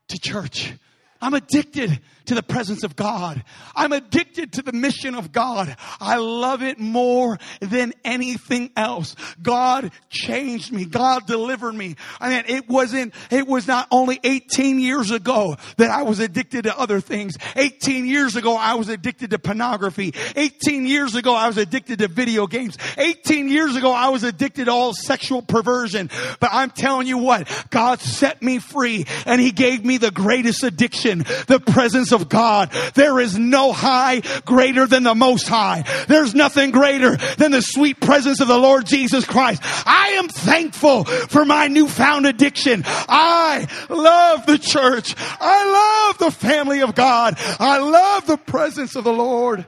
to 0.10 0.20
church. 0.20 0.74
I'm 1.22 1.34
addicted 1.34 2.00
to 2.28 2.36
the 2.36 2.44
presence 2.44 2.84
of 2.84 2.96
God. 2.96 3.44
I'm 3.76 3.94
addicted 3.94 4.54
to 4.54 4.62
the 4.62 4.74
mission 4.74 5.16
of 5.16 5.32
God. 5.32 5.76
I 6.00 6.18
love 6.18 6.62
it 6.62 6.78
more 6.78 7.38
than 7.62 7.94
anything 8.04 8.72
else. 8.76 9.16
God 9.42 9.92
changed 10.10 10.72
me. 10.72 10.86
God 10.86 11.26
delivered 11.26 11.74
me. 11.74 11.96
I 12.20 12.30
mean, 12.30 12.44
it 12.48 12.70
wasn't, 12.70 13.14
it 13.32 13.48
was 13.48 13.68
not 13.68 13.88
only 13.92 14.20
18 14.24 14.80
years 14.80 15.12
ago 15.12 15.56
that 15.78 15.90
I 15.90 16.04
was 16.04 16.20
addicted 16.20 16.64
to 16.64 16.78
other 16.78 17.00
things. 17.00 17.38
18 17.56 18.06
years 18.06 18.36
ago, 18.36 18.56
I 18.56 18.76
was 18.76 18.90
addicted 18.90 19.30
to 19.32 19.40
pornography. 19.40 20.14
18 20.36 20.86
years 20.86 21.16
ago, 21.16 21.34
I 21.34 21.48
was 21.48 21.58
addicted 21.58 22.00
to 22.00 22.10
video 22.10 22.46
games. 22.46 22.78
18 22.98 23.48
years 23.48 23.76
ago, 23.76 23.92
I 23.94 24.10
was 24.10 24.24
addicted 24.24 24.66
to 24.66 24.72
all 24.72 24.94
sexual 24.94 25.42
perversion. 25.42 26.10
But 26.40 26.50
I'm 26.52 26.72
telling 26.72 27.08
you 27.08 27.20
what, 27.20 27.48
God 27.70 28.02
set 28.02 28.42
me 28.42 28.60
free 28.60 29.06
and 29.26 29.40
He 29.40 29.52
gave 29.52 29.86
me 29.86 29.98
the 29.98 30.12
greatest 30.12 30.64
addiction, 30.64 31.07
the 31.16 31.60
presence 31.66 32.12
of 32.12 32.30
God. 32.30 32.72
There 32.94 33.20
is 33.20 33.38
no 33.38 33.72
high 33.72 34.22
greater 34.46 34.86
than 34.86 35.04
the 35.04 35.16
most 35.16 35.48
high. 35.48 35.84
There's 36.08 36.36
nothing 36.36 36.72
greater 36.72 37.16
than 37.38 37.52
the 37.52 37.62
sweet 37.62 38.00
presence 38.00 38.40
of 38.40 38.48
the 38.48 38.58
Lord 38.58 38.86
Jesus 38.86 39.26
Christ. 39.26 39.62
I 39.86 40.16
am 40.18 40.28
thankful 40.28 41.06
for 41.06 41.46
my 41.46 41.68
newfound 41.68 42.26
addiction. 42.26 42.84
I 42.86 43.68
love 43.90 44.46
the 44.46 44.58
church. 44.58 45.16
I 45.18 46.10
love 46.10 46.18
the 46.18 46.32
family 46.32 46.82
of 46.82 46.96
God. 46.96 47.36
I 47.60 47.80
love 47.80 48.28
the 48.28 48.38
presence 48.38 48.96
of 48.96 49.04
the 49.04 49.14
Lord. 49.14 49.66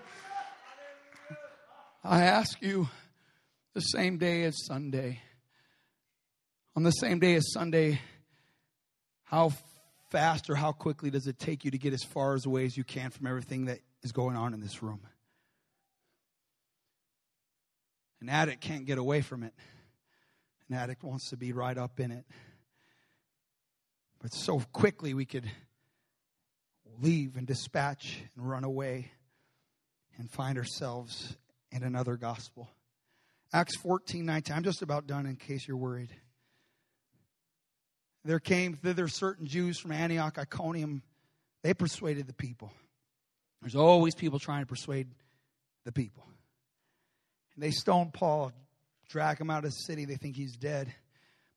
I 2.03 2.23
ask 2.23 2.61
you 2.61 2.89
the 3.73 3.81
same 3.81 4.17
day 4.17 4.43
as 4.43 4.65
Sunday. 4.65 5.21
On 6.75 6.83
the 6.83 6.91
same 6.91 7.19
day 7.19 7.35
as 7.35 7.51
Sunday, 7.51 7.99
how 9.25 9.51
fast 10.09 10.49
or 10.49 10.55
how 10.55 10.71
quickly 10.71 11.09
does 11.09 11.27
it 11.27 11.39
take 11.39 11.65
you 11.65 11.71
to 11.71 11.77
get 11.77 11.93
as 11.93 12.03
far 12.03 12.33
as 12.35 12.45
away 12.45 12.65
as 12.65 12.75
you 12.75 12.83
can 12.83 13.11
from 13.11 13.27
everything 13.27 13.65
that 13.65 13.79
is 14.03 14.11
going 14.11 14.35
on 14.35 14.53
in 14.53 14.61
this 14.61 14.81
room? 14.81 15.01
An 18.21 18.29
addict 18.29 18.61
can't 18.61 18.85
get 18.85 18.97
away 18.97 19.21
from 19.21 19.43
it. 19.43 19.53
An 20.69 20.75
addict 20.75 21.03
wants 21.03 21.29
to 21.29 21.37
be 21.37 21.53
right 21.53 21.77
up 21.77 21.99
in 21.99 22.11
it. 22.11 22.25
But 24.21 24.33
so 24.33 24.59
quickly 24.73 25.13
we 25.13 25.25
could 25.25 25.49
leave 27.01 27.37
and 27.37 27.47
dispatch 27.47 28.21
and 28.35 28.49
run 28.49 28.63
away 28.63 29.11
and 30.17 30.29
find 30.29 30.57
ourselves 30.57 31.37
in 31.71 31.83
another 31.83 32.17
gospel. 32.17 32.69
Acts 33.53 33.77
14 33.77 34.25
19. 34.25 34.55
I'm 34.55 34.63
just 34.63 34.81
about 34.81 35.07
done 35.07 35.25
in 35.25 35.37
case 35.37 35.67
you're 35.67 35.77
worried 35.77 36.09
there 38.25 38.39
came 38.39 38.73
thither 38.73 39.07
certain 39.07 39.47
Jews 39.47 39.79
from 39.79 39.91
Antioch, 39.91 40.37
Iconium. 40.37 41.03
They 41.63 41.73
persuaded 41.73 42.27
the 42.27 42.33
people. 42.33 42.71
There's 43.61 43.75
always 43.75 44.15
people 44.15 44.39
trying 44.39 44.61
to 44.61 44.67
persuade 44.67 45.07
the 45.85 45.91
people. 45.91 46.25
And 47.55 47.63
they 47.63 47.71
stone 47.71 48.11
Paul, 48.11 48.51
drag 49.09 49.39
him 49.39 49.49
out 49.49 49.65
of 49.65 49.71
the 49.71 49.71
city. 49.71 50.05
They 50.05 50.15
think 50.15 50.35
he's 50.35 50.55
dead. 50.55 50.93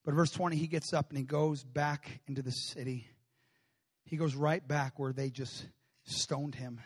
But 0.03 0.13
verse 0.13 0.31
20, 0.31 0.57
he 0.57 0.67
gets 0.67 0.93
up 0.93 1.09
and 1.09 1.17
he 1.17 1.23
goes 1.23 1.63
back 1.63 2.19
into 2.27 2.41
the 2.41 2.51
city. 2.51 3.07
He 4.05 4.17
goes 4.17 4.35
right 4.35 4.65
back 4.65 4.99
where 4.99 5.13
they 5.13 5.29
just 5.29 5.65
stoned 6.03 6.55
him. 6.55 6.81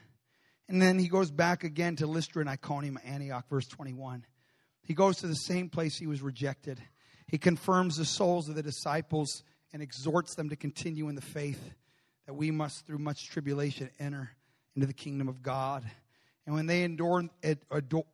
And 0.69 0.81
then 0.81 0.99
he 0.99 1.07
goes 1.07 1.31
back 1.31 1.63
again 1.63 1.95
to 1.97 2.07
Lystra 2.07 2.41
and 2.41 2.49
Iconium, 2.49 2.99
Antioch, 3.03 3.45
verse 3.49 3.67
21. 3.67 4.25
He 4.83 4.93
goes 4.93 5.17
to 5.17 5.27
the 5.27 5.35
same 5.35 5.69
place 5.69 5.97
he 5.97 6.07
was 6.07 6.21
rejected. 6.21 6.79
He 7.27 7.37
confirms 7.37 7.97
the 7.97 8.05
souls 8.05 8.49
of 8.49 8.55
the 8.55 8.63
disciples 8.63 9.43
and 9.73 9.81
exhorts 9.81 10.35
them 10.35 10.49
to 10.49 10.55
continue 10.55 11.09
in 11.09 11.15
the 11.15 11.21
faith 11.21 11.73
that 12.25 12.33
we 12.33 12.51
must, 12.51 12.85
through 12.85 12.97
much 12.99 13.29
tribulation, 13.29 13.89
enter 13.99 14.31
into 14.75 14.85
the 14.85 14.93
kingdom 14.93 15.27
of 15.27 15.41
God. 15.41 15.83
And 16.45 16.55
when 16.55 16.65
they 16.65 16.83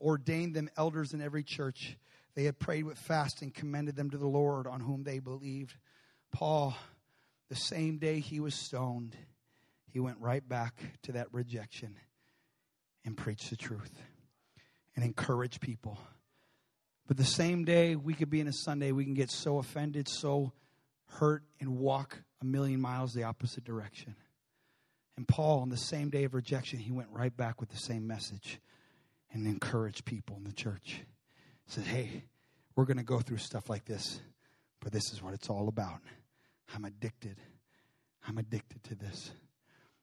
ordained 0.01 0.55
them 0.55 0.69
elders 0.77 1.13
in 1.13 1.21
every 1.21 1.43
church, 1.43 1.97
they 2.35 2.45
had 2.45 2.57
prayed 2.57 2.83
with 2.83 2.97
fasting, 2.97 3.51
commended 3.51 3.95
them 3.95 4.09
to 4.09 4.17
the 4.17 4.27
Lord 4.27 4.65
on 4.65 4.79
whom 4.79 5.03
they 5.03 5.19
believed. 5.19 5.75
Paul, 6.31 6.75
the 7.49 7.55
same 7.55 7.97
day 7.99 8.19
he 8.19 8.39
was 8.39 8.55
stoned, 8.55 9.15
he 9.91 9.99
went 9.99 10.17
right 10.19 10.47
back 10.47 10.81
to 11.03 11.11
that 11.11 11.27
rejection 11.31 11.95
and 13.05 13.15
preached 13.15 13.51
the 13.51 13.55
truth 13.55 14.01
and 14.95 15.05
encouraged 15.05 15.61
people. 15.61 15.99
But 17.05 17.17
the 17.17 17.25
same 17.25 17.65
day 17.65 17.95
we 17.95 18.13
could 18.13 18.29
be 18.29 18.39
in 18.39 18.47
a 18.47 18.53
Sunday, 18.53 18.91
we 18.91 19.03
can 19.03 19.13
get 19.13 19.29
so 19.29 19.59
offended, 19.59 20.07
so 20.07 20.53
hurt, 21.20 21.43
and 21.59 21.78
walk 21.78 22.20
a 22.41 22.45
million 22.45 22.82
miles 22.82 23.14
the 23.14 23.24
opposite 23.24 23.64
direction. 23.64 24.16
And 25.16 25.28
Paul, 25.28 25.59
on 25.59 25.70
the 25.70 25.78
same 25.78 26.09
day 26.09 26.24
of 26.24 26.34
rejection, 26.34 26.80
he 26.80 26.91
went 26.91 27.09
right 27.11 27.36
back 27.36 27.59
with 27.59 27.70
the 27.70 27.78
same 27.78 28.07
message 28.07 28.59
and 29.32 29.45
encouraged 29.45 30.05
people 30.05 30.36
in 30.38 30.43
the 30.43 30.51
church. 30.51 31.01
He 31.66 31.72
said, 31.72 31.86
Hey, 31.86 32.26
we're 32.76 32.86
going 32.86 32.97
to 32.97 33.03
go 33.03 33.20
through 33.20 33.38
stuff 33.38 33.70
like 33.70 33.86
this, 33.86 34.20
but 34.80 34.91
this 34.91 35.11
is 35.11 35.22
what 35.22 35.34
it's 35.34 35.49
all 35.49 35.68
about. 35.68 35.99
I'm 36.74 36.86
addicted. 36.86 37.38
I'm 38.28 38.38
addicted 38.38 38.84
to 38.86 38.95
this. 38.95 39.32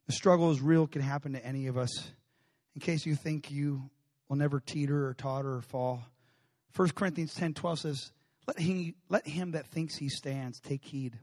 The 0.06 0.12
struggle 0.12 0.50
is 0.50 0.60
real, 0.60 0.86
can 0.86 1.02
happen 1.02 1.32
to 1.32 1.44
any 1.44 1.66
of 1.66 1.76
us. 1.76 2.12
In 2.74 2.80
case 2.80 3.06
you 3.06 3.14
think 3.14 3.50
you 3.50 3.90
will 4.28 4.36
never 4.36 4.60
teeter 4.60 5.06
or 5.06 5.14
totter 5.14 5.56
or 5.56 5.62
fall, 5.62 6.02
1 6.76 6.90
Corinthians 6.90 7.34
10 7.34 7.54
12 7.54 7.78
says, 7.80 8.12
let 8.50 8.58
him, 8.58 8.94
let 9.08 9.28
him 9.28 9.52
that 9.52 9.68
thinks 9.68 9.96
he 9.96 10.08
stands 10.08 10.58
take 10.58 10.84
heed 10.84 11.16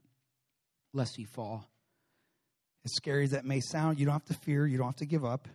lest 0.93 1.17
he 1.17 1.25
fall. 1.25 1.69
As 2.86 2.93
scary 2.95 3.25
as 3.25 3.32
that 3.32 3.43
may 3.43 3.59
sound, 3.59 3.99
you 3.99 4.05
don't 4.05 4.13
have 4.13 4.25
to 4.25 4.34
fear, 4.34 4.65
you 4.65 4.78
don't 4.78 4.88
have 4.88 4.95
to 4.97 5.05
give 5.05 5.25
up, 5.25 5.49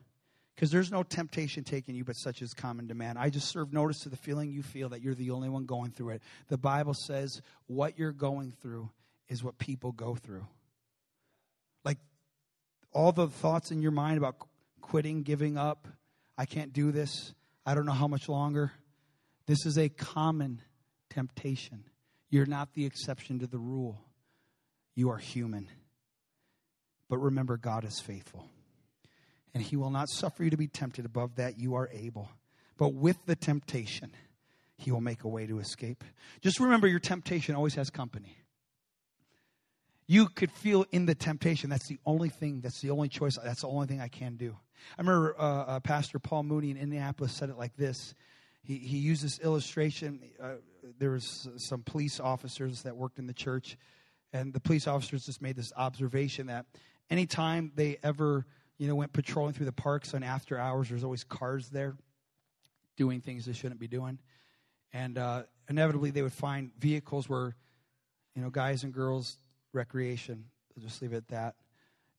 because 0.55 0.71
there's 0.71 0.91
no 0.91 1.03
temptation 1.03 1.65
taking 1.65 1.95
you 1.95 2.05
but 2.05 2.13
such 2.13 2.43
as 2.43 2.53
common 2.53 2.87
demand. 2.87 3.19
I 3.19 3.31
just 3.31 3.49
serve 3.49 3.73
notice 3.73 4.01
to 4.01 4.11
the 4.11 4.19
feeling 4.19 4.51
you 4.51 4.63
feel 4.63 4.91
that 4.91 5.01
you're 5.01 5.15
the 5.15 5.31
only 5.31 5.49
one 5.49 5.65
going 5.65 5.93
through 5.93 6.11
it. 6.11 6.23
The 6.49 6.59
Bible 6.59 6.93
says 6.93 7.41
what 7.69 7.99
you're 7.99 8.13
going 8.13 8.53
through 8.61 8.91
is 9.31 9.43
what 9.43 9.57
people 9.57 9.93
go 9.93 10.15
through. 10.15 10.47
Like 11.87 11.99
all 12.93 13.13
the 13.13 13.29
thoughts 13.29 13.71
in 13.71 13.81
your 13.81 13.93
mind 13.93 14.19
about 14.19 14.37
quitting, 14.83 15.23
giving 15.23 15.57
up, 15.57 15.89
I 16.37 16.45
can't 16.45 16.75
do 16.75 16.93
this, 16.93 17.33
I 17.65 17.75
don't 17.75 17.87
know 17.87 17.93
how 17.93 18.09
much 18.09 18.29
longer. 18.29 18.73
This 19.47 19.65
is 19.65 19.79
a 19.79 19.89
common 19.89 20.61
temptation. 21.13 21.85
You're 22.31 22.47
not 22.47 22.75
the 22.75 22.87
exception 22.87 23.39
to 23.41 23.47
the 23.47 23.59
rule. 23.59 24.01
You 24.95 25.11
are 25.11 25.19
human. 25.19 25.69
But 27.09 27.19
remember, 27.19 27.57
God 27.57 27.85
is 27.85 28.01
faithful. 28.01 28.47
And 29.55 29.63
He 29.63 29.77
will 29.77 29.91
not 29.91 30.09
suffer 30.09 30.45
you 30.45 30.51
to 30.51 30.57
be 30.57 30.69
tempted 30.69 31.05
above 31.05 31.37
that 31.37 31.59
you 31.59 31.75
are 31.75 31.91
able. 31.93 32.31
But 32.79 32.95
with 32.95 33.19
the 33.27 33.37
temptation, 33.37 34.13
He 34.79 34.91
will 34.91 35.01
make 35.03 35.25
a 35.25 35.29
way 35.29 35.47
to 35.47 35.59
escape. 35.59 36.05
Just 36.41 36.59
remember, 36.59 36.87
your 36.87 37.01
temptation 37.01 37.55
always 37.55 37.75
has 37.75 37.91
company. 37.91 38.39
You 40.07 40.29
could 40.29 40.51
feel 40.51 40.87
in 40.91 41.07
the 41.07 41.15
temptation. 41.15 41.71
That's 41.71 41.89
the 41.89 41.99
only 42.05 42.29
thing, 42.29 42.61
that's 42.61 42.81
the 42.81 42.91
only 42.91 43.09
choice, 43.09 43.39
that's 43.43 43.63
the 43.63 43.69
only 43.69 43.87
thing 43.87 44.01
I 44.01 44.09
can 44.09 44.37
do. 44.37 44.57
I 44.99 45.03
remember 45.03 45.37
uh, 45.39 45.43
uh, 45.43 45.81
Pastor 45.81 46.19
Paul 46.19 46.43
Mooney 46.43 46.71
in 46.71 46.77
Indianapolis 46.77 47.33
said 47.33 47.51
it 47.51 47.59
like 47.59 47.77
this. 47.77 48.15
He, 48.63 48.79
he 48.79 48.99
used 48.99 49.25
this 49.25 49.39
illustration. 49.41 50.21
Uh, 50.41 50.55
there 50.99 51.11
was 51.11 51.49
some 51.57 51.83
police 51.83 52.21
officers 52.21 52.83
that 52.83 52.97
worked 52.97 53.19
in 53.19 53.27
the 53.27 53.35
church, 53.35 53.77
and 54.33 54.53
the 54.53 54.61
police 54.61 54.87
officers 54.87 55.27
just 55.27 55.43
made 55.43 55.57
this 55.57 55.73
observation 55.77 56.47
that 56.47 56.67
anytime 57.11 57.73
they 57.75 57.99
ever 58.03 58.47
you 58.79 58.89
know 58.89 58.95
went 58.95 59.13
patrolling 59.13 59.53
through 59.53 59.67
the 59.67 59.73
parks 59.73 60.15
on 60.15 60.23
after 60.23 60.59
hours 60.59 60.89
there's 60.89 61.05
always 61.05 61.23
cars 61.23 61.69
there 61.69 61.95
doing 62.97 63.21
things 63.21 63.45
they 63.45 63.53
shouldn't 63.53 63.79
be 63.79 63.87
doing 63.87 64.19
and 64.93 65.19
uh, 65.19 65.43
inevitably 65.69 66.11
they 66.11 66.23
would 66.23 66.33
find 66.33 66.73
vehicles 66.79 67.29
where 67.29 67.55
you 68.35 68.43
know 68.43 68.51
guys 68.51 68.83
and 68.83 68.93
girls 68.93 69.37
recreation 69.73 70.45
I'll 70.77 70.83
just 70.83 71.03
leave 71.03 71.13
it 71.13 71.17
at 71.19 71.29
that 71.29 71.55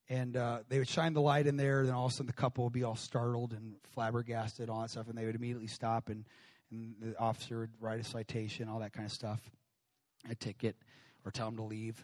and 0.10 0.36
uh, 0.36 0.60
they 0.70 0.80
would 0.80 0.88
shine 0.90 1.14
the 1.14 1.22
light 1.22 1.48
in 1.48 1.58
there 1.58 1.86
then 1.86 1.94
all 1.94 2.06
of 2.06 2.12
a 2.12 2.16
sudden 2.16 2.28
the 2.28 2.34
couple 2.34 2.64
would 2.64 2.74
be 2.74 2.84
all 2.84 2.96
startled 2.96 3.54
and 3.54 3.76
flabbergasted 3.94 4.70
all 4.70 4.82
that 4.82 4.90
stuff 4.90 5.08
and 5.08 5.18
they 5.18 5.26
would 5.26 5.36
immediately 5.36 5.68
stop 5.68 6.10
and, 6.10 6.26
and 6.72 6.96
the 7.02 7.18
officer 7.20 7.60
would 7.60 7.72
write 7.80 8.00
a 8.00 8.04
citation 8.04 8.68
all 8.68 8.80
that 8.80 8.94
kind 8.94 9.06
of 9.06 9.12
stuff 9.12 9.40
a 10.30 10.36
ticket 10.36 10.76
or 11.26 11.32
tell 11.32 11.48
them 11.48 11.58
to 11.58 11.64
leave 11.64 12.04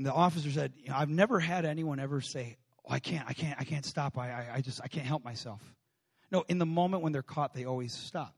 and 0.00 0.06
the 0.06 0.14
officer 0.14 0.50
said, 0.50 0.72
you 0.78 0.88
know, 0.88 0.96
I've 0.96 1.10
never 1.10 1.40
had 1.40 1.66
anyone 1.66 2.00
ever 2.00 2.22
say, 2.22 2.56
oh, 2.86 2.92
I 2.92 3.00
can't, 3.00 3.28
I 3.28 3.34
can't, 3.34 3.60
I 3.60 3.64
can't 3.64 3.84
stop. 3.84 4.16
I, 4.16 4.30
I, 4.30 4.46
I 4.54 4.60
just, 4.62 4.80
I 4.82 4.88
can't 4.88 5.06
help 5.06 5.24
myself. 5.24 5.60
No, 6.32 6.44
in 6.48 6.58
the 6.58 6.64
moment 6.64 7.02
when 7.02 7.12
they're 7.12 7.22
caught, 7.22 7.52
they 7.52 7.66
always 7.66 7.92
stop. 7.92 8.34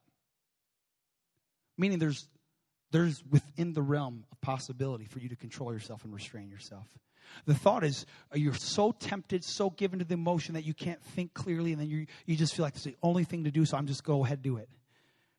Meaning 1.78 1.98
there's, 1.98 2.26
there's 2.90 3.22
within 3.30 3.74
the 3.74 3.82
realm 3.82 4.24
of 4.32 4.40
possibility 4.40 5.04
for 5.04 5.20
you 5.20 5.28
to 5.28 5.36
control 5.36 5.72
yourself 5.72 6.04
and 6.04 6.12
restrain 6.12 6.50
yourself. 6.50 6.86
The 7.46 7.54
thought 7.54 7.84
is 7.84 8.06
uh, 8.32 8.38
you're 8.38 8.54
so 8.54 8.92
tempted, 8.92 9.44
so 9.44 9.70
given 9.70 9.98
to 9.98 10.04
the 10.04 10.14
emotion 10.14 10.54
that 10.54 10.64
you 10.64 10.74
can't 10.74 11.02
think 11.02 11.34
clearly, 11.34 11.72
and 11.72 11.80
then 11.80 11.88
you, 11.88 12.06
you 12.26 12.36
just 12.36 12.54
feel 12.54 12.64
like 12.64 12.74
it's 12.74 12.84
the 12.84 12.96
only 13.02 13.24
thing 13.24 13.44
to 13.44 13.50
do, 13.50 13.64
so 13.64 13.76
I'm 13.76 13.86
just 13.86 14.04
go 14.04 14.24
ahead, 14.24 14.42
do 14.42 14.56
it. 14.56 14.68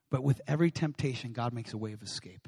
But 0.09 0.23
with 0.23 0.41
every 0.47 0.69
temptation, 0.69 1.33
God 1.33 1.53
makes 1.53 1.73
a 1.73 1.77
way 1.77 1.93
of 1.93 2.03
escape. 2.03 2.47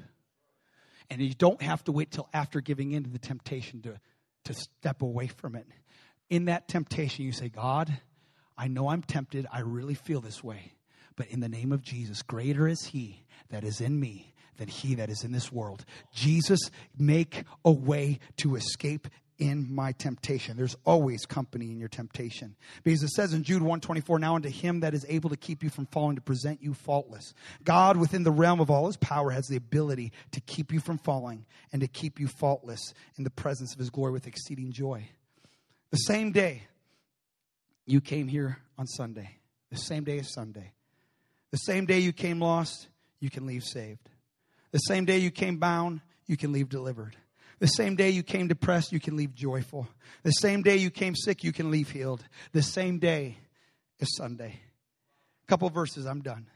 And 1.10 1.20
you 1.20 1.34
don't 1.34 1.62
have 1.62 1.84
to 1.84 1.92
wait 1.92 2.10
till 2.10 2.28
after 2.32 2.60
giving 2.60 2.92
in 2.92 3.04
to 3.04 3.10
the 3.10 3.18
temptation 3.18 3.82
to, 3.82 4.00
to 4.44 4.54
step 4.54 5.02
away 5.02 5.28
from 5.28 5.54
it. 5.54 5.66
In 6.28 6.46
that 6.46 6.68
temptation, 6.68 7.24
you 7.24 7.32
say, 7.32 7.48
God, 7.48 8.00
I 8.58 8.68
know 8.68 8.88
I'm 8.88 9.02
tempted. 9.02 9.46
I 9.52 9.60
really 9.60 9.94
feel 9.94 10.20
this 10.20 10.42
way. 10.42 10.74
But 11.16 11.28
in 11.28 11.40
the 11.40 11.48
name 11.48 11.72
of 11.72 11.82
Jesus, 11.82 12.22
greater 12.22 12.68
is 12.68 12.84
He 12.84 13.24
that 13.50 13.64
is 13.64 13.80
in 13.80 13.98
me 13.98 14.34
than 14.58 14.68
He 14.68 14.94
that 14.96 15.10
is 15.10 15.24
in 15.24 15.32
this 15.32 15.52
world. 15.52 15.84
Jesus, 16.12 16.70
make 16.98 17.44
a 17.64 17.70
way 17.70 18.18
to 18.38 18.56
escape 18.56 19.08
in 19.38 19.74
my 19.74 19.92
temptation. 19.92 20.56
There's 20.56 20.76
always 20.84 21.26
company 21.26 21.70
in 21.70 21.78
your 21.78 21.88
temptation. 21.88 22.56
Because 22.82 23.02
it 23.02 23.10
says 23.10 23.32
in 23.32 23.42
Jude 23.42 23.62
124, 23.62 24.18
now 24.18 24.34
unto 24.34 24.48
him 24.48 24.80
that 24.80 24.94
is 24.94 25.04
able 25.08 25.30
to 25.30 25.36
keep 25.36 25.62
you 25.62 25.70
from 25.70 25.86
falling, 25.86 26.16
to 26.16 26.22
present 26.22 26.62
you 26.62 26.74
faultless. 26.74 27.34
God, 27.64 27.96
within 27.96 28.22
the 28.22 28.30
realm 28.30 28.60
of 28.60 28.70
all 28.70 28.86
his 28.86 28.96
power, 28.96 29.30
has 29.30 29.46
the 29.46 29.56
ability 29.56 30.12
to 30.32 30.40
keep 30.40 30.72
you 30.72 30.80
from 30.80 30.98
falling 30.98 31.44
and 31.72 31.82
to 31.82 31.88
keep 31.88 32.18
you 32.18 32.28
faultless 32.28 32.94
in 33.16 33.24
the 33.24 33.30
presence 33.30 33.72
of 33.72 33.78
his 33.78 33.90
glory 33.90 34.12
with 34.12 34.26
exceeding 34.26 34.72
joy. 34.72 35.08
The 35.90 35.98
same 35.98 36.32
day 36.32 36.62
you 37.84 38.00
came 38.00 38.28
here 38.28 38.58
on 38.78 38.86
Sunday, 38.86 39.30
the 39.70 39.78
same 39.78 40.04
day 40.04 40.18
as 40.18 40.32
Sunday, 40.32 40.72
the 41.50 41.58
same 41.58 41.86
day 41.86 41.98
you 41.98 42.12
came 42.12 42.40
lost, 42.40 42.88
you 43.20 43.30
can 43.30 43.46
leave 43.46 43.64
saved. 43.64 44.08
The 44.72 44.78
same 44.78 45.04
day 45.04 45.18
you 45.18 45.30
came 45.30 45.58
bound, 45.58 46.00
you 46.26 46.36
can 46.36 46.52
leave 46.52 46.68
delivered. 46.68 47.16
The 47.58 47.66
same 47.66 47.96
day 47.96 48.10
you 48.10 48.22
came 48.22 48.48
depressed, 48.48 48.92
you 48.92 49.00
can 49.00 49.16
leave 49.16 49.34
joyful. 49.34 49.88
The 50.22 50.32
same 50.32 50.62
day 50.62 50.76
you 50.76 50.90
came 50.90 51.14
sick, 51.14 51.42
you 51.42 51.52
can 51.52 51.70
leave 51.70 51.90
healed. 51.90 52.22
The 52.52 52.62
same 52.62 52.98
day 52.98 53.38
is 53.98 54.14
Sunday. 54.16 54.60
A 55.44 55.46
couple 55.46 55.68
verses, 55.70 56.06
I'm 56.06 56.20
done. 56.20 56.46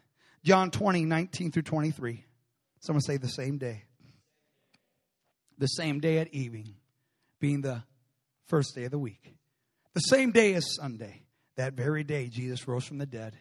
John 0.44 0.70
20, 0.70 1.04
19 1.04 1.52
through 1.52 1.62
23. 1.62 2.24
Someone 2.80 3.00
say 3.00 3.16
the 3.16 3.28
same 3.28 3.58
day. 3.58 3.84
The 5.58 5.66
same 5.66 6.00
day 6.00 6.18
at 6.18 6.32
evening, 6.34 6.74
being 7.38 7.60
the 7.60 7.82
first 8.46 8.74
day 8.74 8.84
of 8.84 8.90
the 8.90 8.98
week. 8.98 9.34
The 9.94 10.00
same 10.00 10.32
day 10.32 10.54
as 10.54 10.74
Sunday. 10.76 11.22
That 11.56 11.74
very 11.74 12.04
day, 12.04 12.28
Jesus 12.28 12.66
rose 12.66 12.84
from 12.84 12.98
the 12.98 13.06
dead. 13.06 13.36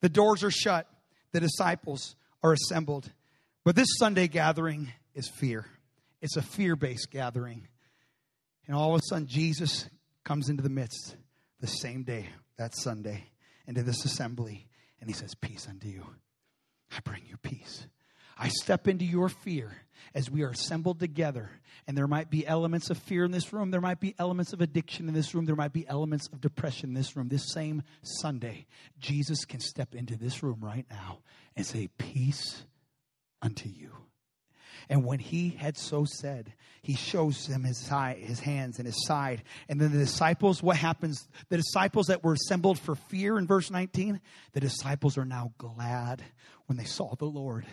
The 0.00 0.08
doors 0.08 0.44
are 0.44 0.50
shut. 0.50 0.86
The 1.32 1.40
disciples 1.40 2.16
are 2.42 2.52
assembled. 2.52 3.10
But 3.64 3.76
this 3.76 3.88
Sunday 3.98 4.28
gathering 4.28 4.92
is 5.14 5.28
fear. 5.28 5.66
It's 6.22 6.36
a 6.36 6.42
fear 6.42 6.76
based 6.76 7.10
gathering. 7.10 7.68
And 8.66 8.76
all 8.76 8.94
of 8.94 9.00
a 9.00 9.04
sudden, 9.08 9.26
Jesus 9.26 9.88
comes 10.24 10.48
into 10.48 10.62
the 10.62 10.70
midst 10.70 11.16
the 11.60 11.66
same 11.66 12.04
day, 12.04 12.28
that 12.56 12.74
Sunday, 12.74 13.24
into 13.66 13.82
this 13.82 14.04
assembly, 14.04 14.68
and 15.00 15.10
he 15.10 15.14
says, 15.14 15.34
Peace 15.34 15.66
unto 15.68 15.88
you. 15.88 16.06
I 16.90 17.00
bring 17.00 17.22
you 17.28 17.36
peace. 17.36 17.86
I 18.38 18.48
step 18.48 18.88
into 18.88 19.04
your 19.04 19.28
fear 19.28 19.72
as 20.14 20.30
we 20.30 20.42
are 20.42 20.50
assembled 20.50 21.00
together. 21.00 21.50
And 21.86 21.96
there 21.96 22.06
might 22.06 22.30
be 22.30 22.46
elements 22.46 22.90
of 22.90 22.98
fear 22.98 23.24
in 23.24 23.30
this 23.30 23.52
room. 23.52 23.70
There 23.70 23.80
might 23.80 24.00
be 24.00 24.14
elements 24.18 24.52
of 24.52 24.60
addiction 24.60 25.08
in 25.08 25.14
this 25.14 25.34
room. 25.34 25.44
There 25.44 25.56
might 25.56 25.72
be 25.72 25.86
elements 25.88 26.28
of 26.32 26.40
depression 26.40 26.90
in 26.90 26.94
this 26.94 27.16
room. 27.16 27.28
This 27.28 27.52
same 27.52 27.82
Sunday, 28.02 28.66
Jesus 28.98 29.44
can 29.44 29.60
step 29.60 29.94
into 29.94 30.16
this 30.16 30.42
room 30.42 30.58
right 30.60 30.86
now 30.90 31.20
and 31.56 31.66
say, 31.66 31.88
Peace 31.98 32.64
unto 33.40 33.68
you. 33.68 33.90
And 34.88 35.04
when 35.04 35.18
he 35.18 35.50
had 35.50 35.76
so 35.76 36.04
said, 36.04 36.52
he 36.82 36.94
shows 36.94 37.46
them 37.46 37.64
his 37.64 37.78
side, 37.78 38.18
his 38.18 38.40
hands 38.40 38.78
and 38.78 38.86
his 38.86 39.06
side. 39.06 39.42
And 39.68 39.80
then 39.80 39.92
the 39.92 39.98
disciples, 39.98 40.62
what 40.62 40.76
happens? 40.76 41.28
The 41.48 41.56
disciples 41.56 42.06
that 42.06 42.24
were 42.24 42.32
assembled 42.34 42.78
for 42.78 42.94
fear 42.94 43.38
in 43.38 43.46
verse 43.46 43.70
19, 43.70 44.20
the 44.52 44.60
disciples 44.60 45.16
are 45.16 45.24
now 45.24 45.52
glad 45.58 46.22
when 46.66 46.76
they 46.76 46.84
saw 46.84 47.14
the 47.14 47.26
Lord. 47.26 47.66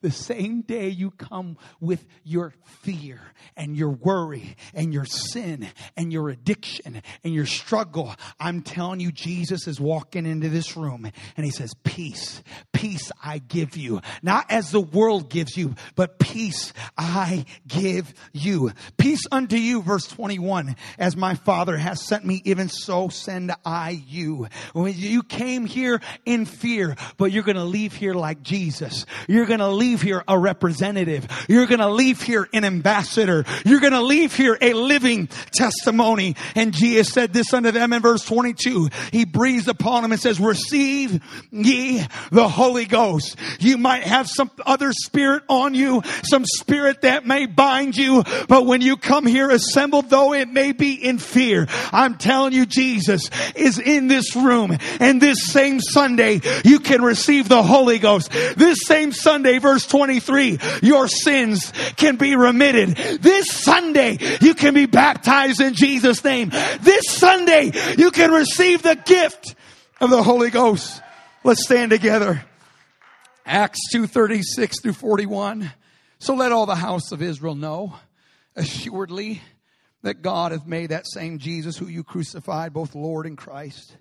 The 0.00 0.10
same 0.10 0.62
day 0.62 0.88
you 0.88 1.10
come 1.10 1.56
with 1.80 2.04
your 2.24 2.54
fear 2.64 3.20
and 3.56 3.76
your 3.76 3.90
worry 3.90 4.56
and 4.74 4.92
your 4.92 5.04
sin 5.04 5.68
and 5.96 6.12
your 6.12 6.28
addiction 6.28 7.02
and 7.24 7.34
your 7.34 7.46
struggle, 7.46 8.14
I'm 8.38 8.62
telling 8.62 9.00
you, 9.00 9.12
Jesus 9.12 9.66
is 9.66 9.80
walking 9.80 10.26
into 10.26 10.48
this 10.48 10.76
room 10.76 11.10
and 11.36 11.44
he 11.44 11.50
says, 11.50 11.74
Peace, 11.84 12.42
peace 12.72 13.10
I 13.22 13.38
give 13.38 13.76
you. 13.76 14.00
Not 14.22 14.50
as 14.50 14.70
the 14.70 14.80
world 14.80 15.30
gives 15.30 15.56
you, 15.56 15.74
but 15.94 16.18
peace 16.18 16.72
I 16.96 17.44
give 17.66 18.12
you. 18.32 18.72
Peace 18.96 19.22
unto 19.30 19.56
you, 19.56 19.82
verse 19.82 20.06
21, 20.06 20.76
as 20.98 21.16
my 21.16 21.34
Father 21.34 21.76
has 21.76 22.02
sent 22.02 22.24
me, 22.24 22.42
even 22.44 22.68
so 22.68 23.08
send 23.08 23.52
I 23.64 24.02
you. 24.06 24.48
When 24.72 24.94
you 24.96 25.22
came 25.22 25.66
here 25.66 26.00
in 26.24 26.44
fear, 26.44 26.96
but 27.16 27.32
you're 27.32 27.42
going 27.42 27.56
to 27.56 27.64
leave 27.64 27.94
here 27.94 28.14
like 28.14 28.42
Jesus. 28.42 29.06
You're 29.28 29.46
going 29.46 29.60
to 29.60 29.68
leave 29.76 30.02
here 30.02 30.24
a 30.26 30.38
representative. 30.38 31.26
You're 31.48 31.66
going 31.66 31.80
to 31.80 31.88
leave 31.88 32.22
here 32.22 32.48
an 32.52 32.64
ambassador. 32.64 33.44
You're 33.64 33.80
going 33.80 33.92
to 33.92 34.02
leave 34.02 34.34
here 34.34 34.56
a 34.60 34.72
living 34.72 35.28
testimony. 35.52 36.36
And 36.54 36.72
Jesus 36.72 37.12
said 37.12 37.32
this 37.32 37.52
unto 37.52 37.70
them 37.70 37.92
in 37.92 38.02
verse 38.02 38.24
22. 38.24 38.88
He 39.12 39.24
breathes 39.24 39.68
upon 39.68 40.02
them 40.02 40.12
and 40.12 40.20
says, 40.20 40.40
receive 40.40 41.22
ye 41.50 42.04
the 42.30 42.48
Holy 42.48 42.84
Ghost. 42.86 43.36
You 43.60 43.78
might 43.78 44.02
have 44.02 44.28
some 44.28 44.50
other 44.64 44.92
spirit 44.92 45.42
on 45.48 45.74
you, 45.74 46.02
some 46.24 46.44
spirit 46.44 47.02
that 47.02 47.26
may 47.26 47.46
bind 47.46 47.96
you, 47.96 48.22
but 48.48 48.66
when 48.66 48.80
you 48.80 48.96
come 48.96 49.26
here 49.26 49.50
assembled, 49.50 50.10
though 50.10 50.32
it 50.32 50.48
may 50.48 50.72
be 50.72 50.94
in 50.94 51.18
fear, 51.18 51.66
I'm 51.92 52.16
telling 52.16 52.52
you, 52.52 52.66
Jesus 52.66 53.30
is 53.54 53.78
in 53.78 54.08
this 54.08 54.34
room. 54.36 54.76
And 55.00 55.20
this 55.20 55.46
same 55.46 55.80
Sunday, 55.80 56.40
you 56.64 56.80
can 56.80 57.02
receive 57.02 57.48
the 57.48 57.62
Holy 57.62 57.98
Ghost. 57.98 58.30
This 58.56 58.78
same 58.84 59.12
Sunday, 59.12 59.58
verse 59.66 59.84
23, 59.86 60.58
your 60.82 61.08
sins 61.08 61.72
can 61.96 62.16
be 62.16 62.36
remitted. 62.36 62.90
This 63.20 63.50
Sunday, 63.50 64.16
you 64.40 64.54
can 64.54 64.74
be 64.74 64.86
baptized 64.86 65.60
in 65.60 65.74
Jesus' 65.74 66.22
name. 66.22 66.50
This 66.80 67.02
Sunday, 67.08 67.72
you 67.98 68.12
can 68.12 68.30
receive 68.30 68.82
the 68.82 68.94
gift 68.94 69.56
of 70.00 70.10
the 70.10 70.22
Holy 70.22 70.50
Ghost. 70.50 71.02
Let's 71.42 71.64
stand 71.64 71.90
together. 71.90 72.44
Acts 73.44 73.80
2:36 73.92 74.80
through 74.82 74.92
41. 74.92 75.72
So 76.20 76.34
let 76.34 76.52
all 76.52 76.66
the 76.66 76.76
house 76.76 77.10
of 77.10 77.20
Israel 77.20 77.56
know 77.56 77.94
assuredly 78.54 79.42
that 80.02 80.22
God 80.22 80.52
hath 80.52 80.66
made 80.66 80.90
that 80.90 81.06
same 81.08 81.38
Jesus 81.38 81.76
who 81.76 81.88
you 81.88 82.04
crucified 82.04 82.72
both 82.72 82.94
Lord 82.94 83.26
and 83.26 83.36
Christ. 83.36 83.96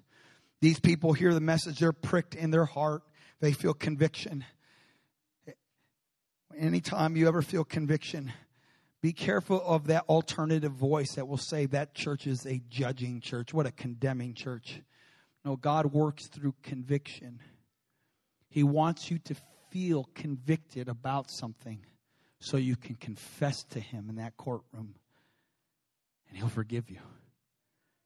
These 0.61 0.79
people 0.79 1.13
hear 1.13 1.33
the 1.33 1.41
message, 1.41 1.79
they're 1.79 1.91
pricked 1.91 2.35
in 2.35 2.51
their 2.51 2.65
heart. 2.65 3.01
They 3.41 3.51
feel 3.51 3.73
conviction. 3.73 4.45
Anytime 6.57 7.17
you 7.17 7.27
ever 7.27 7.41
feel 7.41 7.63
conviction, 7.63 8.31
be 9.01 9.13
careful 9.13 9.61
of 9.61 9.87
that 9.87 10.05
alternative 10.09 10.71
voice 10.71 11.15
that 11.15 11.27
will 11.27 11.37
say 11.37 11.65
that 11.67 11.93
church 11.93 12.27
is 12.27 12.45
a 12.45 12.61
judging 12.69 13.21
church. 13.21 13.53
What 13.53 13.65
a 13.65 13.71
condemning 13.71 14.33
church. 14.33 14.81
No, 15.43 15.55
God 15.55 15.93
works 15.93 16.27
through 16.27 16.55
conviction. 16.63 17.39
He 18.49 18.63
wants 18.63 19.11
you 19.11 19.19
to 19.19 19.35
feel 19.69 20.09
convicted 20.15 20.87
about 20.87 21.29
something 21.29 21.85
so 22.39 22.57
you 22.57 22.75
can 22.75 22.95
confess 22.95 23.63
to 23.71 23.79
Him 23.79 24.09
in 24.09 24.15
that 24.15 24.37
courtroom. 24.37 24.95
And 26.29 26.37
He'll 26.37 26.47
forgive 26.47 26.89
you. 26.89 26.99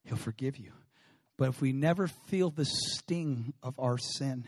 He'll 0.06 0.18
forgive 0.18 0.58
you. 0.58 0.72
But 1.38 1.50
if 1.50 1.62
we 1.62 1.72
never 1.72 2.08
feel 2.08 2.50
the 2.50 2.66
sting 2.66 3.54
of 3.64 3.80
our 3.80 3.98
sin, 3.98 4.46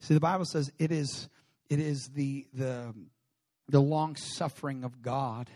see, 0.00 0.14
the 0.14 0.20
Bible 0.20 0.46
says 0.46 0.72
it 0.78 0.90
is, 0.90 1.28
it 1.70 1.78
is 1.78 2.10
the, 2.12 2.46
the, 2.52 2.92
the 3.68 3.80
long 3.80 4.16
suffering 4.16 4.84
of 4.84 5.00
God. 5.00 5.48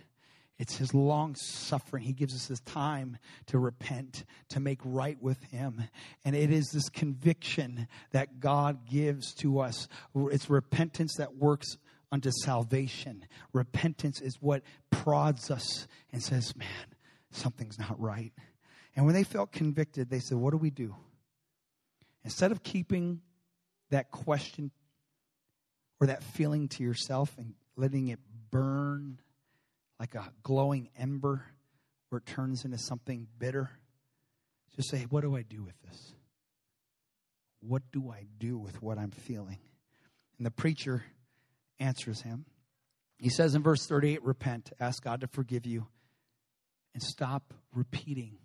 It's 0.56 0.76
his 0.76 0.94
long 0.94 1.34
suffering. 1.34 2.04
He 2.04 2.12
gives 2.12 2.34
us 2.34 2.46
this 2.46 2.60
time 2.60 3.18
to 3.46 3.58
repent, 3.58 4.24
to 4.50 4.60
make 4.60 4.78
right 4.84 5.20
with 5.20 5.42
him. 5.44 5.82
And 6.24 6.36
it 6.36 6.52
is 6.52 6.70
this 6.72 6.88
conviction 6.88 7.88
that 8.12 8.38
God 8.38 8.86
gives 8.88 9.34
to 9.40 9.58
us. 9.58 9.88
It's 10.14 10.48
repentance 10.48 11.16
that 11.18 11.34
works 11.36 11.76
unto 12.12 12.30
salvation. 12.44 13.26
Repentance 13.52 14.20
is 14.20 14.36
what 14.40 14.62
prods 14.90 15.50
us 15.50 15.88
and 16.12 16.22
says, 16.22 16.54
man, 16.56 16.68
something's 17.32 17.78
not 17.78 18.00
right. 18.00 18.32
And 18.96 19.04
when 19.04 19.14
they 19.14 19.24
felt 19.24 19.50
convicted, 19.50 20.08
they 20.08 20.20
said, 20.20 20.38
What 20.38 20.52
do 20.52 20.56
we 20.56 20.70
do? 20.70 20.94
Instead 22.22 22.52
of 22.52 22.62
keeping 22.62 23.20
that 23.90 24.10
question 24.10 24.70
or 26.04 26.08
that 26.08 26.22
feeling 26.22 26.68
to 26.68 26.82
yourself 26.82 27.32
and 27.38 27.54
letting 27.76 28.08
it 28.08 28.18
burn 28.50 29.18
like 29.98 30.14
a 30.14 30.30
glowing 30.42 30.90
ember 30.98 31.42
where 32.10 32.18
it 32.18 32.26
turns 32.26 32.66
into 32.66 32.76
something 32.76 33.26
bitter, 33.38 33.70
just 34.76 34.90
say, 34.90 35.06
What 35.08 35.22
do 35.22 35.34
I 35.34 35.40
do 35.40 35.62
with 35.62 35.80
this? 35.80 36.12
What 37.60 37.82
do 37.90 38.10
I 38.10 38.26
do 38.36 38.58
with 38.58 38.82
what 38.82 38.98
I'm 38.98 39.12
feeling? 39.12 39.56
And 40.36 40.44
the 40.44 40.50
preacher 40.50 41.02
answers 41.80 42.20
him. 42.20 42.44
He 43.16 43.30
says 43.30 43.54
in 43.54 43.62
verse 43.62 43.86
38 43.86 44.22
Repent, 44.22 44.72
ask 44.78 45.02
God 45.02 45.22
to 45.22 45.26
forgive 45.26 45.64
you, 45.64 45.86
and 46.92 47.02
stop 47.02 47.54
repeating 47.74 48.36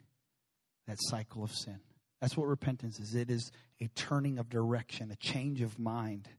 that 0.88 0.98
cycle 1.02 1.44
of 1.44 1.52
sin. 1.52 1.82
That's 2.22 2.38
what 2.38 2.48
repentance 2.48 3.02
is. 3.02 3.16
It 3.16 3.30
is 3.30 3.52
a 3.82 3.90
turning 3.96 4.40
of 4.40 4.50
direction, 4.50 5.12
a 5.12 5.18
change 5.18 5.62
of 5.62 5.78
mind. 5.78 6.30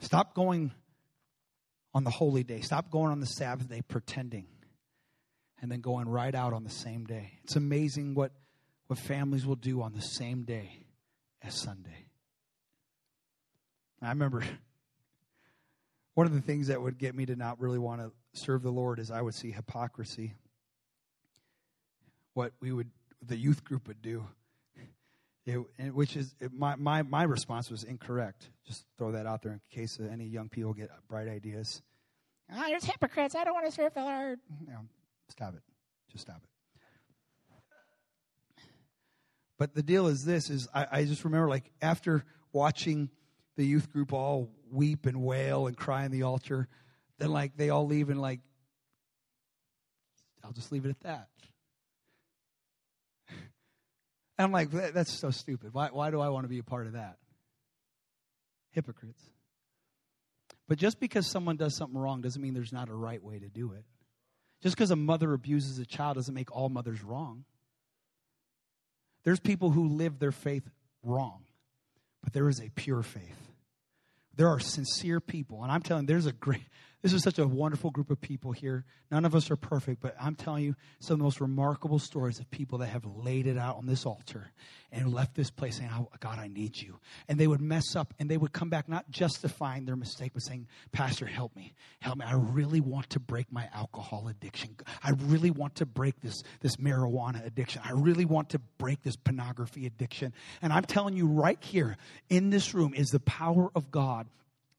Stop 0.00 0.34
going 0.34 0.72
on 1.94 2.04
the 2.04 2.10
holy 2.10 2.42
day. 2.42 2.60
Stop 2.60 2.90
going 2.90 3.12
on 3.12 3.20
the 3.20 3.26
Sabbath 3.26 3.68
day 3.68 3.82
pretending 3.82 4.46
and 5.60 5.70
then 5.70 5.80
going 5.80 6.08
right 6.08 6.34
out 6.34 6.52
on 6.52 6.64
the 6.64 6.70
same 6.70 7.04
day. 7.04 7.32
It's 7.44 7.56
amazing 7.56 8.14
what, 8.14 8.32
what 8.86 8.98
families 8.98 9.46
will 9.46 9.56
do 9.56 9.82
on 9.82 9.92
the 9.92 10.00
same 10.00 10.42
day 10.44 10.86
as 11.42 11.54
Sunday. 11.54 12.06
I 14.02 14.08
remember 14.08 14.42
one 16.14 16.26
of 16.26 16.32
the 16.32 16.40
things 16.40 16.68
that 16.68 16.80
would 16.80 16.98
get 16.98 17.14
me 17.14 17.26
to 17.26 17.36
not 17.36 17.60
really 17.60 17.78
want 17.78 18.00
to 18.00 18.12
serve 18.32 18.62
the 18.62 18.70
Lord 18.70 18.98
is 18.98 19.10
I 19.10 19.20
would 19.20 19.34
see 19.34 19.50
hypocrisy. 19.50 20.34
What 22.34 22.52
we 22.60 22.72
would 22.72 22.90
the 23.22 23.36
youth 23.36 23.64
group 23.64 23.86
would 23.88 24.00
do. 24.00 24.24
It, 25.78 25.94
which 25.94 26.16
is 26.16 26.34
it, 26.40 26.52
my, 26.52 26.76
my, 26.76 27.02
my 27.02 27.22
response 27.24 27.70
was 27.70 27.84
incorrect. 27.84 28.48
Just 28.66 28.84
throw 28.98 29.12
that 29.12 29.26
out 29.26 29.42
there 29.42 29.52
in 29.52 29.60
case 29.70 29.98
any 30.00 30.24
young 30.24 30.48
people 30.48 30.72
get 30.72 30.90
bright 31.08 31.28
ideas. 31.28 31.82
Ah, 32.52 32.62
oh, 32.64 32.68
there's 32.68 32.84
hypocrites. 32.84 33.34
I 33.34 33.44
don't 33.44 33.54
want 33.54 33.66
to 33.66 33.72
serve 33.72 33.94
the 33.94 34.02
Lord. 34.02 34.40
No, 34.66 34.78
stop 35.28 35.54
it. 35.54 35.62
Just 36.10 36.22
stop 36.22 36.38
it. 36.42 36.50
But 39.58 39.74
the 39.74 39.82
deal 39.82 40.06
is 40.06 40.24
this: 40.24 40.48
is 40.48 40.68
I, 40.74 40.86
I 40.90 41.04
just 41.04 41.22
remember 41.24 41.48
like 41.48 41.70
after 41.82 42.24
watching 42.52 43.10
the 43.56 43.64
youth 43.64 43.92
group 43.92 44.12
all 44.12 44.48
weep 44.70 45.04
and 45.04 45.22
wail 45.22 45.66
and 45.66 45.76
cry 45.76 46.04
on 46.04 46.10
the 46.10 46.22
altar, 46.22 46.66
then 47.18 47.30
like 47.30 47.56
they 47.56 47.68
all 47.68 47.86
leave 47.86 48.08
and 48.08 48.20
like 48.20 48.40
I'll 50.42 50.52
just 50.52 50.72
leave 50.72 50.86
it 50.86 50.90
at 50.90 51.00
that. 51.00 51.28
And 54.40 54.46
I'm 54.46 54.52
like, 54.52 54.70
that's 54.94 55.12
so 55.12 55.30
stupid. 55.30 55.74
Why, 55.74 55.90
why 55.92 56.10
do 56.10 56.18
I 56.18 56.30
want 56.30 56.44
to 56.44 56.48
be 56.48 56.60
a 56.60 56.62
part 56.62 56.86
of 56.86 56.94
that? 56.94 57.18
Hypocrites. 58.70 59.22
But 60.66 60.78
just 60.78 60.98
because 60.98 61.30
someone 61.30 61.58
does 61.58 61.76
something 61.76 61.98
wrong 61.98 62.22
doesn't 62.22 62.40
mean 62.40 62.54
there's 62.54 62.72
not 62.72 62.88
a 62.88 62.94
right 62.94 63.22
way 63.22 63.38
to 63.38 63.50
do 63.50 63.72
it. 63.72 63.84
Just 64.62 64.76
because 64.76 64.90
a 64.92 64.96
mother 64.96 65.34
abuses 65.34 65.78
a 65.78 65.84
child 65.84 66.14
doesn't 66.14 66.32
make 66.32 66.56
all 66.56 66.70
mothers 66.70 67.04
wrong. 67.04 67.44
There's 69.24 69.40
people 69.40 69.68
who 69.68 69.88
live 69.88 70.18
their 70.18 70.32
faith 70.32 70.66
wrong, 71.02 71.42
but 72.24 72.32
there 72.32 72.48
is 72.48 72.60
a 72.60 72.70
pure 72.70 73.02
faith. 73.02 73.52
There 74.36 74.48
are 74.48 74.58
sincere 74.58 75.20
people, 75.20 75.62
and 75.64 75.70
I'm 75.70 75.82
telling 75.82 76.04
you, 76.04 76.06
there's 76.06 76.24
a 76.24 76.32
great, 76.32 76.64
this 77.02 77.12
is 77.14 77.22
such 77.22 77.38
a 77.38 77.46
wonderful 77.46 77.90
group 77.90 78.10
of 78.10 78.20
people 78.20 78.52
here. 78.52 78.84
None 79.10 79.24
of 79.24 79.34
us 79.34 79.50
are 79.50 79.56
perfect, 79.56 80.02
but 80.02 80.14
I'm 80.20 80.34
telling 80.34 80.64
you 80.64 80.76
some 80.98 81.14
of 81.14 81.18
the 81.18 81.24
most 81.24 81.40
remarkable 81.40 81.98
stories 81.98 82.38
of 82.38 82.50
people 82.50 82.78
that 82.78 82.88
have 82.88 83.04
laid 83.06 83.46
it 83.46 83.56
out 83.56 83.76
on 83.76 83.86
this 83.86 84.04
altar 84.04 84.50
and 84.92 85.12
left 85.12 85.34
this 85.34 85.50
place 85.50 85.78
saying, 85.78 85.90
oh, 85.94 86.08
God, 86.20 86.38
I 86.38 86.48
need 86.48 86.76
you. 86.76 87.00
And 87.26 87.38
they 87.38 87.46
would 87.46 87.60
mess 87.60 87.96
up 87.96 88.12
and 88.18 88.28
they 88.28 88.36
would 88.36 88.52
come 88.52 88.68
back 88.68 88.88
not 88.88 89.10
justifying 89.10 89.86
their 89.86 89.96
mistake, 89.96 90.32
but 90.34 90.42
saying, 90.42 90.66
Pastor, 90.92 91.26
help 91.26 91.56
me. 91.56 91.72
Help 92.00 92.18
me. 92.18 92.26
I 92.26 92.34
really 92.34 92.80
want 92.80 93.08
to 93.10 93.20
break 93.20 93.50
my 93.50 93.68
alcohol 93.72 94.28
addiction. 94.28 94.76
I 95.02 95.12
really 95.12 95.50
want 95.50 95.76
to 95.76 95.86
break 95.86 96.20
this, 96.20 96.42
this 96.60 96.76
marijuana 96.76 97.46
addiction. 97.46 97.80
I 97.84 97.92
really 97.92 98.26
want 98.26 98.50
to 98.50 98.58
break 98.78 99.02
this 99.02 99.16
pornography 99.16 99.86
addiction. 99.86 100.34
And 100.60 100.72
I'm 100.72 100.84
telling 100.84 101.16
you 101.16 101.26
right 101.26 101.58
here 101.62 101.96
in 102.28 102.50
this 102.50 102.74
room 102.74 102.92
is 102.92 103.08
the 103.08 103.20
power 103.20 103.70
of 103.74 103.90
God 103.90 104.26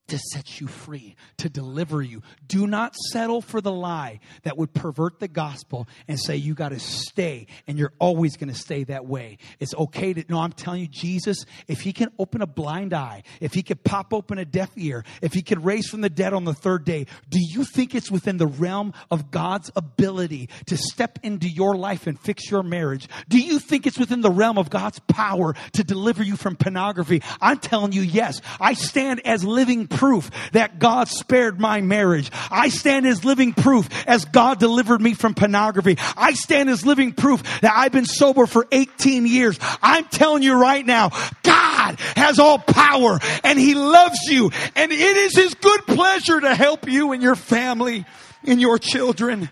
to 0.07 0.17
set 0.17 0.59
you 0.59 0.67
free, 0.67 1.15
to 1.37 1.49
deliver 1.49 2.01
you. 2.01 2.21
Do 2.45 2.67
not 2.67 2.95
settle 2.95 3.41
for 3.41 3.61
the 3.61 3.71
lie 3.71 4.19
that 4.43 4.57
would 4.57 4.73
pervert 4.73 5.19
the 5.19 5.27
gospel 5.27 5.87
and 6.07 6.19
say 6.19 6.35
you 6.35 6.53
got 6.53 6.69
to 6.69 6.79
stay 6.79 7.47
and 7.67 7.79
you're 7.79 7.93
always 7.97 8.35
going 8.35 8.49
to 8.49 8.59
stay 8.59 8.83
that 8.85 9.05
way. 9.05 9.37
It's 9.59 9.73
okay 9.73 10.13
to, 10.13 10.25
no, 10.27 10.39
I'm 10.39 10.51
telling 10.51 10.81
you, 10.81 10.87
Jesus, 10.87 11.45
if 11.67 11.81
he 11.81 11.93
can 11.93 12.09
open 12.19 12.41
a 12.41 12.47
blind 12.47 12.93
eye, 12.93 13.23
if 13.39 13.53
he 13.53 13.63
could 13.63 13.83
pop 13.83 14.13
open 14.13 14.37
a 14.37 14.45
deaf 14.45 14.71
ear, 14.75 15.05
if 15.21 15.33
he 15.33 15.41
could 15.41 15.63
raise 15.63 15.87
from 15.87 16.01
the 16.01 16.09
dead 16.09 16.33
on 16.33 16.43
the 16.43 16.53
third 16.53 16.83
day, 16.83 17.07
do 17.29 17.39
you 17.39 17.63
think 17.63 17.95
it's 17.95 18.11
within 18.11 18.37
the 18.37 18.47
realm 18.47 18.93
of 19.09 19.31
God's 19.31 19.71
ability 19.75 20.49
to 20.67 20.75
step 20.75 21.19
into 21.23 21.47
your 21.47 21.75
life 21.75 22.07
and 22.07 22.19
fix 22.19 22.51
your 22.51 22.63
marriage? 22.63 23.07
Do 23.29 23.39
you 23.39 23.59
think 23.59 23.87
it's 23.87 23.97
within 23.97 24.21
the 24.21 24.31
realm 24.31 24.57
of 24.57 24.69
God's 24.69 24.99
power 24.99 25.55
to 25.73 25.83
deliver 25.83 26.21
you 26.21 26.35
from 26.35 26.57
pornography? 26.57 27.21
I'm 27.39 27.59
telling 27.59 27.93
you, 27.93 28.01
yes. 28.01 28.41
I 28.59 28.73
stand 28.73 29.21
as 29.25 29.45
living 29.45 29.87
proof 29.91 30.31
that 30.53 30.79
God 30.79 31.07
spared 31.07 31.59
my 31.59 31.81
marriage. 31.81 32.31
I 32.49 32.69
stand 32.69 33.05
as 33.05 33.23
living 33.23 33.53
proof 33.53 33.87
as 34.07 34.25
God 34.25 34.59
delivered 34.59 35.01
me 35.01 35.13
from 35.13 35.33
pornography. 35.33 35.97
I 36.17 36.33
stand 36.33 36.69
as 36.69 36.85
living 36.85 37.13
proof 37.13 37.43
that 37.61 37.73
I've 37.75 37.91
been 37.91 38.05
sober 38.05 38.45
for 38.45 38.67
18 38.71 39.27
years. 39.27 39.59
I'm 39.81 40.05
telling 40.05 40.43
you 40.43 40.59
right 40.59 40.85
now, 40.85 41.09
God 41.43 41.99
has 42.15 42.39
all 42.39 42.57
power 42.57 43.19
and 43.43 43.59
He 43.59 43.75
loves 43.75 44.19
you 44.27 44.51
and 44.75 44.91
it 44.91 45.17
is 45.17 45.35
His 45.35 45.53
good 45.53 45.85
pleasure 45.85 46.39
to 46.39 46.55
help 46.55 46.87
you 46.87 47.11
and 47.11 47.21
your 47.21 47.35
family 47.35 48.05
and 48.45 48.59
your 48.59 48.79
children. 48.79 49.49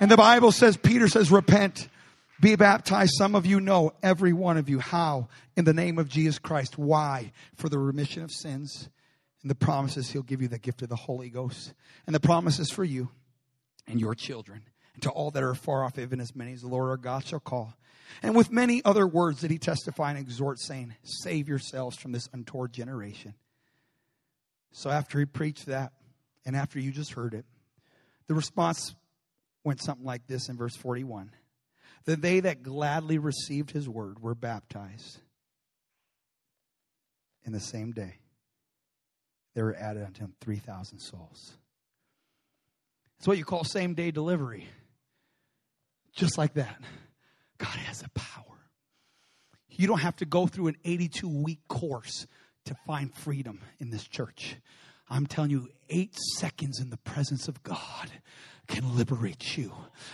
And 0.00 0.10
the 0.10 0.16
Bible 0.16 0.52
says, 0.52 0.76
Peter 0.76 1.08
says, 1.08 1.30
repent. 1.30 1.88
Be 2.40 2.54
baptized. 2.54 3.12
Some 3.18 3.34
of 3.34 3.46
you 3.46 3.60
know, 3.60 3.92
every 4.02 4.32
one 4.32 4.58
of 4.58 4.68
you. 4.68 4.78
How? 4.78 5.28
In 5.56 5.64
the 5.64 5.74
name 5.74 5.98
of 5.98 6.08
Jesus 6.08 6.38
Christ. 6.38 6.78
Why? 6.78 7.32
For 7.56 7.68
the 7.68 7.78
remission 7.78 8.22
of 8.22 8.30
sins 8.30 8.88
and 9.42 9.50
the 9.50 9.54
promises 9.54 10.10
he'll 10.10 10.22
give 10.22 10.42
you 10.42 10.48
the 10.48 10.58
gift 10.58 10.82
of 10.82 10.88
the 10.88 10.96
Holy 10.96 11.30
Ghost. 11.30 11.72
And 12.06 12.14
the 12.14 12.20
promises 12.20 12.70
for 12.70 12.84
you 12.84 13.10
and 13.86 14.00
your 14.00 14.14
children. 14.14 14.62
And 14.94 15.02
to 15.04 15.10
all 15.10 15.30
that 15.30 15.42
are 15.42 15.54
far 15.54 15.84
off, 15.84 15.98
even 15.98 16.20
as 16.20 16.34
many 16.34 16.52
as 16.52 16.62
the 16.62 16.68
Lord 16.68 16.90
our 16.90 16.96
God 16.96 17.24
shall 17.24 17.40
call. 17.40 17.74
And 18.22 18.34
with 18.34 18.50
many 18.50 18.82
other 18.84 19.06
words 19.06 19.40
did 19.40 19.50
he 19.50 19.58
testify 19.58 20.10
and 20.10 20.18
exhort, 20.18 20.58
saying, 20.58 20.94
Save 21.02 21.48
yourselves 21.48 21.96
from 21.96 22.12
this 22.12 22.28
untoward 22.32 22.72
generation. 22.72 23.34
So 24.72 24.90
after 24.90 25.18
he 25.18 25.24
preached 25.24 25.66
that, 25.66 25.92
and 26.44 26.56
after 26.56 26.80
you 26.80 26.90
just 26.90 27.12
heard 27.12 27.34
it, 27.34 27.44
the 28.26 28.34
response 28.34 28.94
went 29.64 29.82
something 29.82 30.06
like 30.06 30.26
this 30.26 30.48
in 30.48 30.56
verse 30.56 30.76
41 30.76 31.30
that 32.04 32.22
they 32.22 32.40
that 32.40 32.62
gladly 32.62 33.18
received 33.18 33.70
his 33.70 33.86
word 33.86 34.22
were 34.22 34.34
baptized 34.34 35.18
in 37.44 37.52
the 37.52 37.60
same 37.60 37.92
day 37.92 38.14
there 39.54 39.64
were 39.64 39.76
added 39.76 40.04
unto 40.04 40.20
him 40.20 40.34
3,000 40.40 40.98
souls. 40.98 41.54
It's 43.18 43.26
what 43.26 43.38
you 43.38 43.44
call 43.44 43.64
same 43.64 43.94
day 43.94 44.10
delivery. 44.10 44.68
Just 46.14 46.38
like 46.38 46.54
that. 46.54 46.80
God 47.58 47.68
has 47.68 48.00
the 48.00 48.10
power. 48.10 48.44
You 49.70 49.86
don't 49.86 50.00
have 50.00 50.16
to 50.16 50.24
go 50.24 50.46
through 50.46 50.68
an 50.68 50.76
82 50.84 51.28
week 51.28 51.60
course 51.68 52.26
to 52.66 52.76
find 52.86 53.14
freedom 53.14 53.60
in 53.78 53.90
this 53.90 54.06
church. 54.06 54.56
I'm 55.10 55.26
telling 55.26 55.50
you, 55.50 55.68
eight 55.88 56.14
seconds 56.36 56.80
in 56.80 56.90
the 56.90 56.96
presence 56.98 57.48
of 57.48 57.62
God 57.62 58.10
can 58.68 58.96
liberate 58.96 59.56
you. 59.56 59.72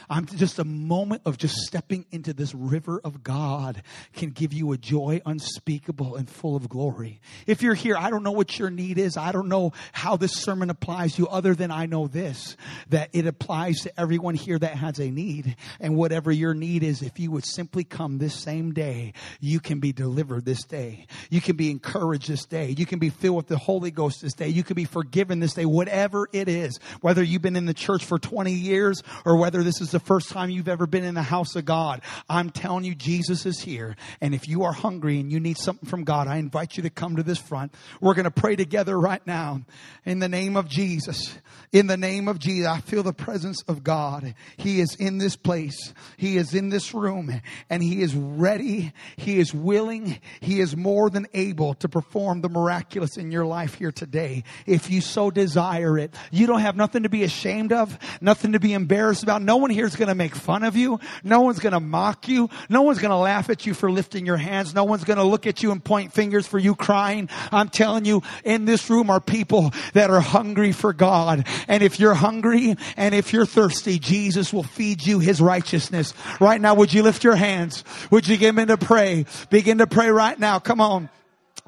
I'm 0.09 0.27
just 0.27 0.59
a 0.59 0.65
moment 0.65 1.23
of 1.27 1.37
just 1.37 1.57
stepping 1.57 2.07
into 2.11 2.33
this 2.33 2.55
river 2.55 3.01
of 3.03 3.23
God 3.23 3.83
can 4.15 4.31
give 4.31 4.53
you 4.53 4.73
a 4.73 4.79
joy 4.79 5.21
unspeakable 5.27 6.17
and 6.17 6.31
full 6.31 6.57
of 6.57 6.69
glory. 6.69 7.21
If 7.47 7.63
you're 7.63 7.75
here, 7.75 7.97
I 7.97 8.11
don't 8.11 8.23
know 8.23 8.33
what 8.33 8.59
your 8.59 8.71
need 8.71 8.97
is. 8.97 9.17
I 9.17 9.33
don't 9.33 9.49
know 9.49 9.73
how 9.93 10.17
this 10.17 10.33
sermon 10.33 10.71
applies 10.71 11.15
to 11.15 11.23
you 11.23 11.29
other 11.29 11.55
than 11.55 11.71
I 11.71 11.87
know 11.87 12.07
this, 12.07 12.57
that 12.89 13.11
it 13.13 13.27
applies 13.27 13.81
to 13.81 14.01
everyone 14.01 14.37
here 14.37 14.59
that 14.59 14.77
has 14.77 15.01
a 15.01 15.11
need. 15.11 15.57
And 15.81 15.97
whatever 15.97 16.31
your 16.31 16.55
need 16.55 16.85
is, 16.85 17.03
if 17.03 17.19
you 17.19 17.33
would 17.33 17.45
simply 17.45 17.85
come 17.85 18.19
this 18.19 18.35
same 18.35 18.73
day, 18.73 19.15
you 19.41 19.59
can 19.59 19.81
be 19.81 19.93
delivered 19.93 20.45
this 20.45 20.65
day. 20.65 21.07
You 21.29 21.41
can 21.41 21.57
be 21.57 21.71
encouraged 21.71 22.29
this 22.29 22.47
day. 22.47 22.75
You 22.79 22.87
can 22.87 23.01
be 23.01 23.11
filled 23.11 23.37
with 23.37 23.49
the 23.49 23.59
Holy 23.59 23.91
Ghost 23.91 24.23
this 24.23 24.35
day. 24.35 24.49
You 24.49 24.63
can 24.63 24.75
be 24.77 24.85
forgiven 24.85 25.41
this 25.41 25.55
day, 25.55 25.67
whatever 25.67 26.29
it 26.33 26.49
is, 26.49 26.79
whether 27.01 27.23
you've 27.23 27.43
been 27.43 27.57
in 27.57 27.67
the 27.67 27.75
church 27.75 28.05
for 28.05 28.19
20 28.19 28.44
20 28.45 28.59
years 28.59 29.03
or 29.25 29.39
whether 29.39 29.63
this 29.63 29.81
is 29.81 29.91
the 29.91 29.99
first 29.99 30.29
time 30.29 30.51
you've 30.51 30.69
ever 30.69 30.87
been 30.87 31.03
in 31.03 31.15
the 31.15 31.23
house 31.23 31.57
of 31.57 31.65
God, 31.65 32.03
I'm 32.29 32.51
telling 32.51 32.85
you, 32.85 32.95
Jesus 32.95 33.47
is 33.47 33.59
here. 33.59 33.97
And 34.21 34.35
if 34.35 34.47
you 34.49 34.65
are 34.65 34.73
hungry 34.73 35.19
and 35.19 35.33
you 35.33 35.41
need 35.41 35.57
something 35.57 35.89
from 35.89 36.05
God, 36.05 36.29
I 36.29 36.37
invite 36.37 36.77
you 36.77 36.83
to 36.83 36.91
come 36.91 37.17
to 37.17 37.23
this 37.23 37.39
front. 37.39 37.73
We're 38.03 38.13
going 38.13 38.25
to 38.25 38.31
pray 38.31 38.55
together 38.55 39.01
right 39.01 39.27
now 39.27 39.63
in 40.05 40.19
the 40.19 40.29
name 40.29 40.59
of 40.59 40.69
Jesus. 40.69 41.39
In 41.73 41.87
the 41.87 41.97
name 41.97 42.29
of 42.29 42.39
Jesus, 42.39 42.67
I 42.67 42.81
feel 42.81 43.03
the 43.03 43.15
presence 43.15 43.63
of 43.67 43.83
God. 43.83 44.35
He 44.59 44.81
is 44.81 44.95
in 44.95 45.17
this 45.17 45.37
place. 45.37 45.95
He 46.19 46.37
is 46.37 46.53
in 46.53 46.69
this 46.69 46.93
room 46.93 47.41
and 47.71 47.83
he 47.83 48.03
is 48.03 48.15
ready. 48.15 48.93
He 49.17 49.39
is 49.39 49.55
willing. 49.55 50.19
He 50.41 50.61
is 50.61 50.77
more 50.77 51.09
than 51.09 51.27
able 51.33 51.73
to 51.77 51.89
perform 51.89 52.43
the 52.43 52.51
miraculous 52.51 53.17
in 53.17 53.33
your 53.33 53.47
life 53.47 53.77
here 53.77 53.91
today. 53.91 54.45
If 54.67 54.91
you 54.91 55.01
so 55.01 55.31
desire 55.31 55.97
it, 55.97 56.15
you 56.31 56.47
don't 56.47 56.61
have 56.61 56.77
nothing 56.77 57.05
to 57.05 57.09
be 57.09 57.25
ashamed 57.25 57.73
of, 57.73 57.99
nothing 58.21 58.34
to 58.53 58.61
be 58.61 58.73
embarrassed 58.73 59.23
about. 59.23 59.43
No 59.43 59.57
one 59.57 59.71
here 59.71 59.87
is 59.87 59.97
going 59.97 60.09
to 60.09 60.15
make 60.15 60.35
fun 60.35 60.63
of 60.63 60.77
you. 60.77 61.01
No 61.23 61.43
one's 61.43 61.59
going 61.59 61.73
to 61.73 61.81
mock 61.81 62.29
you. 62.29 62.51
No 62.69 62.83
one's 62.83 62.99
going 62.99 63.11
to 63.11 63.17
laugh 63.17 63.51
at 63.51 63.67
you 63.67 63.75
for 63.75 63.91
lifting 63.91 64.27
your 64.27 64.37
hands. 64.37 64.75
No 64.75 64.85
one's 64.85 65.05
going 65.05 65.19
to 65.19 65.25
look 65.25 65.47
at 65.47 65.63
you 65.63 65.73
and 65.73 65.83
point 65.83 66.13
fingers 66.13 66.47
for 66.47 66.59
you 66.59 66.75
crying. 66.75 67.29
I'm 67.51 67.69
telling 67.69 68.05
you, 68.05 68.23
in 68.45 68.65
this 68.65 68.91
room 68.91 69.11
are 69.11 69.21
people 69.21 69.73
that 69.93 70.11
are 70.11 70.21
hungry 70.21 70.73
for 70.73 70.93
God. 70.93 71.47
And 71.69 71.83
if 71.83 71.99
you're 71.99 72.15
hungry 72.15 72.77
and 72.97 73.15
if 73.15 73.33
you're 73.33 73.47
thirsty, 73.47 73.99
Jesus 73.99 74.53
will 74.53 74.63
feed 74.63 75.05
you 75.05 75.19
his 75.19 75.41
righteousness. 75.41 76.15
Right 76.41 76.61
now, 76.61 76.75
would 76.75 76.93
you 76.93 77.03
lift 77.03 77.25
your 77.25 77.37
hands? 77.37 77.85
Would 78.11 78.29
you 78.29 78.37
begin 78.37 78.69
to 78.69 78.77
pray? 78.77 79.27
Begin 79.51 79.79
to 79.79 79.87
pray 79.87 80.11
right 80.11 80.39
now. 80.39 80.59
Come 80.59 80.81
on 80.81 81.09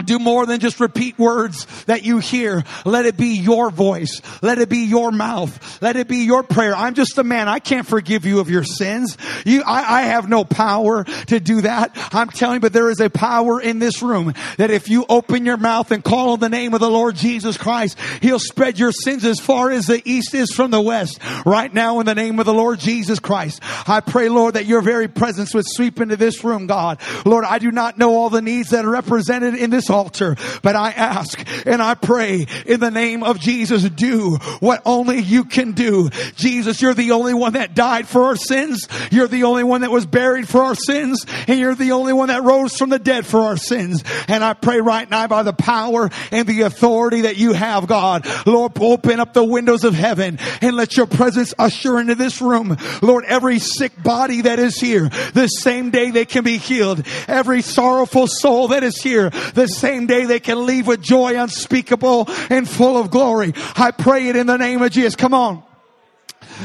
do 0.05 0.19
more 0.19 0.45
than 0.45 0.61
just 0.61 0.79
repeat 0.79 1.19
words 1.19 1.65
that 1.85 2.05
you 2.05 2.19
hear. 2.19 2.65
Let 2.85 3.07
it 3.07 3.17
be 3.17 3.39
your 3.39 3.71
voice. 3.71 4.21
Let 4.43 4.59
it 4.59 4.69
be 4.69 4.85
your 4.85 5.11
mouth. 5.11 5.81
Let 5.81 5.97
it 5.97 6.07
be 6.07 6.19
your 6.19 6.43
prayer. 6.43 6.77
I'm 6.77 6.93
just 6.93 7.17
a 7.17 7.25
man. 7.25 7.49
I 7.49 7.61
can't 7.61 7.87
forgive 7.87 8.27
you 8.27 8.41
of 8.41 8.51
your 8.51 8.63
sins. 8.63 9.17
You, 9.47 9.63
I, 9.63 10.01
I 10.01 10.03
have 10.03 10.29
no 10.29 10.45
power 10.45 11.05
to 11.05 11.41
do 11.41 11.63
that. 11.63 11.93
I'm 12.13 12.29
telling 12.29 12.57
you, 12.57 12.61
but 12.61 12.75
there 12.75 12.91
is 12.91 13.01
a 13.01 13.09
power 13.09 13.59
in 13.59 13.79
this 13.79 14.03
room 14.03 14.35
that 14.59 14.71
if 14.71 14.91
you 14.91 15.07
open 15.09 15.47
your 15.47 15.57
mouth 15.57 15.91
and 15.91 16.05
call 16.05 16.33
on 16.33 16.41
the 16.41 16.51
name 16.51 16.75
of 16.75 16.81
the 16.81 16.91
Lord 16.91 17.17
Jesus 17.17 17.57
Christ, 17.57 17.99
He'll 18.21 18.39
spread 18.39 18.79
your 18.79 18.93
sins 18.93 19.25
as 19.25 19.41
far 19.41 19.71
as 19.71 19.87
the 19.87 20.03
east 20.05 20.35
is 20.35 20.53
from 20.53 20.71
the 20.71 20.81
west. 20.81 21.21
Right 21.47 21.73
now 21.73 22.01
in 22.01 22.07
the 22.07 22.15
name 22.15 22.39
of 22.39 22.45
the 22.45 22.53
Lord 22.53 22.81
Jesus 22.81 23.19
Christ, 23.19 23.63
I 23.89 24.01
pray, 24.01 24.29
Lord, 24.29 24.55
that 24.55 24.67
your 24.67 24.83
very 24.83 25.09
presence 25.09 25.55
would 25.55 25.65
sweep 25.67 26.03
into 26.03 26.17
this 26.17 26.45
room, 26.45 26.67
God. 26.67 27.01
Lord, 27.25 27.47
I 27.47 27.59
do 27.59 27.71
not 27.71 27.97
know 27.97 28.15
all 28.15 28.29
the 28.29 28.43
needs 28.43 28.71
that 28.71 28.85
are 28.85 28.91
represented 28.91 29.55
in 29.55 29.71
this 29.71 29.86
this 29.87 29.95
altar, 29.95 30.37
but 30.63 30.77
I 30.77 30.91
ask 30.91 31.39
and 31.67 31.81
I 31.83 31.95
pray 31.95 32.47
in 32.67 32.81
the 32.81 32.91
name 32.91 33.23
of 33.23 33.39
Jesus, 33.39 33.83
do 33.91 34.37
what 34.61 34.83
only 34.85 35.21
you 35.21 35.45
can 35.45 35.73
do. 35.73 36.11
Jesus, 36.37 36.83
you're 36.83 36.95
the 36.95 37.13
only 37.13 37.35
one 37.35 37.55
that 37.55 37.75
died 37.75 38.09
for 38.09 38.25
our 38.25 38.37
sins. 38.37 38.87
You're 39.11 39.29
the 39.29 39.45
only 39.45 39.65
one 39.65 39.83
that 39.83 39.91
was 39.91 40.07
buried 40.07 40.49
for 40.49 40.63
our 40.63 40.75
sins. 40.75 41.25
And 41.47 41.59
you're 41.59 41.75
the 41.75 41.93
only 41.93 42.13
one 42.13 42.29
that 42.29 42.43
rose 42.43 42.77
from 42.77 42.91
the 42.91 42.99
dead 42.99 43.27
for 43.27 43.41
our 43.41 43.57
sins. 43.57 44.03
And 44.29 44.43
I 44.43 44.55
pray 44.55 44.81
right 44.81 45.09
now 45.09 45.27
by 45.27 45.43
the 45.43 45.53
power 45.53 46.11
and 46.33 46.47
the 46.47 46.63
authority 46.63 47.23
that 47.23 47.37
you 47.37 47.53
have, 47.53 47.87
God, 47.87 48.27
Lord, 48.47 48.73
open 48.81 49.21
up 49.21 49.33
the 49.33 49.45
windows 49.45 49.85
of 49.85 49.95
heaven 49.95 50.39
and 50.61 50.77
let 50.77 50.97
your 50.97 51.07
presence 51.07 51.55
usher 51.59 51.99
into 51.99 52.15
this 52.15 52.41
room. 52.41 52.77
Lord, 53.03 53.25
every 53.25 53.59
sick 53.59 54.01
body 54.03 54.43
that 54.43 54.59
is 54.59 54.79
here, 54.79 55.09
the 55.35 55.47
same 55.47 55.91
day 55.91 56.11
they 56.11 56.25
can 56.25 56.45
be 56.45 56.59
healed. 56.59 57.07
Every 57.29 57.63
sorrowful 57.63 58.27
soul 58.27 58.69
that 58.69 58.83
is 58.83 59.01
here, 59.01 59.31
the 59.55 59.67
same 59.79 60.07
day 60.07 60.25
they 60.25 60.41
can 60.41 60.67
leave 60.67 60.87
with 60.87 61.01
joy 61.01 61.41
unspeakable 61.41 62.27
and 62.51 62.69
full 62.69 62.97
of 62.97 63.11
glory. 63.11 63.53
I 63.77 63.91
pray 63.91 64.29
it 64.29 64.37
in 64.37 64.47
the 64.47 64.57
name 64.57 64.83
of 64.83 64.91
Jesus. 64.91 65.17
Come 65.17 65.35
on. 65.35 65.66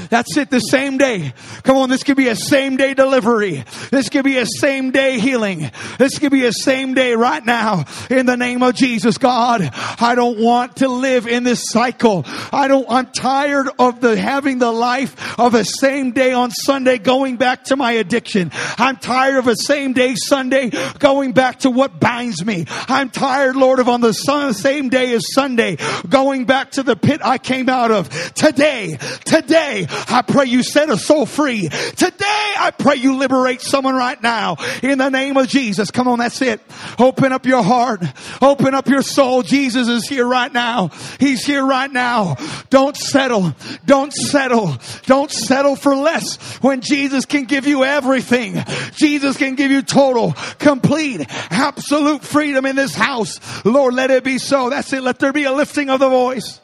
That's 0.10 0.36
it, 0.38 0.50
the 0.50 0.60
same 0.60 0.98
day. 0.98 1.34
Come 1.64 1.78
on, 1.78 1.90
this 1.90 2.04
could 2.04 2.18
be 2.18 2.28
a 2.28 2.36
same 2.36 2.78
day 2.78 2.94
delivery. 2.94 3.64
This 3.90 4.10
could 4.10 4.26
be 4.26 4.38
a 4.38 4.46
same 4.46 4.92
day 4.92 5.20
healing. 5.20 5.72
This 5.98 6.20
could 6.20 6.32
be 6.32 6.46
a 6.46 6.54
same 6.54 6.94
day 6.94 7.14
right 7.14 7.46
now 7.46 7.86
in 8.10 8.26
the 8.26 8.38
name 8.38 8.64
of 8.64 8.76
Jesus. 8.76 9.18
God, 9.18 9.70
I 9.74 10.16
don't 10.16 10.40
want 10.40 10.78
to 10.78 10.88
live 10.88 11.28
in 11.28 11.44
this 11.44 11.70
cycle. 11.70 12.24
I 12.52 12.68
don't, 12.68 12.86
I'm 12.90 13.08
tired 13.08 13.70
of 13.80 14.02
the 14.02 14.18
having 14.18 14.60
the 14.60 14.72
life 14.72 15.40
of 15.40 15.56
a 15.56 15.64
same 15.64 16.12
day 16.12 16.34
on 16.34 16.52
Sunday 16.52 16.98
going 16.98 17.38
back 17.38 17.66
to 17.66 17.76
my 17.76 17.94
addiction. 17.94 18.52
I'm 18.78 18.98
tired 18.98 19.38
of 19.38 19.48
a 19.48 19.56
same 19.56 19.94
day 19.94 20.16
Sunday 20.16 20.72
going 21.00 21.34
back 21.34 21.60
to 21.60 21.72
what 21.72 22.00
binds 22.00 22.46
me. 22.46 22.66
I'm 22.88 23.10
tired, 23.10 23.56
Lord, 23.56 23.80
of 23.80 23.90
on 23.90 24.02
the 24.02 24.14
same 24.14 24.90
day 24.90 25.14
as 25.14 25.34
Sunday 25.34 25.78
going 26.08 26.46
back 26.46 26.72
to 26.72 26.84
the 26.84 26.96
pit 26.96 27.22
I 27.24 27.38
came 27.38 27.70
out 27.70 27.92
of. 27.92 28.10
Today, 28.34 28.98
today, 29.26 29.81
I 29.90 30.22
pray 30.22 30.46
you 30.46 30.64
set 30.64 30.90
a 30.90 30.98
soul 30.98 31.26
free. 31.26 31.68
Today, 31.70 32.54
I 32.58 32.72
pray 32.78 32.96
you 32.96 33.18
liberate 33.18 33.62
someone 33.62 33.96
right 33.96 34.22
now 34.22 34.58
in 34.82 34.98
the 34.98 35.10
name 35.10 35.38
of 35.38 35.48
Jesus. 35.48 35.92
Come 35.92 36.08
on, 36.08 36.20
that's 36.20 36.42
it. 36.42 36.62
Open 37.00 37.32
up 37.32 37.46
your 37.46 37.64
heart. 37.64 38.04
Open 38.42 38.74
up 38.74 38.88
your 38.88 39.02
soul. 39.02 39.44
Jesus 39.44 39.88
is 39.88 40.08
here 40.08 40.26
right 40.26 40.52
now. 40.52 40.90
He's 41.20 41.46
here 41.46 41.66
right 41.66 41.92
now. 41.92 42.36
Don't 42.70 42.96
settle. 42.96 43.54
Don't 43.86 44.14
settle. 44.14 44.78
Don't 45.06 45.32
settle 45.32 45.76
for 45.76 45.96
less 45.96 46.38
when 46.62 46.82
Jesus 46.82 47.26
can 47.26 47.46
give 47.46 47.68
you 47.68 47.84
everything. 47.84 48.64
Jesus 48.94 49.38
can 49.38 49.56
give 49.56 49.72
you 49.72 49.82
total, 49.82 50.34
complete, 50.60 51.26
absolute 51.50 52.24
freedom 52.24 52.66
in 52.66 52.76
this 52.76 52.96
house. 52.96 53.40
Lord, 53.66 53.94
let 53.94 54.12
it 54.12 54.24
be 54.24 54.38
so. 54.38 54.70
That's 54.70 54.92
it. 54.94 55.04
Let 55.04 55.20
there 55.20 55.34
be 55.34 55.44
a 55.44 55.52
lifting 55.52 55.90
of 55.90 56.00
the 56.00 56.10
voice. 56.10 56.60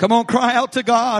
Come 0.00 0.12
on, 0.12 0.24
cry 0.24 0.54
out 0.54 0.72
to 0.72 0.82
God. 0.82 1.19